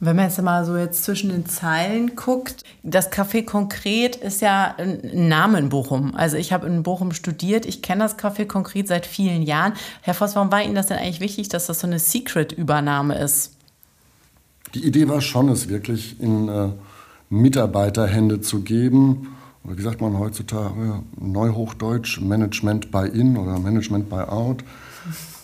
Wenn 0.01 0.17
man 0.17 0.27
jetzt 0.27 0.41
mal 0.43 0.65
so 0.65 0.77
jetzt 0.77 1.05
zwischen 1.05 1.31
den 1.31 1.47
Zeilen 1.47 2.17
guckt, 2.17 2.65
das 2.83 3.11
Café 3.11 3.45
Konkret 3.45 4.17
ist 4.17 4.41
ja 4.41 4.75
ein 4.79 5.29
Name 5.29 5.59
in 5.59 5.69
Bochum. 5.69 6.15
Also 6.15 6.37
ich 6.37 6.53
habe 6.53 6.67
in 6.67 6.83
Bochum 6.83 7.13
studiert, 7.13 7.67
ich 7.67 7.83
kenne 7.83 8.05
das 8.05 8.19
Café 8.19 8.47
Konkret 8.47 8.89
seit 8.89 9.07
vielen 9.07 9.43
Jahren. 9.43 9.73
Herr 10.03 10.15
Voss, 10.15 10.37
warum 10.37 10.53
war 10.53 10.63
Ihnen 10.63 10.75
das 10.75 10.87
denn 10.87 10.99
eigentlich 10.99 11.21
wichtig, 11.21 11.49
dass 11.49 11.67
das 11.67 11.81
so 11.81 11.87
eine 11.87 11.99
Secret-Übernahme 11.99 13.19
ist? 13.19 13.53
Die 14.75 14.85
Idee 14.85 15.09
war 15.09 15.21
schon, 15.21 15.49
es 15.49 15.69
wirklich 15.69 16.21
in 16.21 16.49
äh, 16.49 16.69
Mitarbeiterhände 17.31 18.41
zu 18.41 18.61
geben. 18.61 19.37
Oder 19.65 19.79
wie 19.79 19.83
sagt 19.83 20.01
man 20.01 20.19
heutzutage, 20.19 21.03
Neuhochdeutsch, 21.19 22.21
Management 22.21 22.91
by 22.91 23.09
In 23.13 23.37
oder 23.37 23.59
Management 23.59 24.09
by 24.09 24.21
Out. 24.21 24.63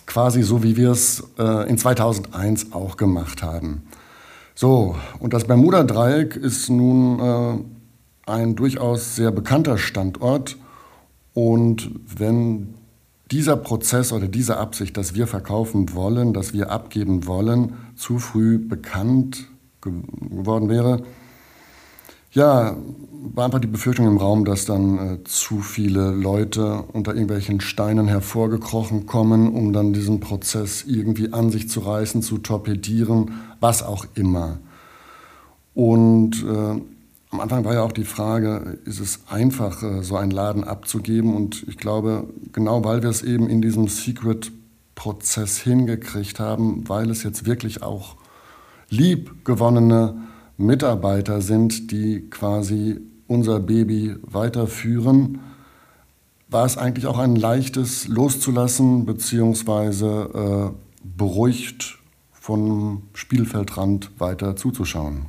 Quasi 0.07 0.43
so, 0.43 0.63
wie 0.63 0.77
wir 0.77 0.91
es 0.91 1.25
äh, 1.39 1.69
in 1.69 1.79
2001 1.79 2.73
auch 2.73 2.97
gemacht 2.97 3.43
haben. 3.43 3.83
So, 4.55 4.97
und 5.19 5.33
das 5.33 5.45
Bermuda-Dreieck 5.45 6.37
ist 6.37 6.69
nun 6.69 7.19
äh, 7.21 8.31
ein 8.31 8.55
durchaus 8.55 9.17
sehr 9.17 9.31
bekannter 9.31 9.79
Standort. 9.79 10.57
Und 11.35 11.91
wenn 12.07 12.75
dieser 13.31 13.57
Prozess 13.57 14.13
oder 14.13 14.29
diese 14.29 14.59
Absicht, 14.59 14.97
dass 14.97 15.15
wir 15.15 15.27
verkaufen 15.27 15.95
wollen, 15.95 16.35
dass 16.35 16.53
wir 16.53 16.71
abgeben 16.71 17.27
wollen, 17.27 17.75
zu 17.97 18.19
früh 18.19 18.59
bekannt 18.59 19.49
geworden 19.81 20.69
wäre, 20.69 21.03
ja, 22.33 22.77
war 23.35 23.45
einfach 23.45 23.61
die 23.61 23.69
Befürchtung 23.69 24.07
im 24.07 24.17
Raum, 24.17 24.45
dass 24.45 24.65
dann 24.65 24.99
äh, 24.99 25.25
zu 25.25 25.61
viele 25.61 26.11
Leute 26.11 26.85
unter 26.93 27.13
irgendwelchen 27.13 27.61
Steinen 27.61 28.09
hervorgekrochen 28.09 29.07
kommen, 29.07 29.53
um 29.55 29.73
dann 29.73 29.93
diesen 29.93 30.21
Prozess 30.21 30.85
irgendwie 30.87 31.33
an 31.33 31.51
sich 31.51 31.69
zu 31.69 31.81
reißen, 31.81 32.23
zu 32.23 32.39
torpedieren, 32.39 33.33
was 33.61 33.83
auch 33.83 34.07
immer. 34.15 34.59
Und 35.75 36.43
äh, 36.43 36.81
am 37.31 37.41
Anfang 37.41 37.65
war 37.65 37.75
ja 37.75 37.83
auch 37.83 37.93
die 37.93 38.05
Frage, 38.05 38.79
ist 38.85 39.01
es 39.01 39.21
einfach, 39.29 39.83
äh, 39.83 40.03
so 40.03 40.17
einen 40.17 40.33
Laden 40.33 40.65
abzugeben? 40.65 41.35
Und 41.35 41.65
ich 41.69 41.77
glaube, 41.77 42.29
genau 42.53 42.85
weil 42.85 43.03
wir 43.03 43.11
es 43.11 43.23
eben 43.23 43.49
in 43.49 43.63
diesem 43.63 43.89
Secret-Prozess 43.89 45.59
hingekriegt 45.59 46.41
haben, 46.41 46.89
weil 46.89 47.09
es 47.11 47.23
jetzt 47.23 47.47
wirklich 47.47 47.83
auch 47.83 48.17
liebgewonnene 48.91 50.32
Mitarbeiter 50.63 51.41
sind, 51.41 51.91
die 51.91 52.29
quasi 52.31 53.01
unser 53.27 53.61
Baby 53.61 54.17
weiterführen, 54.23 55.41
war 56.49 56.67
es 56.67 56.77
eigentlich 56.77 57.07
auch 57.07 57.19
ein 57.19 57.37
leichtes 57.37 58.09
loszulassen, 58.09 59.07
beziehungsweise 59.07 60.75
äh, 60.75 61.07
beruhigt 61.17 61.99
vom 62.33 63.03
Spielfeldrand 63.15 64.11
weiter 64.19 64.57
zuzuschauen. 64.57 65.27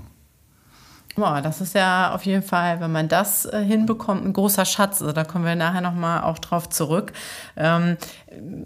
Boah, 1.15 1.41
das 1.41 1.61
ist 1.61 1.75
ja 1.75 2.13
auf 2.15 2.25
jeden 2.25 2.41
Fall, 2.41 2.79
wenn 2.79 2.91
man 2.91 3.07
das 3.07 3.45
äh, 3.45 3.63
hinbekommt, 3.63 4.25
ein 4.25 4.33
großer 4.33 4.65
Schatz. 4.65 4.99
Also 4.99 5.13
da 5.13 5.23
kommen 5.23 5.45
wir 5.45 5.55
nachher 5.55 5.81
nochmal 5.81 6.23
auch 6.23 6.39
drauf 6.39 6.69
zurück. 6.69 7.13
Ähm, 7.55 7.97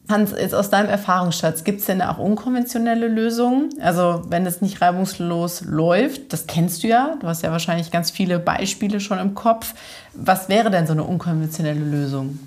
Hans, 0.10 0.32
jetzt 0.32 0.56
aus 0.56 0.70
deinem 0.70 0.90
Erfahrungsschatz, 0.90 1.66
gibt 1.66 1.82
es 1.82 1.88
denn 1.88 2.02
auch 2.02 2.18
unkonventionelle 2.18 3.10
Lösungen? 3.10 3.70
Also 3.82 4.24
wenn 4.30 4.46
es 4.46 4.62
nicht 4.62 4.82
reibungslos 4.82 5.62
läuft, 5.66 6.32
das 6.32 6.48
kennst 6.48 6.84
du 6.84 6.88
ja, 6.88 7.18
du 7.20 7.28
hast 7.28 7.44
ja 7.44 7.52
wahrscheinlich 7.52 7.92
ganz 7.92 8.12
viele 8.12 8.40
Beispiele 8.40 9.02
schon 9.02 9.20
im 9.20 9.36
Kopf. 9.36 9.74
Was 10.14 10.48
wäre 10.48 10.72
denn 10.72 10.88
so 10.88 10.94
eine 10.94 11.04
unkonventionelle 11.04 11.84
Lösung? 11.84 12.40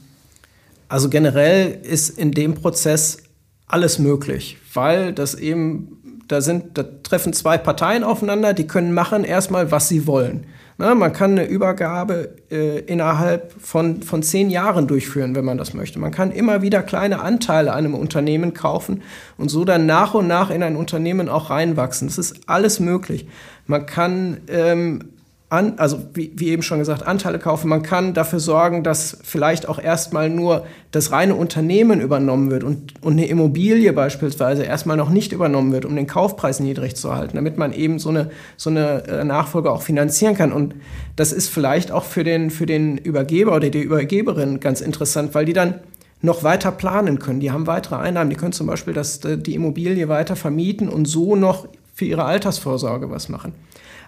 Also 0.88 1.10
generell 1.10 1.78
ist 1.82 2.08
in 2.18 2.32
dem 2.32 2.54
Prozess 2.54 3.18
alles 3.66 3.98
möglich, 3.98 4.56
weil 4.72 5.12
das 5.12 5.34
eben 5.34 5.99
da, 6.30 6.40
sind, 6.40 6.78
da 6.78 6.84
treffen 7.02 7.32
zwei 7.32 7.58
Parteien 7.58 8.04
aufeinander, 8.04 8.54
die 8.54 8.66
können 8.66 8.92
machen 8.92 9.24
erstmal, 9.24 9.72
was 9.72 9.88
sie 9.88 10.06
wollen. 10.06 10.46
Na, 10.78 10.94
man 10.94 11.12
kann 11.12 11.32
eine 11.32 11.44
Übergabe 11.44 12.36
äh, 12.50 12.78
innerhalb 12.78 13.52
von, 13.60 14.02
von 14.02 14.22
zehn 14.22 14.48
Jahren 14.48 14.86
durchführen, 14.86 15.34
wenn 15.34 15.44
man 15.44 15.58
das 15.58 15.74
möchte. 15.74 15.98
Man 15.98 16.12
kann 16.12 16.30
immer 16.30 16.62
wieder 16.62 16.82
kleine 16.82 17.20
Anteile 17.20 17.72
an 17.72 17.78
einem 17.78 17.94
Unternehmen 17.94 18.54
kaufen 18.54 19.02
und 19.36 19.48
so 19.48 19.64
dann 19.64 19.86
nach 19.86 20.14
und 20.14 20.28
nach 20.28 20.50
in 20.50 20.62
ein 20.62 20.76
Unternehmen 20.76 21.28
auch 21.28 21.50
reinwachsen. 21.50 22.06
Das 22.06 22.16
ist 22.16 22.48
alles 22.48 22.78
möglich. 22.80 23.26
Man 23.66 23.84
kann 23.86 24.38
ähm, 24.48 25.10
an, 25.50 25.74
also 25.78 25.98
wie, 26.14 26.32
wie, 26.36 26.50
eben 26.50 26.62
schon 26.62 26.78
gesagt, 26.78 27.04
Anteile 27.04 27.40
kaufen. 27.40 27.68
Man 27.68 27.82
kann 27.82 28.14
dafür 28.14 28.38
sorgen, 28.38 28.84
dass 28.84 29.18
vielleicht 29.24 29.68
auch 29.68 29.80
erstmal 29.80 30.30
nur 30.30 30.64
das 30.92 31.10
reine 31.10 31.34
Unternehmen 31.34 32.00
übernommen 32.00 32.52
wird 32.52 32.62
und, 32.62 32.94
und 33.02 33.14
eine 33.14 33.26
Immobilie 33.26 33.92
beispielsweise 33.92 34.62
erstmal 34.62 34.96
noch 34.96 35.10
nicht 35.10 35.32
übernommen 35.32 35.72
wird, 35.72 35.84
um 35.84 35.96
den 35.96 36.06
Kaufpreis 36.06 36.60
niedrig 36.60 36.94
zu 36.94 37.12
halten, 37.12 37.34
damit 37.34 37.58
man 37.58 37.72
eben 37.72 37.98
so 37.98 38.10
eine, 38.10 38.30
so 38.56 38.70
eine 38.70 39.02
äh, 39.08 39.24
Nachfolge 39.24 39.72
auch 39.72 39.82
finanzieren 39.82 40.36
kann. 40.36 40.52
Und 40.52 40.76
das 41.16 41.32
ist 41.32 41.48
vielleicht 41.48 41.90
auch 41.90 42.04
für 42.04 42.22
den, 42.22 42.50
für 42.50 42.66
den 42.66 42.96
Übergeber 42.96 43.56
oder 43.56 43.70
die 43.70 43.82
Übergeberin 43.82 44.60
ganz 44.60 44.80
interessant, 44.80 45.34
weil 45.34 45.46
die 45.46 45.52
dann 45.52 45.80
noch 46.22 46.44
weiter 46.44 46.70
planen 46.70 47.18
können. 47.18 47.40
Die 47.40 47.50
haben 47.50 47.66
weitere 47.66 47.96
Einnahmen. 47.96 48.30
Die 48.30 48.36
können 48.36 48.52
zum 48.52 48.68
Beispiel 48.68 48.94
das, 48.94 49.20
die 49.20 49.54
Immobilie 49.54 50.08
weiter 50.08 50.36
vermieten 50.36 50.88
und 50.88 51.06
so 51.06 51.34
noch 51.34 51.66
für 51.92 52.04
ihre 52.04 52.24
Altersvorsorge 52.24 53.10
was 53.10 53.28
machen. 53.28 53.52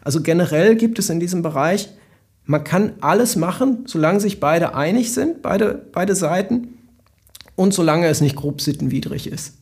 Also 0.04 0.22
generell 0.22 0.76
gibt 0.76 0.98
es 0.98 1.10
in 1.10 1.20
diesem 1.20 1.42
Bereich, 1.42 1.88
man 2.44 2.64
kann 2.64 2.94
alles 3.00 3.36
machen, 3.36 3.84
solange 3.86 4.20
sich 4.20 4.40
beide 4.40 4.74
einig 4.74 5.12
sind, 5.12 5.42
beide, 5.42 5.86
beide 5.92 6.14
Seiten. 6.14 6.78
und 7.54 7.74
solange 7.74 8.06
es 8.06 8.22
nicht 8.22 8.34
grob 8.34 8.62
sittenwidrig 8.62 9.26
ist. 9.26 9.54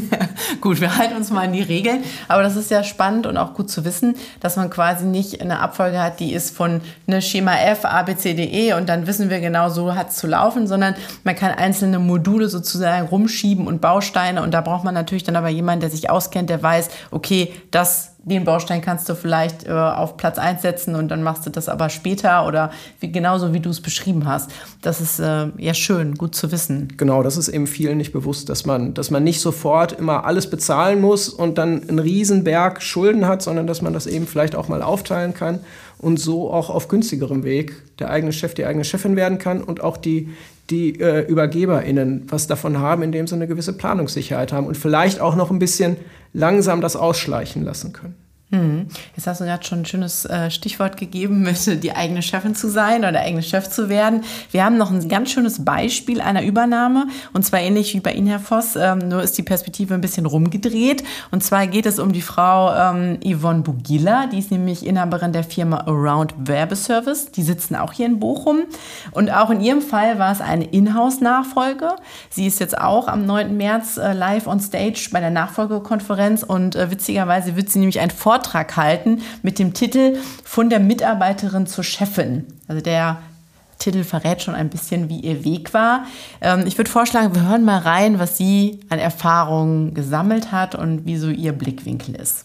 gut, 0.60 0.80
wir 0.80 0.96
halten 0.96 1.16
uns 1.16 1.30
mal 1.30 1.44
an 1.44 1.52
die 1.52 1.62
Regeln, 1.62 2.02
aber 2.26 2.42
das 2.42 2.56
ist 2.56 2.70
ja 2.70 2.82
spannend 2.82 3.26
und 3.26 3.36
auch 3.36 3.54
gut 3.54 3.70
zu 3.70 3.84
wissen, 3.84 4.14
dass 4.40 4.56
man 4.56 4.70
quasi 4.70 5.04
nicht 5.04 5.40
eine 5.40 5.60
Abfolge 5.60 6.00
hat, 6.00 6.20
die 6.20 6.32
ist 6.32 6.56
von 6.56 6.80
ne, 7.06 7.20
Schema 7.20 7.56
F, 7.58 7.84
A, 7.84 8.02
B, 8.02 8.16
C, 8.16 8.34
D, 8.34 8.44
E 8.44 8.72
und 8.74 8.88
dann 8.88 9.06
wissen 9.06 9.30
wir 9.30 9.40
genau, 9.40 9.68
so 9.68 9.94
hat 9.94 10.10
es 10.10 10.16
zu 10.16 10.26
laufen, 10.26 10.66
sondern 10.66 10.94
man 11.24 11.34
kann 11.34 11.50
einzelne 11.50 11.98
Module 11.98 12.48
sozusagen 12.48 13.08
rumschieben 13.08 13.66
und 13.66 13.80
Bausteine 13.80 14.42
und 14.42 14.52
da 14.52 14.60
braucht 14.60 14.84
man 14.84 14.94
natürlich 14.94 15.24
dann 15.24 15.36
aber 15.36 15.48
jemanden, 15.48 15.80
der 15.80 15.90
sich 15.90 16.08
auskennt, 16.08 16.50
der 16.50 16.62
weiß, 16.62 16.88
okay, 17.10 17.52
das 17.70 18.14
den 18.28 18.44
Baustein 18.44 18.80
kannst 18.80 19.08
du 19.08 19.14
vielleicht 19.14 19.66
äh, 19.66 19.70
auf 19.70 20.16
Platz 20.16 20.38
1 20.38 20.62
setzen 20.62 20.94
und 20.94 21.08
dann 21.08 21.22
machst 21.22 21.46
du 21.46 21.50
das 21.50 21.68
aber 21.68 21.88
später 21.88 22.46
oder 22.46 22.70
wie, 23.00 23.10
genauso 23.10 23.52
wie 23.52 23.60
du 23.60 23.70
es 23.70 23.80
beschrieben 23.80 24.26
hast. 24.26 24.50
Das 24.82 25.00
ist 25.00 25.18
äh, 25.18 25.46
ja 25.56 25.74
schön, 25.74 26.14
gut 26.14 26.34
zu 26.34 26.50
wissen. 26.52 26.92
Genau, 26.96 27.22
das 27.22 27.36
ist 27.36 27.48
eben 27.48 27.66
vielen 27.66 27.98
nicht 27.98 28.12
bewusst, 28.12 28.48
dass 28.48 28.66
man, 28.66 28.94
dass 28.94 29.10
man 29.10 29.24
nicht 29.24 29.40
sofort 29.40 29.92
immer 29.92 30.24
alles 30.24 30.50
bezahlen 30.50 31.00
muss 31.00 31.28
und 31.28 31.58
dann 31.58 31.88
einen 31.88 31.98
Riesenberg 31.98 32.82
Schulden 32.82 33.26
hat, 33.26 33.42
sondern 33.42 33.66
dass 33.66 33.82
man 33.82 33.92
das 33.92 34.06
eben 34.06 34.26
vielleicht 34.26 34.54
auch 34.54 34.68
mal 34.68 34.82
aufteilen 34.82 35.34
kann 35.34 35.60
und 35.98 36.18
so 36.18 36.50
auch 36.50 36.70
auf 36.70 36.88
günstigerem 36.88 37.44
Weg 37.44 37.74
der 37.98 38.10
eigene 38.10 38.32
Chef, 38.32 38.54
die 38.54 38.64
eigene 38.64 38.84
Chefin 38.84 39.16
werden 39.16 39.38
kann 39.38 39.62
und 39.62 39.82
auch 39.82 39.96
die, 39.96 40.28
die 40.70 41.00
äh, 41.00 41.30
ÜbergeberInnen 41.30 42.26
was 42.28 42.46
davon 42.46 42.78
haben, 42.78 43.02
indem 43.02 43.26
sie 43.26 43.34
eine 43.34 43.48
gewisse 43.48 43.72
Planungssicherheit 43.72 44.52
haben 44.52 44.66
und 44.66 44.76
vielleicht 44.76 45.20
auch 45.20 45.34
noch 45.34 45.50
ein 45.50 45.58
bisschen 45.58 45.96
langsam 46.32 46.80
das 46.80 46.96
ausschleichen 46.96 47.64
lassen 47.64 47.92
können. 47.92 48.16
Hm. 48.50 48.86
Jetzt 49.14 49.26
hast 49.26 49.42
du 49.42 49.44
gerade 49.44 49.62
schon 49.62 49.80
ein 49.80 49.84
schönes 49.84 50.24
äh, 50.24 50.50
Stichwort 50.50 50.96
gegeben, 50.96 51.42
mit 51.42 51.82
die 51.82 51.92
eigene 51.92 52.22
Chefin 52.22 52.54
zu 52.54 52.70
sein 52.70 53.00
oder 53.00 53.12
der 53.12 53.22
eigene 53.22 53.42
Chef 53.42 53.68
zu 53.68 53.90
werden. 53.90 54.24
Wir 54.52 54.64
haben 54.64 54.78
noch 54.78 54.90
ein 54.90 55.06
ganz 55.06 55.32
schönes 55.32 55.66
Beispiel 55.66 56.22
einer 56.22 56.42
Übernahme 56.42 57.08
und 57.34 57.44
zwar 57.44 57.60
ähnlich 57.60 57.92
wie 57.92 58.00
bei 58.00 58.12
Ihnen, 58.12 58.26
Herr 58.26 58.40
Voss, 58.40 58.74
ähm, 58.76 59.00
nur 59.00 59.22
ist 59.22 59.36
die 59.36 59.42
Perspektive 59.42 59.92
ein 59.92 60.00
bisschen 60.00 60.24
rumgedreht. 60.24 61.04
Und 61.30 61.44
zwar 61.44 61.66
geht 61.66 61.84
es 61.84 61.98
um 61.98 62.12
die 62.12 62.22
Frau 62.22 62.72
ähm, 62.74 63.18
Yvonne 63.22 63.60
Bugilla, 63.60 64.26
die 64.28 64.38
ist 64.38 64.50
nämlich 64.50 64.86
Inhaberin 64.86 65.32
der 65.34 65.44
Firma 65.44 65.84
Around 65.86 66.34
Werbeservice. 66.38 67.32
Die 67.32 67.42
sitzen 67.42 67.76
auch 67.76 67.92
hier 67.92 68.06
in 68.06 68.18
Bochum 68.18 68.60
und 69.10 69.30
auch 69.30 69.50
in 69.50 69.60
ihrem 69.60 69.82
Fall 69.82 70.18
war 70.18 70.32
es 70.32 70.40
eine 70.40 70.64
Inhouse-Nachfolge. 70.64 71.96
Sie 72.30 72.46
ist 72.46 72.60
jetzt 72.60 72.78
auch 72.78 73.08
am 73.08 73.26
9. 73.26 73.54
März 73.54 73.98
äh, 73.98 74.14
live 74.14 74.46
on 74.46 74.58
stage 74.58 75.10
bei 75.12 75.20
der 75.20 75.30
Nachfolgekonferenz 75.30 76.44
und 76.44 76.76
äh, 76.76 76.90
witzigerweise 76.90 77.54
wird 77.54 77.68
sie 77.68 77.80
nämlich 77.80 78.00
ein 78.00 78.10
Vortrag 78.10 78.37
Vortrag 78.38 78.76
halten 78.76 79.22
mit 79.42 79.58
dem 79.58 79.74
Titel 79.74 80.16
Von 80.44 80.70
der 80.70 80.78
Mitarbeiterin 80.78 81.66
zur 81.66 81.82
Chefin. 81.82 82.46
Also 82.68 82.80
der 82.80 83.18
Titel 83.78 84.04
verrät 84.04 84.42
schon 84.42 84.54
ein 84.54 84.70
bisschen, 84.70 85.08
wie 85.08 85.20
ihr 85.20 85.44
Weg 85.44 85.74
war. 85.74 86.04
Ähm, 86.40 86.64
ich 86.66 86.78
würde 86.78 86.90
vorschlagen, 86.90 87.34
wir 87.34 87.48
hören 87.48 87.64
mal 87.64 87.78
rein, 87.78 88.18
was 88.20 88.36
sie 88.36 88.80
an 88.90 89.00
Erfahrungen 89.00 89.92
gesammelt 89.94 90.52
hat 90.52 90.76
und 90.76 91.04
wie 91.04 91.16
so 91.16 91.28
ihr 91.28 91.52
Blickwinkel 91.52 92.14
ist. 92.14 92.44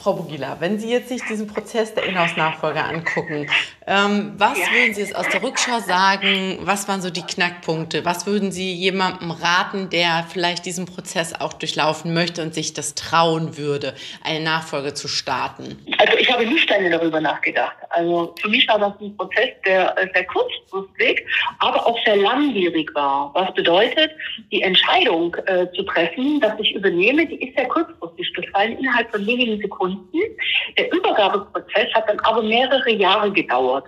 Frau 0.00 0.14
Bugila, 0.14 0.56
wenn 0.60 0.78
Sie 0.78 0.90
jetzt 0.90 1.10
sich 1.10 1.22
diesen 1.28 1.46
Prozess 1.46 1.94
der 1.94 2.04
Inhouse-Nachfolger 2.04 2.86
angucken, 2.86 3.50
ähm, 3.86 4.32
was 4.38 4.58
ja. 4.58 4.64
würden 4.72 4.94
Sie 4.94 5.02
jetzt 5.02 5.14
aus 5.14 5.28
der 5.28 5.42
Rückschau 5.42 5.80
sagen? 5.80 6.58
Was 6.62 6.88
waren 6.88 7.02
so 7.02 7.10
die 7.10 7.20
Knackpunkte? 7.20 8.02
Was 8.06 8.26
würden 8.26 8.50
Sie 8.50 8.72
jemandem 8.72 9.30
raten, 9.30 9.90
der 9.90 10.24
vielleicht 10.26 10.64
diesen 10.64 10.86
Prozess 10.86 11.38
auch 11.38 11.52
durchlaufen 11.52 12.14
möchte 12.14 12.40
und 12.40 12.54
sich 12.54 12.72
das 12.72 12.94
trauen 12.94 13.58
würde, 13.58 13.94
eine 14.24 14.42
Nachfolge 14.42 14.94
zu 14.94 15.06
starten? 15.06 15.76
Also 15.98 16.16
ich 16.16 16.32
habe 16.32 16.46
nicht 16.46 16.70
lange 16.70 16.88
darüber 16.88 17.20
nachgedacht. 17.20 17.76
Also 17.90 18.34
für 18.40 18.48
mich 18.48 18.66
war 18.68 18.78
das 18.78 18.94
ein 19.02 19.14
Prozess, 19.18 19.50
der 19.66 19.94
sehr 20.14 20.24
kurzfristig, 20.24 21.26
aber 21.58 21.86
auch 21.86 21.98
sehr 22.06 22.16
langwierig 22.16 22.94
war. 22.94 23.32
Was 23.34 23.52
bedeutet, 23.52 24.12
die 24.50 24.62
Entscheidung 24.62 25.36
äh, 25.44 25.66
zu 25.74 25.82
treffen, 25.82 26.40
dass 26.40 26.58
ich 26.58 26.74
übernehme, 26.74 27.26
die 27.26 27.46
ist 27.46 27.54
sehr 27.54 27.68
kurzfristig 27.68 28.32
gefallen, 28.32 28.78
innerhalb 28.78 29.10
von 29.10 29.26
wenigen 29.26 29.60
Sekunden. 29.60 29.89
Kunden. 29.90 30.36
Der 30.78 30.92
Übergabeprozess 30.92 31.92
hat 31.94 32.08
dann 32.08 32.20
aber 32.20 32.42
mehrere 32.42 32.90
Jahre 32.90 33.30
gedauert. 33.30 33.86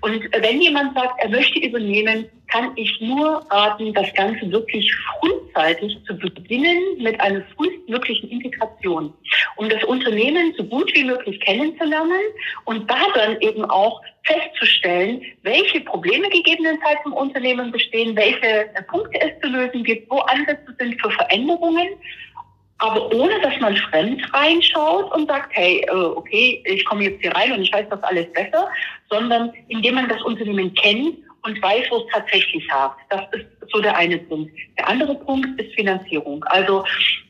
Und 0.00 0.22
wenn 0.40 0.60
jemand 0.60 0.94
sagt, 0.94 1.14
er 1.22 1.28
möchte 1.28 1.58
übernehmen, 1.58 2.26
kann 2.48 2.72
ich 2.76 3.00
nur 3.00 3.44
raten, 3.50 3.92
das 3.94 4.12
Ganze 4.14 4.50
wirklich 4.50 4.92
frühzeitig 5.20 5.98
zu 6.06 6.16
beginnen 6.16 6.80
mit 6.98 7.20
einer 7.20 7.42
frühestmöglichen 7.56 8.28
Integration, 8.30 9.12
um 9.56 9.68
das 9.68 9.84
Unternehmen 9.84 10.52
so 10.56 10.64
gut 10.64 10.92
wie 10.94 11.04
möglich 11.04 11.40
kennenzulernen 11.40 12.22
und 12.64 12.90
da 12.90 12.98
dann 13.14 13.40
eben 13.40 13.64
auch 13.66 14.00
festzustellen, 14.24 15.22
welche 15.42 15.80
Probleme 15.80 16.28
gegebenenfalls 16.28 16.98
im 17.04 17.12
Unternehmen 17.12 17.70
bestehen, 17.70 18.16
welche 18.16 18.68
Punkte 18.88 19.20
es 19.20 19.40
zu 19.40 19.48
lösen 19.48 19.84
gibt, 19.84 20.10
wo 20.10 20.18
Ansätze 20.18 20.74
sind 20.78 21.00
für 21.00 21.10
Veränderungen 21.10 21.88
aber 22.80 23.12
ohne 23.14 23.38
dass 23.40 23.58
man 23.60 23.76
fremd 23.76 24.22
reinschaut 24.32 25.14
und 25.14 25.28
sagt, 25.28 25.50
hey, 25.52 25.84
äh, 25.88 25.92
okay, 25.92 26.62
ich 26.64 26.84
komme 26.84 27.04
jetzt 27.04 27.20
hier 27.20 27.32
rein 27.32 27.52
und 27.52 27.62
ich 27.62 27.72
weiß 27.72 27.86
das 27.90 28.02
alles 28.02 28.26
besser, 28.32 28.68
sondern 29.10 29.52
indem 29.68 29.96
man 29.96 30.08
das 30.08 30.22
Unternehmen 30.22 30.74
kennt 30.74 31.18
und 31.42 31.62
weiß, 31.62 31.86
wo 31.90 31.98
es 31.98 32.12
tatsächlich 32.12 32.68
hakt. 32.70 33.00
Das 33.10 33.22
ist 33.32 33.46
so 33.70 33.80
der 33.80 33.96
eine 33.96 34.18
Punkt. 34.18 34.52
Der 34.78 34.88
andere 34.88 35.14
Punkt 35.14 35.60
ist 35.60 35.74
Finanzierung. 35.74 36.42
Also 36.44 36.84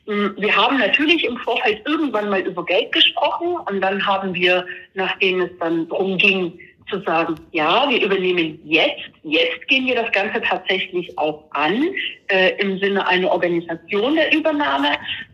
wir 0.06 0.56
haben 0.56 0.78
natürlich 0.78 1.24
im 1.24 1.36
Vorfeld 1.38 1.82
irgendwann 1.86 2.30
mal 2.30 2.40
über 2.40 2.64
Geld 2.64 2.92
gesprochen 2.92 3.56
und 3.68 3.80
dann 3.80 4.04
haben 4.04 4.34
wir, 4.34 4.66
nachdem 4.94 5.42
es 5.42 5.50
dann 5.58 5.88
darum 5.88 6.16
ging, 6.16 6.58
zu 6.90 7.00
sagen, 7.02 7.36
ja, 7.52 7.88
wir 7.88 8.02
übernehmen 8.02 8.60
jetzt, 8.64 9.10
jetzt 9.22 9.66
gehen 9.68 9.86
wir 9.86 9.94
das 9.94 10.10
Ganze 10.12 10.40
tatsächlich 10.42 11.16
auch 11.18 11.44
an, 11.50 11.84
äh, 12.28 12.56
im 12.58 12.78
Sinne 12.78 13.06
einer 13.06 13.30
Organisation 13.30 14.16
der 14.16 14.34
Übernahme, 14.34 14.88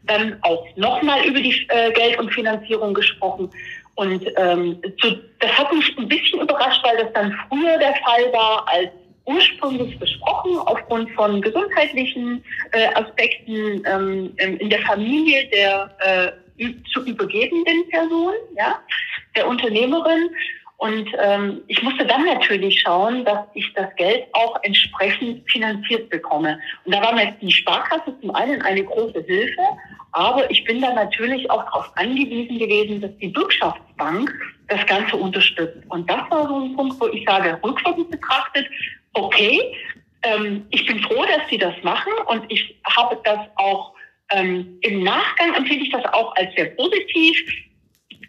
dann 0.05 0.39
auch 0.43 0.65
nochmal 0.77 1.25
über 1.27 1.41
die 1.41 1.67
äh, 1.69 1.93
Geld- 1.93 2.19
und 2.19 2.33
Finanzierung 2.33 2.95
gesprochen. 2.95 3.51
Und 3.97 4.27
ähm, 4.37 4.81
zu, 5.01 5.17
das 5.41 5.51
hat 5.59 5.73
mich 5.73 5.97
ein 5.99 6.09
bisschen 6.09 6.41
überrascht, 6.41 6.85
weil 6.85 6.99
das 6.99 7.13
dann 7.15 7.35
früher 7.49 7.79
der 7.79 7.95
Fall 7.95 8.33
war 8.33 8.67
als 8.69 8.91
ursprünglich 9.25 9.99
besprochen, 9.99 10.59
aufgrund 10.59 11.11
von 11.13 11.41
gesundheitlichen 11.41 12.45
äh, 12.73 12.87
Aspekten 12.95 13.83
ähm, 13.87 14.33
in 14.37 14.71
der 14.71 14.81
Familie 14.81 15.49
der 15.49 15.97
äh, 16.59 16.73
zu 16.93 17.05
übergebenden 17.05 17.89
Person, 17.91 18.33
ja, 18.57 18.81
der 19.35 19.47
Unternehmerin. 19.49 20.31
Und 20.79 21.09
ähm, 21.19 21.63
ich 21.69 21.83
musste 21.83 22.05
dann 22.05 22.25
natürlich 22.25 22.81
schauen, 22.81 23.25
dass 23.25 23.41
ich 23.55 23.73
das 23.75 23.95
Geld 23.97 24.27
auch 24.33 24.59
entsprechend 24.63 25.51
finanziert 25.51 26.11
bekomme. 26.11 26.61
Und 26.85 26.95
da 26.95 27.03
war 27.03 27.15
mir 27.15 27.33
die 27.41 27.51
Sparkasse 27.51 28.15
zum 28.21 28.35
einen 28.35 28.61
eine 28.63 28.85
große 28.85 29.23
Hilfe, 29.23 29.63
aber 30.13 30.51
ich 30.51 30.65
bin 30.65 30.83
dann 30.83 30.95
natürlich 30.95 31.51
auch 31.51 31.65
darauf 31.65 31.91
angewiesen 31.97 32.59
gewesen, 32.59 33.01
dass 33.01 33.17
die 33.19 33.29
Bürgschaftsbank 33.29 34.33
das 34.69 34.85
Ganze 34.87 35.17
unterstützt. 35.17 35.79
Und 35.89 36.09
das 36.11 36.31
war 36.31 36.47
so 36.47 36.61
ein 36.61 36.77
Punkt, 36.77 37.01
wo 37.01 37.07
ich 37.09 37.25
sage, 37.27 37.59
rückwärts 37.63 38.11
betrachtet, 38.11 38.67
okay, 39.15 39.61
ähm, 40.23 40.67
ich 40.71 40.87
bin 40.87 41.01
froh, 41.01 41.25
dass 41.25 41.49
sie 41.49 41.59
das 41.59 41.75
machen 41.83 42.13
und 42.27 42.45
ich 42.51 42.79
habe 42.97 43.19
das 43.25 43.39
auch 43.57 43.95
ähm, 44.31 44.79
im 44.83 45.05
Nachgang 45.05 45.55
empfinde 45.55 45.85
ich 45.85 45.91
das 45.91 46.05
auch 46.13 46.35
als 46.37 46.53
sehr 46.55 46.67
positiv 46.67 47.39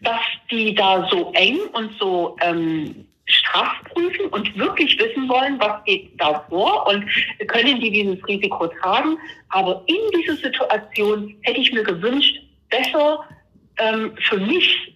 dass 0.01 0.21
die 0.51 0.75
da 0.75 1.07
so 1.09 1.31
eng 1.33 1.59
und 1.73 1.93
so 1.99 2.35
ähm, 2.41 3.07
straff 3.25 3.73
prüfen 3.93 4.27
und 4.27 4.57
wirklich 4.57 4.97
wissen 4.99 5.27
wollen, 5.27 5.59
was 5.59 5.83
geht 5.83 6.11
da 6.19 6.45
vor 6.49 6.87
und 6.87 7.05
können 7.47 7.79
die 7.79 7.91
dieses 7.91 8.25
Risiko 8.27 8.67
tragen. 8.67 9.17
Aber 9.49 9.83
in 9.87 9.97
dieser 10.15 10.35
Situation 10.35 11.35
hätte 11.41 11.59
ich 11.59 11.71
mir 11.73 11.83
gewünscht, 11.83 12.37
besser 12.69 13.23
ähm, 13.77 14.13
für 14.21 14.37
mich 14.37 14.93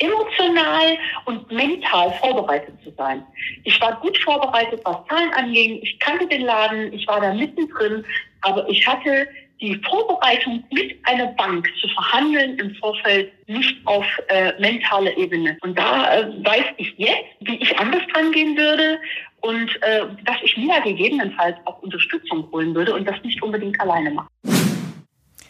emotional 0.00 0.96
und 1.26 1.50
mental 1.52 2.12
vorbereitet 2.20 2.74
zu 2.82 2.90
sein. 2.96 3.22
Ich 3.64 3.80
war 3.80 4.00
gut 4.00 4.16
vorbereitet, 4.18 4.80
was 4.84 4.96
Zahlen 5.08 5.32
anging. 5.34 5.80
Ich 5.82 5.98
kannte 5.98 6.26
den 6.26 6.42
Laden, 6.42 6.92
ich 6.92 7.06
war 7.06 7.20
da 7.20 7.34
mittendrin, 7.34 8.04
aber 8.40 8.66
ich 8.68 8.86
hatte 8.86 9.28
die 9.60 9.80
Vorbereitung 9.88 10.64
mit 10.70 10.96
einer 11.04 11.26
Bank 11.32 11.68
zu 11.80 11.88
verhandeln 11.88 12.58
im 12.58 12.74
Vorfeld 12.76 13.32
nicht 13.46 13.76
auf 13.86 14.06
äh, 14.28 14.52
mentaler 14.58 15.16
Ebene. 15.16 15.56
Und 15.60 15.78
da 15.78 16.20
äh, 16.20 16.44
weiß 16.44 16.64
ich 16.78 16.94
jetzt, 16.96 17.26
wie 17.40 17.56
ich 17.56 17.78
anders 17.78 18.02
dran 18.12 18.32
gehen 18.32 18.56
würde 18.56 18.98
und 19.40 19.70
äh, 19.82 20.06
dass 20.24 20.36
ich 20.42 20.56
mir 20.56 20.80
gegebenenfalls 20.80 21.56
auch 21.64 21.82
Unterstützung 21.82 22.50
holen 22.52 22.74
würde 22.74 22.94
und 22.94 23.06
das 23.06 23.22
nicht 23.22 23.42
unbedingt 23.42 23.78
alleine 23.80 24.10
mache. 24.10 24.28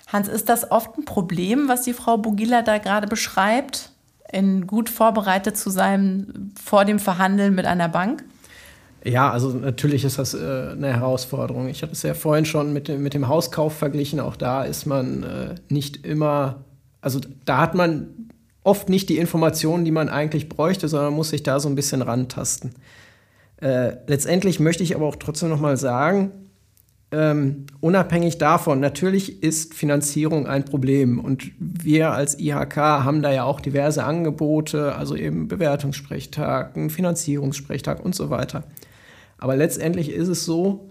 Hans, 0.08 0.28
ist 0.28 0.48
das 0.48 0.70
oft 0.70 0.98
ein 0.98 1.04
Problem, 1.04 1.68
was 1.68 1.82
die 1.82 1.92
Frau 1.92 2.16
Bugila 2.16 2.62
da 2.62 2.78
gerade 2.78 3.06
beschreibt, 3.06 3.90
in 4.32 4.66
gut 4.66 4.88
vorbereitet 4.88 5.56
zu 5.56 5.70
sein 5.70 6.52
vor 6.60 6.84
dem 6.84 6.98
Verhandeln 6.98 7.54
mit 7.54 7.66
einer 7.66 7.88
Bank? 7.88 8.24
Ja, 9.04 9.30
also 9.30 9.50
natürlich 9.50 10.04
ist 10.04 10.18
das 10.18 10.34
äh, 10.34 10.38
eine 10.72 10.92
Herausforderung. 10.92 11.68
Ich 11.68 11.82
hatte 11.82 11.92
es 11.92 12.02
ja 12.02 12.14
vorhin 12.14 12.44
schon 12.44 12.72
mit 12.72 12.88
dem, 12.88 13.02
mit 13.02 13.14
dem 13.14 13.28
Hauskauf 13.28 13.74
verglichen. 13.74 14.20
Auch 14.20 14.36
da 14.36 14.64
ist 14.64 14.86
man 14.86 15.22
äh, 15.22 15.54
nicht 15.68 16.04
immer, 16.04 16.64
also 17.00 17.20
da 17.46 17.58
hat 17.58 17.74
man 17.74 18.30
oft 18.62 18.90
nicht 18.90 19.08
die 19.08 19.18
Informationen, 19.18 19.84
die 19.84 19.90
man 19.90 20.10
eigentlich 20.10 20.48
bräuchte, 20.48 20.86
sondern 20.88 21.14
muss 21.14 21.30
sich 21.30 21.42
da 21.42 21.60
so 21.60 21.68
ein 21.68 21.74
bisschen 21.74 22.02
rantasten. 22.02 22.72
Äh, 23.60 23.96
letztendlich 24.06 24.60
möchte 24.60 24.82
ich 24.82 24.94
aber 24.94 25.06
auch 25.06 25.16
trotzdem 25.16 25.48
noch 25.48 25.60
mal 25.60 25.78
sagen, 25.78 26.32
ähm, 27.12 27.66
unabhängig 27.80 28.38
davon, 28.38 28.78
natürlich 28.78 29.42
ist 29.42 29.74
Finanzierung 29.74 30.46
ein 30.46 30.64
Problem 30.64 31.18
und 31.18 31.50
wir 31.58 32.12
als 32.12 32.38
IHK 32.38 32.76
haben 32.76 33.20
da 33.20 33.32
ja 33.32 33.44
auch 33.44 33.60
diverse 33.60 34.04
Angebote, 34.04 34.94
also 34.94 35.16
eben 35.16 35.48
Bewertungssprechtag, 35.48 36.78
Finanzierungssprechtag 36.90 38.04
und 38.04 38.14
so 38.14 38.30
weiter. 38.30 38.62
Aber 39.40 39.56
letztendlich 39.56 40.10
ist 40.10 40.28
es 40.28 40.44
so, 40.44 40.90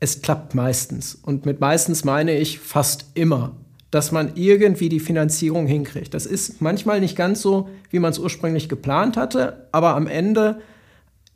es 0.00 0.20
klappt 0.20 0.54
meistens. 0.54 1.14
Und 1.14 1.46
mit 1.46 1.60
meistens 1.60 2.04
meine 2.04 2.36
ich 2.36 2.58
fast 2.58 3.06
immer, 3.14 3.54
dass 3.90 4.10
man 4.10 4.32
irgendwie 4.34 4.88
die 4.88 4.98
Finanzierung 4.98 5.66
hinkriegt. 5.66 6.12
Das 6.12 6.26
ist 6.26 6.60
manchmal 6.60 7.00
nicht 7.00 7.16
ganz 7.16 7.40
so, 7.40 7.68
wie 7.90 8.00
man 8.00 8.10
es 8.10 8.18
ursprünglich 8.18 8.68
geplant 8.68 9.16
hatte, 9.16 9.68
aber 9.70 9.94
am 9.94 10.08
Ende 10.08 10.60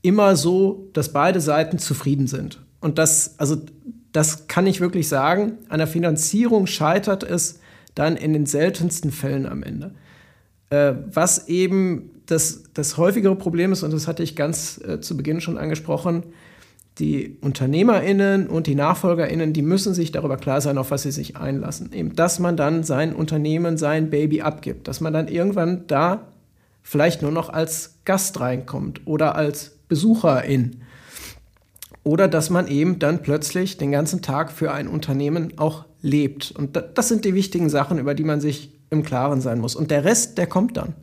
immer 0.03 0.35
so, 0.35 0.90
dass 0.92 1.12
beide 1.12 1.40
Seiten 1.40 1.79
zufrieden 1.79 2.27
sind. 2.27 2.61
Und 2.81 2.99
das, 2.99 3.38
also 3.38 3.57
das 4.12 4.49
kann 4.49 4.66
ich 4.66 4.81
wirklich 4.81 5.09
sagen. 5.09 5.59
An 5.68 5.79
der 5.79 5.87
Finanzierung 5.87 6.66
scheitert 6.66 7.23
es 7.23 7.61
dann 7.94 8.16
in 8.16 8.33
den 8.33 8.47
seltensten 8.47 9.12
Fällen 9.12 9.47
am 9.47 9.62
Ende. 9.62 9.92
Äh, 10.71 10.94
was 11.07 11.47
eben 11.47 12.11
das, 12.27 12.64
das 12.75 12.97
häufigere 12.97 13.37
Problem 13.37 13.73
ist, 13.73 13.85
und 13.85 13.92
das 13.92 14.09
hatte 14.09 14.25
ich 14.25 14.35
ganz 14.35 14.81
äh, 14.85 15.01
zu 15.01 15.16
Beginn 15.16 15.40
schon 15.40 15.59
angesprochen, 15.59 16.25
die 16.99 17.39
UnternehmerInnen 17.41 18.49
und 18.49 18.67
die 18.67 18.75
NachfolgerInnen, 18.75 19.53
die 19.53 19.63
müssen 19.63 19.95
sich 19.95 20.13
darüber 20.13 20.37
klar 20.37 20.61
sein, 20.61 20.79
auf 20.79 20.91
was 20.91 21.03
sie 21.03 21.13
sich 21.13 21.37
einlassen. 21.37 21.93
Eben, 21.93 22.15
dass 22.17 22.39
man 22.39 22.57
dann 22.57 22.83
sein 22.83 23.15
Unternehmen, 23.15 23.77
sein 23.77 24.11
Baby 24.11 24.43
abgibt, 24.43 24.89
dass 24.89 25.01
man 25.01 25.13
dann 25.13 25.29
irgendwann 25.29 25.87
da 25.87 26.29
vielleicht 26.83 27.23
nur 27.23 27.31
noch 27.31 27.51
als 27.51 27.99
Gast 28.05 28.41
reinkommt 28.41 29.07
oder 29.07 29.37
als 29.37 29.79
Besucherin. 29.89 30.83
Oder 32.03 32.27
dass 32.27 32.51
man 32.51 32.69
eben 32.69 32.99
dann 32.99 33.23
plötzlich 33.23 33.77
den 33.77 33.93
ganzen 33.93 34.23
Tag 34.23 34.51
für 34.51 34.73
ein 34.73 34.89
Unternehmen 34.89 35.59
auch 35.59 35.85
lebt. 36.01 36.53
Und 36.53 36.83
das 36.95 37.09
sind 37.09 37.25
die 37.25 37.35
wichtigen 37.35 37.69
Sachen, 37.69 37.99
über 37.99 38.15
die 38.15 38.25
man 38.25 38.41
sich 38.41 38.73
im 38.91 39.03
Klaren 39.03 39.41
sein 39.41 39.59
muss. 39.59 39.77
Und 39.77 39.91
der 39.91 40.05
Rest, 40.05 40.39
der 40.39 40.47
kommt 40.47 40.77
dann. 40.77 40.95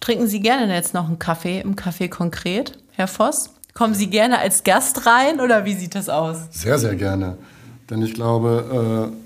Trinken 0.00 0.26
Sie 0.26 0.40
gerne 0.40 0.74
jetzt 0.74 0.94
noch 0.94 1.06
einen 1.06 1.18
Kaffee 1.18 1.60
im 1.60 1.76
Café 1.76 2.08
konkret, 2.08 2.78
Herr 2.92 3.06
Voss? 3.06 3.50
Kommen 3.80 3.94
Sie 3.94 4.08
gerne 4.08 4.38
als 4.38 4.62
Gast 4.62 5.06
rein 5.06 5.40
oder 5.40 5.64
wie 5.64 5.72
sieht 5.72 5.94
das 5.94 6.10
aus? 6.10 6.36
Sehr, 6.50 6.78
sehr 6.78 6.96
gerne. 6.96 7.38
Denn 7.88 8.02
ich 8.02 8.12
glaube, 8.12 9.10
äh, 9.10 9.16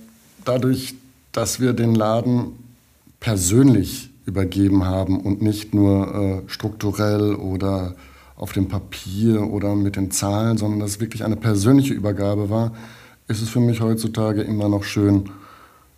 dadurch, 0.44 0.94
dass 1.32 1.58
wir 1.58 1.72
den 1.72 1.96
Laden 1.96 2.52
persönlich 3.18 4.10
übergeben 4.26 4.84
haben 4.86 5.20
und 5.20 5.42
nicht 5.42 5.74
nur 5.74 6.44
äh, 6.46 6.48
strukturell 6.48 7.34
oder 7.34 7.96
auf 8.36 8.52
dem 8.52 8.68
Papier 8.68 9.42
oder 9.42 9.74
mit 9.74 9.96
den 9.96 10.12
Zahlen, 10.12 10.56
sondern 10.56 10.78
dass 10.78 10.90
es 10.90 11.00
wirklich 11.00 11.24
eine 11.24 11.34
persönliche 11.34 11.92
Übergabe 11.92 12.48
war, 12.48 12.70
ist 13.26 13.42
es 13.42 13.48
für 13.48 13.58
mich 13.58 13.80
heutzutage 13.80 14.42
immer 14.42 14.68
noch 14.68 14.84
schön, 14.84 15.30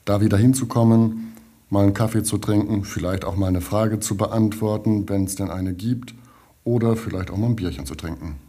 da 0.07 0.23
wieder 0.23 0.39
hinzukommen, 0.39 1.35
mal 1.69 1.83
einen 1.83 1.93
Kaffee 1.93 2.23
zu 2.23 2.39
trinken, 2.39 2.85
vielleicht 2.85 3.27
auch 3.27 3.37
mal 3.37 3.49
eine 3.49 3.61
Frage 3.61 4.01
zu 4.01 4.17
beantworten, 4.17 5.07
wenn 5.11 5.25
es 5.25 5.35
denn 5.35 5.51
eine 5.51 5.75
gibt, 5.75 6.15
oder 6.65 6.97
vielleicht 6.97 7.31
auch 7.31 7.37
mal 7.37 7.49
ein 7.49 7.57
Bierchen 7.57 7.85
zu 7.85 7.95
trinken. 7.95 8.46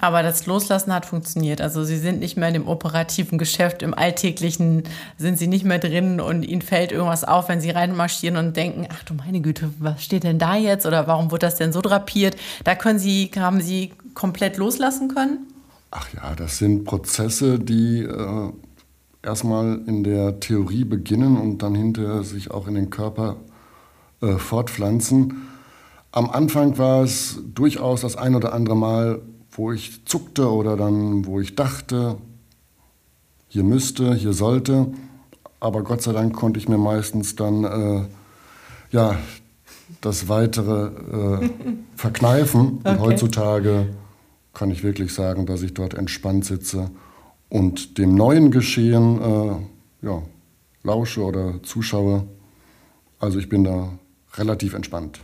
Aber 0.00 0.22
das 0.22 0.46
Loslassen 0.46 0.94
hat 0.94 1.04
funktioniert. 1.04 1.60
Also 1.60 1.84
sie 1.84 1.98
sind 1.98 2.20
nicht 2.20 2.36
mehr 2.36 2.48
in 2.48 2.54
dem 2.54 2.68
operativen 2.68 3.36
Geschäft, 3.36 3.82
im 3.82 3.92
Alltäglichen 3.92 4.84
sind 5.18 5.38
sie 5.38 5.46
nicht 5.46 5.64
mehr 5.64 5.78
drin 5.78 6.20
und 6.20 6.42
ihnen 6.42 6.62
fällt 6.62 6.90
irgendwas 6.90 7.22
auf, 7.22 7.48
wenn 7.50 7.60
sie 7.60 7.70
reinmarschieren 7.70 8.38
und 8.38 8.56
denken, 8.56 8.88
ach 8.90 9.04
du 9.04 9.14
meine 9.14 9.40
Güte, 9.40 9.70
was 9.78 10.02
steht 10.02 10.24
denn 10.24 10.38
da 10.38 10.56
jetzt 10.56 10.86
oder 10.86 11.06
warum 11.06 11.30
wird 11.30 11.42
das 11.42 11.56
denn 11.56 11.72
so 11.72 11.82
drapiert? 11.82 12.36
Da 12.64 12.74
können 12.74 12.98
sie, 12.98 13.30
haben 13.36 13.60
sie 13.60 13.92
komplett 14.14 14.56
loslassen 14.56 15.08
können? 15.08 15.46
Ach 15.90 16.08
ja, 16.14 16.34
das 16.34 16.58
sind 16.58 16.84
Prozesse, 16.84 17.58
die 17.58 18.02
äh, 18.02 18.52
erstmal 19.22 19.80
in 19.86 20.02
der 20.02 20.40
Theorie 20.40 20.84
beginnen 20.84 21.36
und 21.36 21.58
dann 21.58 21.74
hinterher 21.74 22.22
sich 22.22 22.50
auch 22.50 22.68
in 22.68 22.74
den 22.74 22.88
Körper 22.88 23.36
äh, 24.22 24.36
fortpflanzen. 24.36 25.48
Am 26.12 26.30
Anfang 26.30 26.78
war 26.78 27.02
es 27.02 27.38
durchaus 27.54 28.00
das 28.00 28.16
ein 28.16 28.34
oder 28.34 28.52
andere 28.54 28.76
Mal 28.76 29.20
wo 29.52 29.72
ich 29.72 30.04
zuckte 30.06 30.50
oder 30.50 30.76
dann, 30.76 31.26
wo 31.26 31.40
ich 31.40 31.54
dachte, 31.54 32.16
hier 33.48 33.64
müsste, 33.64 34.14
hier 34.14 34.32
sollte. 34.32 34.86
Aber 35.58 35.82
Gott 35.82 36.02
sei 36.02 36.12
Dank 36.12 36.34
konnte 36.34 36.58
ich 36.58 36.68
mir 36.68 36.78
meistens 36.78 37.36
dann 37.36 37.64
äh, 37.64 38.04
ja, 38.90 39.18
das 40.00 40.28
Weitere 40.28 41.42
äh, 41.42 41.50
verkneifen. 41.96 42.78
Okay. 42.80 42.90
Und 42.90 43.00
heutzutage 43.00 43.88
kann 44.54 44.70
ich 44.70 44.82
wirklich 44.82 45.12
sagen, 45.12 45.46
dass 45.46 45.62
ich 45.62 45.74
dort 45.74 45.94
entspannt 45.94 46.44
sitze 46.44 46.90
und 47.48 47.98
dem 47.98 48.14
neuen 48.14 48.50
Geschehen 48.50 49.20
äh, 49.20 50.06
ja, 50.06 50.22
lausche 50.82 51.22
oder 51.22 51.62
zuschaue. 51.62 52.24
Also 53.18 53.38
ich 53.38 53.48
bin 53.48 53.64
da 53.64 53.92
relativ 54.34 54.74
entspannt. 54.74 55.20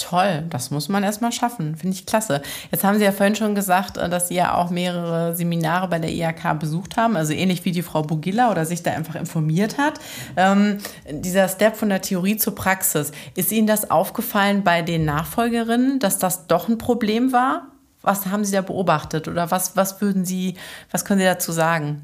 Toll, 0.00 0.44
das 0.48 0.70
muss 0.70 0.88
man 0.88 1.02
erstmal 1.02 1.30
schaffen. 1.30 1.76
Finde 1.76 1.94
ich 1.94 2.06
klasse. 2.06 2.40
Jetzt 2.70 2.84
haben 2.84 2.96
Sie 2.96 3.04
ja 3.04 3.12
vorhin 3.12 3.34
schon 3.34 3.54
gesagt, 3.54 3.98
äh, 3.98 4.08
dass 4.08 4.28
Sie 4.28 4.34
ja 4.34 4.54
auch 4.54 4.70
mehrere 4.70 5.36
Seminare 5.36 5.88
bei 5.88 5.98
der 5.98 6.10
IHK 6.10 6.58
besucht 6.58 6.96
haben, 6.96 7.16
also 7.16 7.34
ähnlich 7.34 7.66
wie 7.66 7.72
die 7.72 7.82
Frau 7.82 8.02
Bugilla 8.02 8.50
oder 8.50 8.64
sich 8.64 8.82
da 8.82 8.92
einfach 8.92 9.14
informiert 9.14 9.76
hat. 9.76 10.00
Ähm, 10.36 10.78
dieser 11.10 11.48
Step 11.48 11.76
von 11.76 11.90
der 11.90 12.00
Theorie 12.00 12.38
zur 12.38 12.54
Praxis, 12.54 13.12
ist 13.34 13.52
Ihnen 13.52 13.66
das 13.66 13.90
aufgefallen 13.90 14.64
bei 14.64 14.80
den 14.80 15.04
Nachfolgerinnen, 15.04 15.98
dass 15.98 16.18
das 16.18 16.46
doch 16.46 16.68
ein 16.68 16.78
Problem 16.78 17.32
war? 17.32 17.68
Was 18.00 18.26
haben 18.26 18.46
Sie 18.46 18.52
da 18.52 18.62
beobachtet 18.62 19.28
oder 19.28 19.50
was, 19.50 19.76
was 19.76 20.00
würden 20.00 20.24
Sie, 20.24 20.54
was 20.90 21.04
können 21.04 21.20
Sie 21.20 21.26
dazu 21.26 21.52
sagen? 21.52 22.00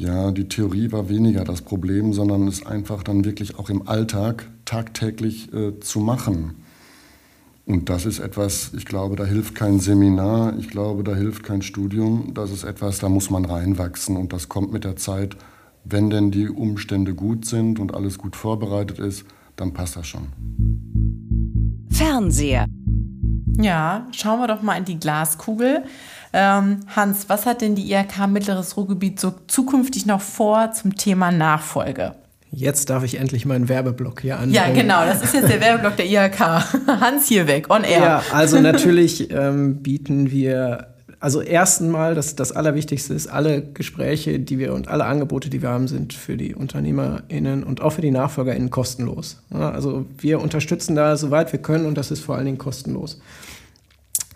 Ja, 0.00 0.30
die 0.30 0.48
Theorie 0.48 0.90
war 0.90 1.10
weniger 1.10 1.44
das 1.44 1.60
Problem, 1.60 2.14
sondern 2.14 2.48
es 2.48 2.64
einfach 2.64 3.02
dann 3.02 3.26
wirklich 3.26 3.58
auch 3.58 3.68
im 3.68 3.86
Alltag 3.86 4.48
tagtäglich 4.64 5.52
äh, 5.52 5.78
zu 5.80 6.00
machen. 6.00 6.61
Und 7.64 7.88
das 7.88 8.06
ist 8.06 8.18
etwas, 8.18 8.72
ich 8.74 8.84
glaube, 8.84 9.14
da 9.16 9.24
hilft 9.24 9.54
kein 9.54 9.78
Seminar, 9.78 10.54
ich 10.58 10.68
glaube, 10.68 11.04
da 11.04 11.14
hilft 11.14 11.44
kein 11.44 11.62
Studium. 11.62 12.34
Das 12.34 12.50
ist 12.50 12.64
etwas, 12.64 12.98
da 12.98 13.08
muss 13.08 13.30
man 13.30 13.44
reinwachsen 13.44 14.16
und 14.16 14.32
das 14.32 14.48
kommt 14.48 14.72
mit 14.72 14.84
der 14.84 14.96
Zeit. 14.96 15.36
Wenn 15.84 16.10
denn 16.10 16.30
die 16.30 16.48
Umstände 16.48 17.14
gut 17.14 17.44
sind 17.44 17.78
und 17.78 17.94
alles 17.94 18.18
gut 18.18 18.36
vorbereitet 18.36 18.98
ist, 18.98 19.24
dann 19.56 19.72
passt 19.72 19.96
das 19.96 20.06
schon. 20.06 20.28
Fernseher. 21.90 22.66
Ja, 23.58 24.06
schauen 24.12 24.40
wir 24.40 24.48
doch 24.48 24.62
mal 24.62 24.76
in 24.76 24.84
die 24.84 24.98
Glaskugel. 24.98 25.84
Ähm, 26.32 26.80
Hans, 26.96 27.28
was 27.28 27.46
hat 27.46 27.60
denn 27.60 27.74
die 27.74 27.90
IRK 27.92 28.26
Mittleres 28.26 28.76
Ruhrgebiet 28.76 29.20
so 29.20 29.34
zukünftig 29.46 30.06
noch 30.06 30.20
vor 30.20 30.72
zum 30.72 30.96
Thema 30.96 31.30
Nachfolge? 31.30 32.14
Jetzt 32.54 32.90
darf 32.90 33.02
ich 33.02 33.18
endlich 33.18 33.46
meinen 33.46 33.70
Werbeblock 33.70 34.20
hier 34.20 34.34
anbringen. 34.34 34.54
Ja, 34.54 34.70
genau, 34.70 35.06
das 35.06 35.22
ist 35.22 35.32
jetzt 35.32 35.48
der 35.48 35.62
Werbeblock 35.62 35.96
der 35.96 36.04
IHK. 36.06 36.38
Hans 37.00 37.26
hier 37.26 37.46
weg, 37.46 37.70
on 37.70 37.82
air. 37.82 38.00
Ja, 38.00 38.22
also 38.30 38.60
natürlich 38.60 39.30
ähm, 39.30 39.76
bieten 39.76 40.30
wir, 40.30 40.88
also 41.18 41.40
ersten 41.40 41.90
Mal, 41.90 42.14
das, 42.14 42.36
das 42.36 42.52
Allerwichtigste 42.52 43.14
ist, 43.14 43.26
alle 43.26 43.62
Gespräche, 43.62 44.38
die 44.38 44.58
wir 44.58 44.74
und 44.74 44.88
alle 44.88 45.06
Angebote, 45.06 45.48
die 45.48 45.62
wir 45.62 45.70
haben, 45.70 45.88
sind 45.88 46.12
für 46.12 46.36
die 46.36 46.54
UnternehmerInnen 46.54 47.64
und 47.64 47.80
auch 47.80 47.94
für 47.94 48.02
die 48.02 48.10
NachfolgerInnen 48.10 48.68
kostenlos. 48.68 49.40
Ja, 49.50 49.70
also 49.70 50.04
wir 50.18 50.38
unterstützen 50.42 50.94
da 50.94 51.16
soweit 51.16 51.52
wir 51.52 51.58
können 51.58 51.86
und 51.86 51.96
das 51.96 52.10
ist 52.10 52.20
vor 52.20 52.36
allen 52.36 52.44
Dingen 52.44 52.58
kostenlos. 52.58 53.18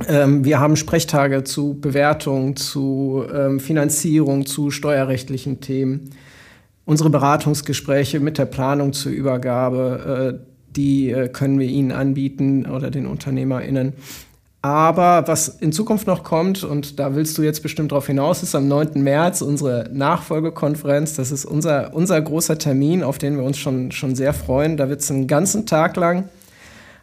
Ähm, 0.09 0.43
wir 0.43 0.59
haben 0.59 0.77
Sprechtage 0.77 1.45
zu 1.45 1.79
Bewertung, 1.79 2.57
zu 2.57 3.27
ähm, 3.31 3.61
Finanzierung, 3.61 4.47
zu 4.47 4.71
steuerrechtlichen 4.71 5.61
Themen 5.61 6.13
unsere 6.87 7.11
Beratungsgespräche 7.11 8.21
mit 8.21 8.39
der 8.39 8.47
Planung 8.47 8.95
zur 8.95 9.13
Übergabe, 9.13 10.39
äh, 10.41 10.47
die 10.75 11.11
äh, 11.11 11.29
können 11.29 11.59
wir 11.59 11.67
Ihnen 11.67 11.93
anbieten 11.93 12.65
oder 12.65 12.91
den 12.91 13.07
UnternehmerInnen. 13.07 13.93
Aber 14.63 15.29
was 15.29 15.49
in 15.49 15.73
Zukunft 15.73 16.07
noch 16.07 16.25
kommt, 16.25 16.65
und 16.65 16.99
da 16.99 17.15
willst 17.15 17.37
du 17.39 17.43
jetzt 17.43 17.63
bestimmt 17.63 17.93
darauf 17.93 18.07
hinaus, 18.07 18.43
ist 18.43 18.55
am 18.55 18.67
9. 18.67 19.03
März 19.03 19.43
unsere 19.43 19.89
Nachfolgekonferenz. 19.93 21.15
Das 21.15 21.31
ist 21.31 21.45
unser, 21.45 21.95
unser 21.95 22.21
großer 22.21 22.59
Termin, 22.59 23.03
auf 23.05 23.19
den 23.19 23.37
wir 23.37 23.45
uns 23.45 23.59
schon, 23.59 23.93
schon 23.93 24.17
sehr 24.17 24.33
freuen. 24.33 24.77
Da 24.77 24.89
wird 24.89 25.01
es 25.01 25.11
einen 25.11 25.29
ganzen 25.29 25.67
Tag 25.67 25.97
lang 25.97 26.29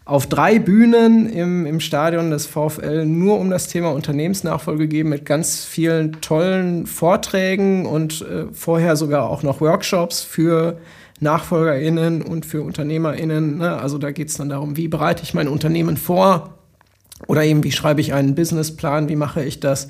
auf 0.06 0.28
drei 0.28 0.60
Bühnen 0.60 1.30
im, 1.30 1.66
im 1.66 1.80
Stadion 1.80 2.30
des 2.30 2.46
VfL 2.46 3.06
nur 3.06 3.40
um 3.40 3.50
das 3.50 3.68
Thema 3.68 3.92
Unternehmensnachfolge 3.92 4.88
geben 4.88 5.10
mit 5.10 5.26
ganz 5.26 5.64
vielen 5.64 6.20
tollen 6.20 6.86
Vorträgen 6.88 7.86
und 7.86 8.22
äh, 8.22 8.46
vorher 8.52 8.98
sogar 8.98 9.30
auch 9.30 9.44
noch 9.44 9.62
Workshops 9.62 10.22
für 10.22 10.78
NachfolgerInnen 11.22 12.22
und 12.22 12.46
für 12.46 12.62
UnternehmerInnen. 12.64 13.60
Ne? 13.60 13.78
Also 13.78 13.98
da 13.98 14.12
geht 14.12 14.28
es 14.28 14.36
dann 14.36 14.50
darum, 14.50 14.76
wie 14.76 14.90
bereite 14.90 15.24
ich 15.24 15.34
mein 15.34 15.48
Unternehmen 15.48 15.96
vor 15.96 16.58
oder 17.28 17.44
eben 17.44 17.64
wie 17.64 17.72
schreibe 17.72 18.02
ich 18.02 18.14
einen 18.14 18.36
Businessplan, 18.36 19.08
wie 19.08 19.16
mache 19.16 19.44
ich 19.44 19.62
das. 19.62 19.88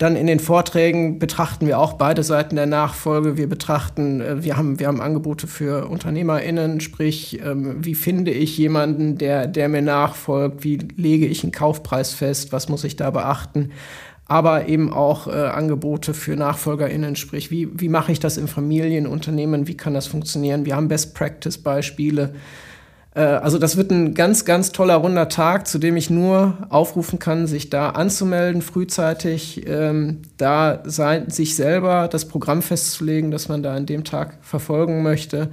Dann 0.00 0.16
in 0.16 0.26
den 0.26 0.40
Vorträgen 0.40 1.18
betrachten 1.18 1.66
wir 1.66 1.78
auch 1.78 1.92
beide 1.92 2.22
Seiten 2.22 2.56
der 2.56 2.64
Nachfolge. 2.64 3.36
Wir 3.36 3.50
betrachten, 3.50 4.22
äh, 4.22 4.42
wir 4.42 4.56
haben, 4.56 4.80
wir 4.80 4.86
haben 4.86 5.02
Angebote 5.02 5.46
für 5.46 5.90
UnternehmerInnen, 5.90 6.80
sprich, 6.80 7.38
ähm, 7.44 7.84
wie 7.84 7.94
finde 7.94 8.30
ich 8.30 8.56
jemanden, 8.56 9.18
der, 9.18 9.46
der 9.46 9.68
mir 9.68 9.82
nachfolgt? 9.82 10.64
Wie 10.64 10.78
lege 10.96 11.26
ich 11.26 11.42
einen 11.42 11.52
Kaufpreis 11.52 12.14
fest? 12.14 12.50
Was 12.50 12.70
muss 12.70 12.82
ich 12.84 12.96
da 12.96 13.10
beachten? 13.10 13.72
aber 14.24 14.68
eben 14.68 14.92
auch 14.92 15.26
äh, 15.26 15.32
Angebote 15.32 16.14
für 16.14 16.36
NachfolgerInnen, 16.36 17.16
sprich, 17.16 17.50
wie, 17.50 17.68
wie 17.74 17.88
mache 17.88 18.12
ich 18.12 18.20
das 18.20 18.36
im 18.36 18.46
Familienunternehmen, 18.46 19.66
wie 19.66 19.76
kann 19.76 19.92
das 19.92 20.06
funktionieren? 20.06 20.64
Wir 20.64 20.76
haben 20.76 20.86
Best-Practice-Beispiele. 20.86 22.34
Äh, 23.14 23.20
also 23.20 23.58
das 23.58 23.76
wird 23.76 23.90
ein 23.90 24.14
ganz, 24.14 24.44
ganz 24.44 24.72
toller 24.72 24.96
runder 24.96 25.28
Tag, 25.28 25.66
zu 25.66 25.78
dem 25.78 25.96
ich 25.96 26.10
nur 26.10 26.58
aufrufen 26.68 27.18
kann, 27.18 27.46
sich 27.46 27.70
da 27.70 27.90
anzumelden, 27.90 28.62
frühzeitig, 28.62 29.66
ähm, 29.66 30.22
da 30.36 30.82
sein, 30.84 31.30
sich 31.30 31.56
selber 31.56 32.08
das 32.08 32.26
Programm 32.26 32.62
festzulegen, 32.62 33.30
das 33.30 33.48
man 33.48 33.62
da 33.62 33.74
an 33.74 33.86
dem 33.86 34.04
Tag 34.04 34.38
verfolgen 34.42 35.02
möchte 35.02 35.50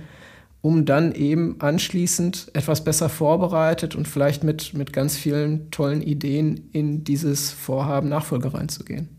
um 0.62 0.86
dann 0.86 1.14
eben 1.14 1.55
anschließend 1.60 2.49
etwas 2.53 2.84
besser 2.84 3.10
vorbereitet 3.10 3.95
und 3.95 4.08
vielleicht 4.08 4.43
mit, 4.43 4.74
mit 4.74 4.91
ganz 4.91 5.16
vielen 5.16 5.72
tollen 5.72 6.01
Ideen 6.01 6.70
in 6.74 7.03
dieses 7.03 7.51
Vorhaben 7.51 8.10
Nachfolge 8.10 8.53
reinzugehen. 8.53 9.16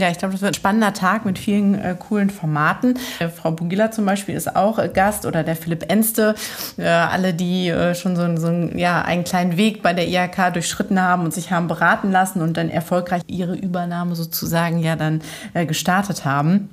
Ja, 0.00 0.08
ich 0.08 0.16
glaube, 0.16 0.32
das 0.32 0.40
wird 0.40 0.52
ein 0.52 0.54
spannender 0.54 0.94
Tag 0.94 1.26
mit 1.26 1.38
vielen 1.38 1.74
äh, 1.74 1.94
coolen 1.98 2.30
Formaten. 2.30 2.98
Äh, 3.18 3.28
Frau 3.28 3.50
Bugilla 3.50 3.90
zum 3.90 4.06
Beispiel 4.06 4.34
ist 4.34 4.56
auch 4.56 4.78
äh, 4.78 4.88
Gast 4.88 5.26
oder 5.26 5.44
der 5.44 5.56
Philipp 5.56 5.92
Enste. 5.92 6.34
Äh, 6.78 6.84
alle, 6.84 7.34
die 7.34 7.68
äh, 7.68 7.94
schon 7.94 8.16
so, 8.16 8.34
so 8.36 8.50
ja, 8.50 9.02
einen 9.02 9.24
kleinen 9.24 9.58
Weg 9.58 9.82
bei 9.82 9.92
der 9.92 10.08
IHK 10.08 10.54
durchschritten 10.54 10.98
haben 10.98 11.24
und 11.24 11.34
sich 11.34 11.52
haben 11.52 11.68
beraten 11.68 12.10
lassen 12.10 12.40
und 12.40 12.56
dann 12.56 12.70
erfolgreich 12.70 13.20
ihre 13.26 13.54
Übernahme 13.54 14.14
sozusagen 14.14 14.78
ja 14.78 14.96
dann 14.96 15.20
äh, 15.52 15.66
gestartet 15.66 16.24
haben. 16.24 16.70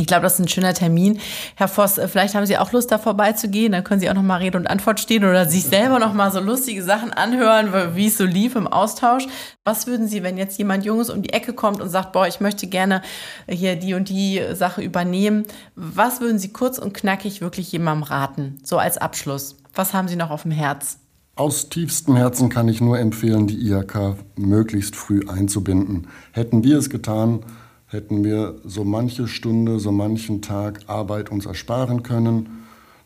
Ich 0.00 0.06
glaube, 0.06 0.22
das 0.22 0.34
ist 0.34 0.38
ein 0.38 0.48
schöner 0.48 0.74
Termin. 0.74 1.18
Herr 1.56 1.66
Voss, 1.66 1.98
äh, 1.98 2.06
vielleicht 2.06 2.36
haben 2.36 2.46
Sie 2.46 2.56
auch 2.56 2.70
Lust, 2.70 2.92
da 2.92 2.98
vorbeizugehen. 2.98 3.72
Dann 3.72 3.82
können 3.82 4.00
Sie 4.00 4.08
auch 4.08 4.14
noch 4.14 4.22
mal 4.22 4.36
Rede 4.36 4.56
und 4.56 4.70
Antwort 4.70 5.00
stehen 5.00 5.24
oder 5.24 5.44
sich 5.46 5.64
selber 5.64 5.98
noch 5.98 6.14
mal 6.14 6.30
so 6.30 6.38
lustige 6.38 6.84
Sachen 6.84 7.12
anhören, 7.12 7.96
wie 7.96 8.06
es 8.06 8.16
so 8.16 8.24
lief 8.24 8.54
im 8.54 8.68
Austausch. 8.68 9.26
Was 9.64 9.88
würden 9.88 10.06
Sie, 10.06 10.22
wenn 10.22 10.38
jetzt 10.38 10.56
jemand 10.56 10.84
Junges 10.84 11.10
um 11.10 11.22
die 11.22 11.32
Ecke 11.32 11.52
kommt 11.52 11.80
und 11.80 11.88
sagt, 11.88 12.12
boah, 12.12 12.28
ich 12.28 12.38
möchte 12.38 12.68
gerne 12.68 13.02
hier 13.48 13.74
die 13.74 13.94
und 13.94 14.08
die 14.08 14.40
Sache 14.52 14.82
übernehmen? 14.82 15.44
Was 15.74 16.20
würden 16.20 16.38
Sie 16.38 16.52
kurz 16.52 16.78
und 16.78 16.94
knackig 16.94 17.40
wirklich 17.40 17.72
jemandem 17.72 18.04
raten? 18.04 18.60
So 18.62 18.78
als 18.78 18.98
Abschluss. 18.98 19.56
Was 19.74 19.94
haben 19.94 20.06
Sie 20.06 20.16
noch 20.16 20.30
auf 20.30 20.42
dem 20.42 20.52
Herz? 20.52 20.98
Aus 21.34 21.68
tiefstem 21.68 22.16
Herzen 22.16 22.48
kann 22.48 22.68
ich 22.68 22.80
nur 22.80 22.98
empfehlen, 22.98 23.46
die 23.46 23.68
IHK 23.68 24.16
möglichst 24.36 24.96
früh 24.96 25.20
einzubinden. 25.28 26.08
Hätten 26.32 26.64
wir 26.64 26.78
es 26.78 26.90
getan, 26.90 27.44
hätten 27.88 28.22
wir 28.22 28.60
so 28.64 28.84
manche 28.84 29.26
Stunde, 29.26 29.80
so 29.80 29.90
manchen 29.90 30.42
Tag 30.42 30.80
Arbeit 30.86 31.30
uns 31.30 31.46
ersparen 31.46 32.02
können. 32.02 32.64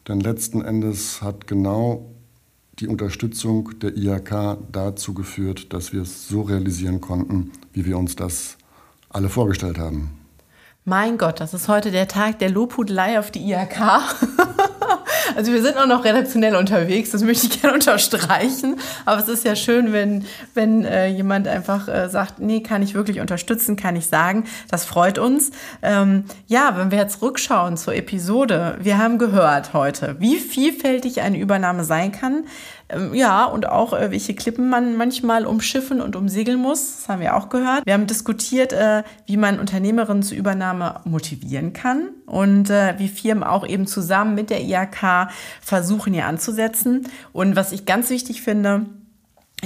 Denn 0.09 0.21
letzten 0.21 0.63
Endes 0.63 1.23
hat 1.23 1.47
genau 1.47 2.11
die 2.79 2.89
Unterstützung 2.89 3.79
der 3.79 3.97
IHK 3.97 4.59
dazu 4.73 5.15
geführt, 5.15 5.73
dass 5.73 5.93
wir 5.93 6.03
es 6.03 6.29
so 6.29 6.43
realisieren 6.43 7.01
konnten, 7.01 7.53
wie 7.73 7.85
wir 7.85 7.97
uns 7.97 8.17
das 8.17 8.57
alle 9.09 9.29
vorgestellt 9.29 9.79
haben. 9.79 10.19
Mein 10.85 11.17
Gott, 11.17 11.39
das 11.39 11.55
ist 11.55 11.69
heute 11.69 11.93
der 11.93 12.09
Tag 12.09 12.41
der 12.41 12.51
Lobhudelei 12.51 13.21
auf 13.21 13.31
die 13.31 13.49
IHK. 13.51 13.79
Also 15.37 15.53
wir 15.53 15.63
sind 15.63 15.77
auch 15.77 15.87
noch 15.87 16.05
redaktionell 16.05 16.57
unterwegs, 16.57 17.11
das 17.11 17.23
möchte 17.23 17.47
ich 17.47 17.61
gerne 17.61 17.75
unterstreichen. 17.75 18.77
Aber 19.05 19.21
es 19.21 19.29
ist 19.29 19.45
ja 19.45 19.57
schön, 19.57 19.93
wenn, 19.93 20.25
wenn 20.55 20.85
äh, 20.85 21.09
jemand 21.09 21.49
einfach 21.49 21.89
äh, 21.89 22.09
sagt, 22.09 22.39
nee, 22.41 22.61
kann 22.61 22.83
ich 22.83 22.95
wirklich 22.95 23.21
unterstützen, 23.21 23.77
kann 23.77 23.97
ich 23.97 24.07
sagen. 24.07 24.45
Das 24.71 24.85
freut 24.85 25.19
uns. 25.19 25.51
Ähm, 25.83 26.25
ja, 26.47 26.75
wenn 26.77 26.91
wir 26.91 26.99
jetzt 26.99 27.23
rückschauen 27.23 27.77
zur 27.77 27.95
Episode, 27.95 28.79
wir 28.81 28.99
haben 28.99 29.19
gehört 29.19 29.73
heute, 29.73 30.17
wie 30.19 30.37
vielfältig 30.39 31.21
eine 31.21 31.39
Übernahme 31.39 31.85
sein 31.85 32.13
kann. 32.13 32.45
Ähm, 32.93 33.15
ja, 33.15 33.45
und 33.45 33.69
auch 33.69 33.93
äh, 33.93 34.11
welche 34.11 34.35
Klippen 34.35 34.69
man 34.69 34.97
manchmal 34.97 35.47
umschiffen 35.47 36.01
und 36.01 36.15
umsegeln 36.15 36.59
muss. 36.59 36.97
Das 36.97 37.09
haben 37.09 37.21
wir 37.21 37.37
auch 37.37 37.49
gehört. 37.49 37.87
Wir 37.87 37.95
haben 37.95 38.07
diskutiert, 38.07 38.73
äh, 38.73 39.03
wie 39.27 39.37
man 39.37 39.59
Unternehmerinnen 39.59 40.23
zur 40.23 40.37
Übernahme 40.37 41.01
motivieren 41.05 41.73
kann 41.73 42.11
und 42.27 42.71
äh, 42.71 42.95
wie 42.99 43.09
Firmen 43.09 43.45
auch 43.45 43.67
eben 43.67 43.87
zusammen 43.87 44.35
mit 44.35 44.51
der 44.51 44.63
IHK 44.63 45.31
versuchen, 45.61 46.13
hier 46.13 46.27
anzusetzen. 46.27 47.09
Und 47.33 47.57
was 47.57 47.73
ich 47.73 47.87
ganz 47.87 48.11
wichtig 48.11 48.43
finde, 48.43 48.87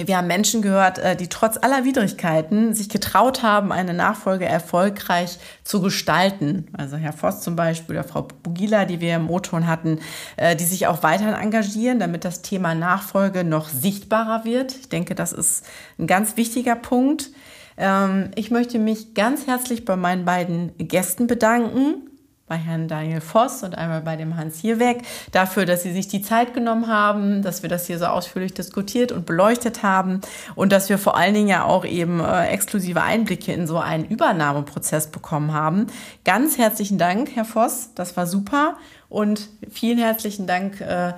wir 0.04 0.18
haben 0.18 0.26
Menschen 0.26 0.60
gehört, 0.60 0.98
äh, 0.98 1.16
die 1.16 1.28
trotz 1.28 1.56
aller 1.56 1.84
Widrigkeiten 1.84 2.74
sich 2.74 2.90
getraut 2.90 3.42
haben, 3.42 3.72
eine 3.72 3.94
Nachfolge 3.94 4.44
erfolgreich 4.44 5.38
zu 5.64 5.80
gestalten. 5.80 6.68
Also 6.76 6.96
Herr 6.98 7.14
Voss 7.14 7.40
zum 7.40 7.56
Beispiel 7.56 7.96
oder 7.96 8.04
Frau 8.06 8.28
Bugila, 8.42 8.84
die 8.84 9.00
wir 9.00 9.16
im 9.16 9.30
O-Ton 9.30 9.66
hatten, 9.66 10.00
äh, 10.36 10.54
die 10.54 10.64
sich 10.64 10.86
auch 10.86 11.02
weiterhin 11.02 11.34
engagieren, 11.34 11.98
damit 11.98 12.26
das 12.26 12.42
Thema 12.42 12.74
Nachfolge 12.74 13.42
noch 13.42 13.70
sichtbarer 13.70 14.44
wird. 14.44 14.76
Ich 14.76 14.90
denke, 14.90 15.14
das 15.14 15.32
ist 15.32 15.64
ein 15.98 16.06
ganz 16.06 16.36
wichtiger 16.36 16.76
Punkt. 16.76 17.30
Ähm, 17.78 18.32
ich 18.34 18.50
möchte 18.50 18.78
mich 18.78 19.14
ganz 19.14 19.46
herzlich 19.46 19.86
bei 19.86 19.96
meinen 19.96 20.26
beiden 20.26 20.76
Gästen 20.76 21.26
bedanken 21.26 22.10
bei 22.46 22.56
Herrn 22.56 22.86
Daniel 22.86 23.20
Voss 23.20 23.62
und 23.64 23.76
einmal 23.76 24.02
bei 24.02 24.16
dem 24.16 24.36
Hans 24.36 24.60
Hierweg 24.60 25.02
dafür, 25.32 25.66
dass 25.66 25.82
Sie 25.82 25.92
sich 25.92 26.06
die 26.06 26.22
Zeit 26.22 26.54
genommen 26.54 26.86
haben, 26.86 27.42
dass 27.42 27.62
wir 27.62 27.68
das 27.68 27.86
hier 27.86 27.98
so 27.98 28.06
ausführlich 28.06 28.54
diskutiert 28.54 29.10
und 29.10 29.26
beleuchtet 29.26 29.82
haben 29.82 30.20
und 30.54 30.70
dass 30.70 30.88
wir 30.88 30.98
vor 30.98 31.16
allen 31.16 31.34
Dingen 31.34 31.48
ja 31.48 31.64
auch 31.64 31.84
eben 31.84 32.20
äh, 32.20 32.46
exklusive 32.46 33.02
Einblicke 33.02 33.52
in 33.52 33.66
so 33.66 33.78
einen 33.78 34.04
Übernahmeprozess 34.04 35.08
bekommen 35.10 35.52
haben. 35.52 35.88
Ganz 36.24 36.56
herzlichen 36.56 36.98
Dank, 36.98 37.30
Herr 37.34 37.44
Voss, 37.44 37.90
das 37.94 38.16
war 38.16 38.26
super 38.26 38.76
und 39.08 39.48
vielen 39.70 39.98
herzlichen 39.98 40.46
Dank. 40.46 40.80
Äh, 40.80 41.14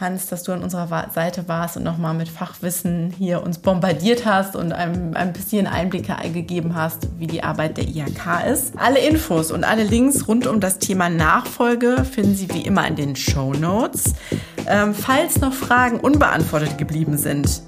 Hans, 0.00 0.26
dass 0.26 0.42
du 0.42 0.52
an 0.52 0.62
unserer 0.62 1.10
Seite 1.14 1.46
warst 1.46 1.76
und 1.76 1.82
nochmal 1.82 2.14
mit 2.14 2.28
Fachwissen 2.28 3.14
hier 3.16 3.42
uns 3.42 3.58
bombardiert 3.58 4.24
hast 4.24 4.56
und 4.56 4.72
einem 4.72 5.14
ein 5.14 5.32
bisschen 5.32 5.66
Einblicke 5.66 6.16
gegeben 6.32 6.74
hast, 6.74 7.08
wie 7.18 7.26
die 7.26 7.42
Arbeit 7.42 7.76
der 7.76 7.86
IHK 7.86 8.46
ist. 8.50 8.72
Alle 8.78 9.00
Infos 9.00 9.52
und 9.52 9.64
alle 9.64 9.84
Links 9.84 10.26
rund 10.26 10.46
um 10.46 10.60
das 10.60 10.78
Thema 10.78 11.10
Nachfolge 11.10 12.04
finden 12.04 12.34
Sie 12.34 12.48
wie 12.54 12.62
immer 12.62 12.86
in 12.86 12.96
den 12.96 13.16
Show 13.16 13.52
Notes. 13.52 14.14
Ähm, 14.66 14.94
falls 14.94 15.40
noch 15.40 15.52
Fragen 15.52 16.00
unbeantwortet 16.00 16.78
geblieben 16.78 17.18
sind, 17.18 17.62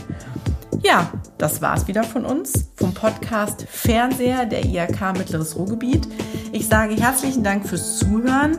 ja, 0.83 1.11
das 1.37 1.61
war's 1.61 1.87
wieder 1.87 2.03
von 2.03 2.25
uns, 2.25 2.71
vom 2.75 2.93
Podcast 2.93 3.65
Fernseher 3.69 4.45
der 4.45 4.65
IHK 4.65 5.17
Mittleres 5.17 5.55
Ruhrgebiet. 5.55 6.07
Ich 6.51 6.67
sage 6.67 6.95
herzlichen 6.95 7.43
Dank 7.43 7.67
fürs 7.67 7.97
Zuhören 7.99 8.57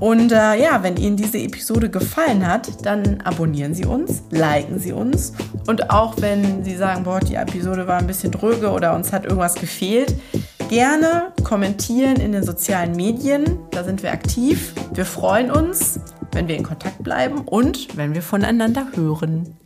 und 0.00 0.32
äh, 0.32 0.62
ja, 0.62 0.82
wenn 0.82 0.96
Ihnen 0.96 1.16
diese 1.16 1.38
Episode 1.38 1.90
gefallen 1.90 2.46
hat, 2.46 2.84
dann 2.86 3.20
abonnieren 3.22 3.74
Sie 3.74 3.84
uns, 3.84 4.22
liken 4.30 4.78
Sie 4.78 4.92
uns 4.92 5.32
und 5.66 5.90
auch 5.90 6.14
wenn 6.18 6.64
Sie 6.64 6.76
sagen, 6.76 7.04
boah, 7.04 7.20
die 7.20 7.34
Episode 7.34 7.86
war 7.86 7.98
ein 7.98 8.06
bisschen 8.06 8.32
dröge 8.32 8.70
oder 8.70 8.94
uns 8.94 9.12
hat 9.12 9.24
irgendwas 9.24 9.54
gefehlt, 9.54 10.14
gerne 10.68 11.32
kommentieren 11.44 12.16
in 12.16 12.32
den 12.32 12.44
sozialen 12.44 12.92
Medien, 12.92 13.58
da 13.70 13.84
sind 13.84 14.02
wir 14.02 14.12
aktiv. 14.12 14.72
Wir 14.94 15.04
freuen 15.04 15.50
uns, 15.50 16.00
wenn 16.32 16.48
wir 16.48 16.56
in 16.56 16.62
Kontakt 16.62 17.02
bleiben 17.02 17.40
und 17.40 17.96
wenn 17.96 18.14
wir 18.14 18.22
voneinander 18.22 18.86
hören. 18.94 19.56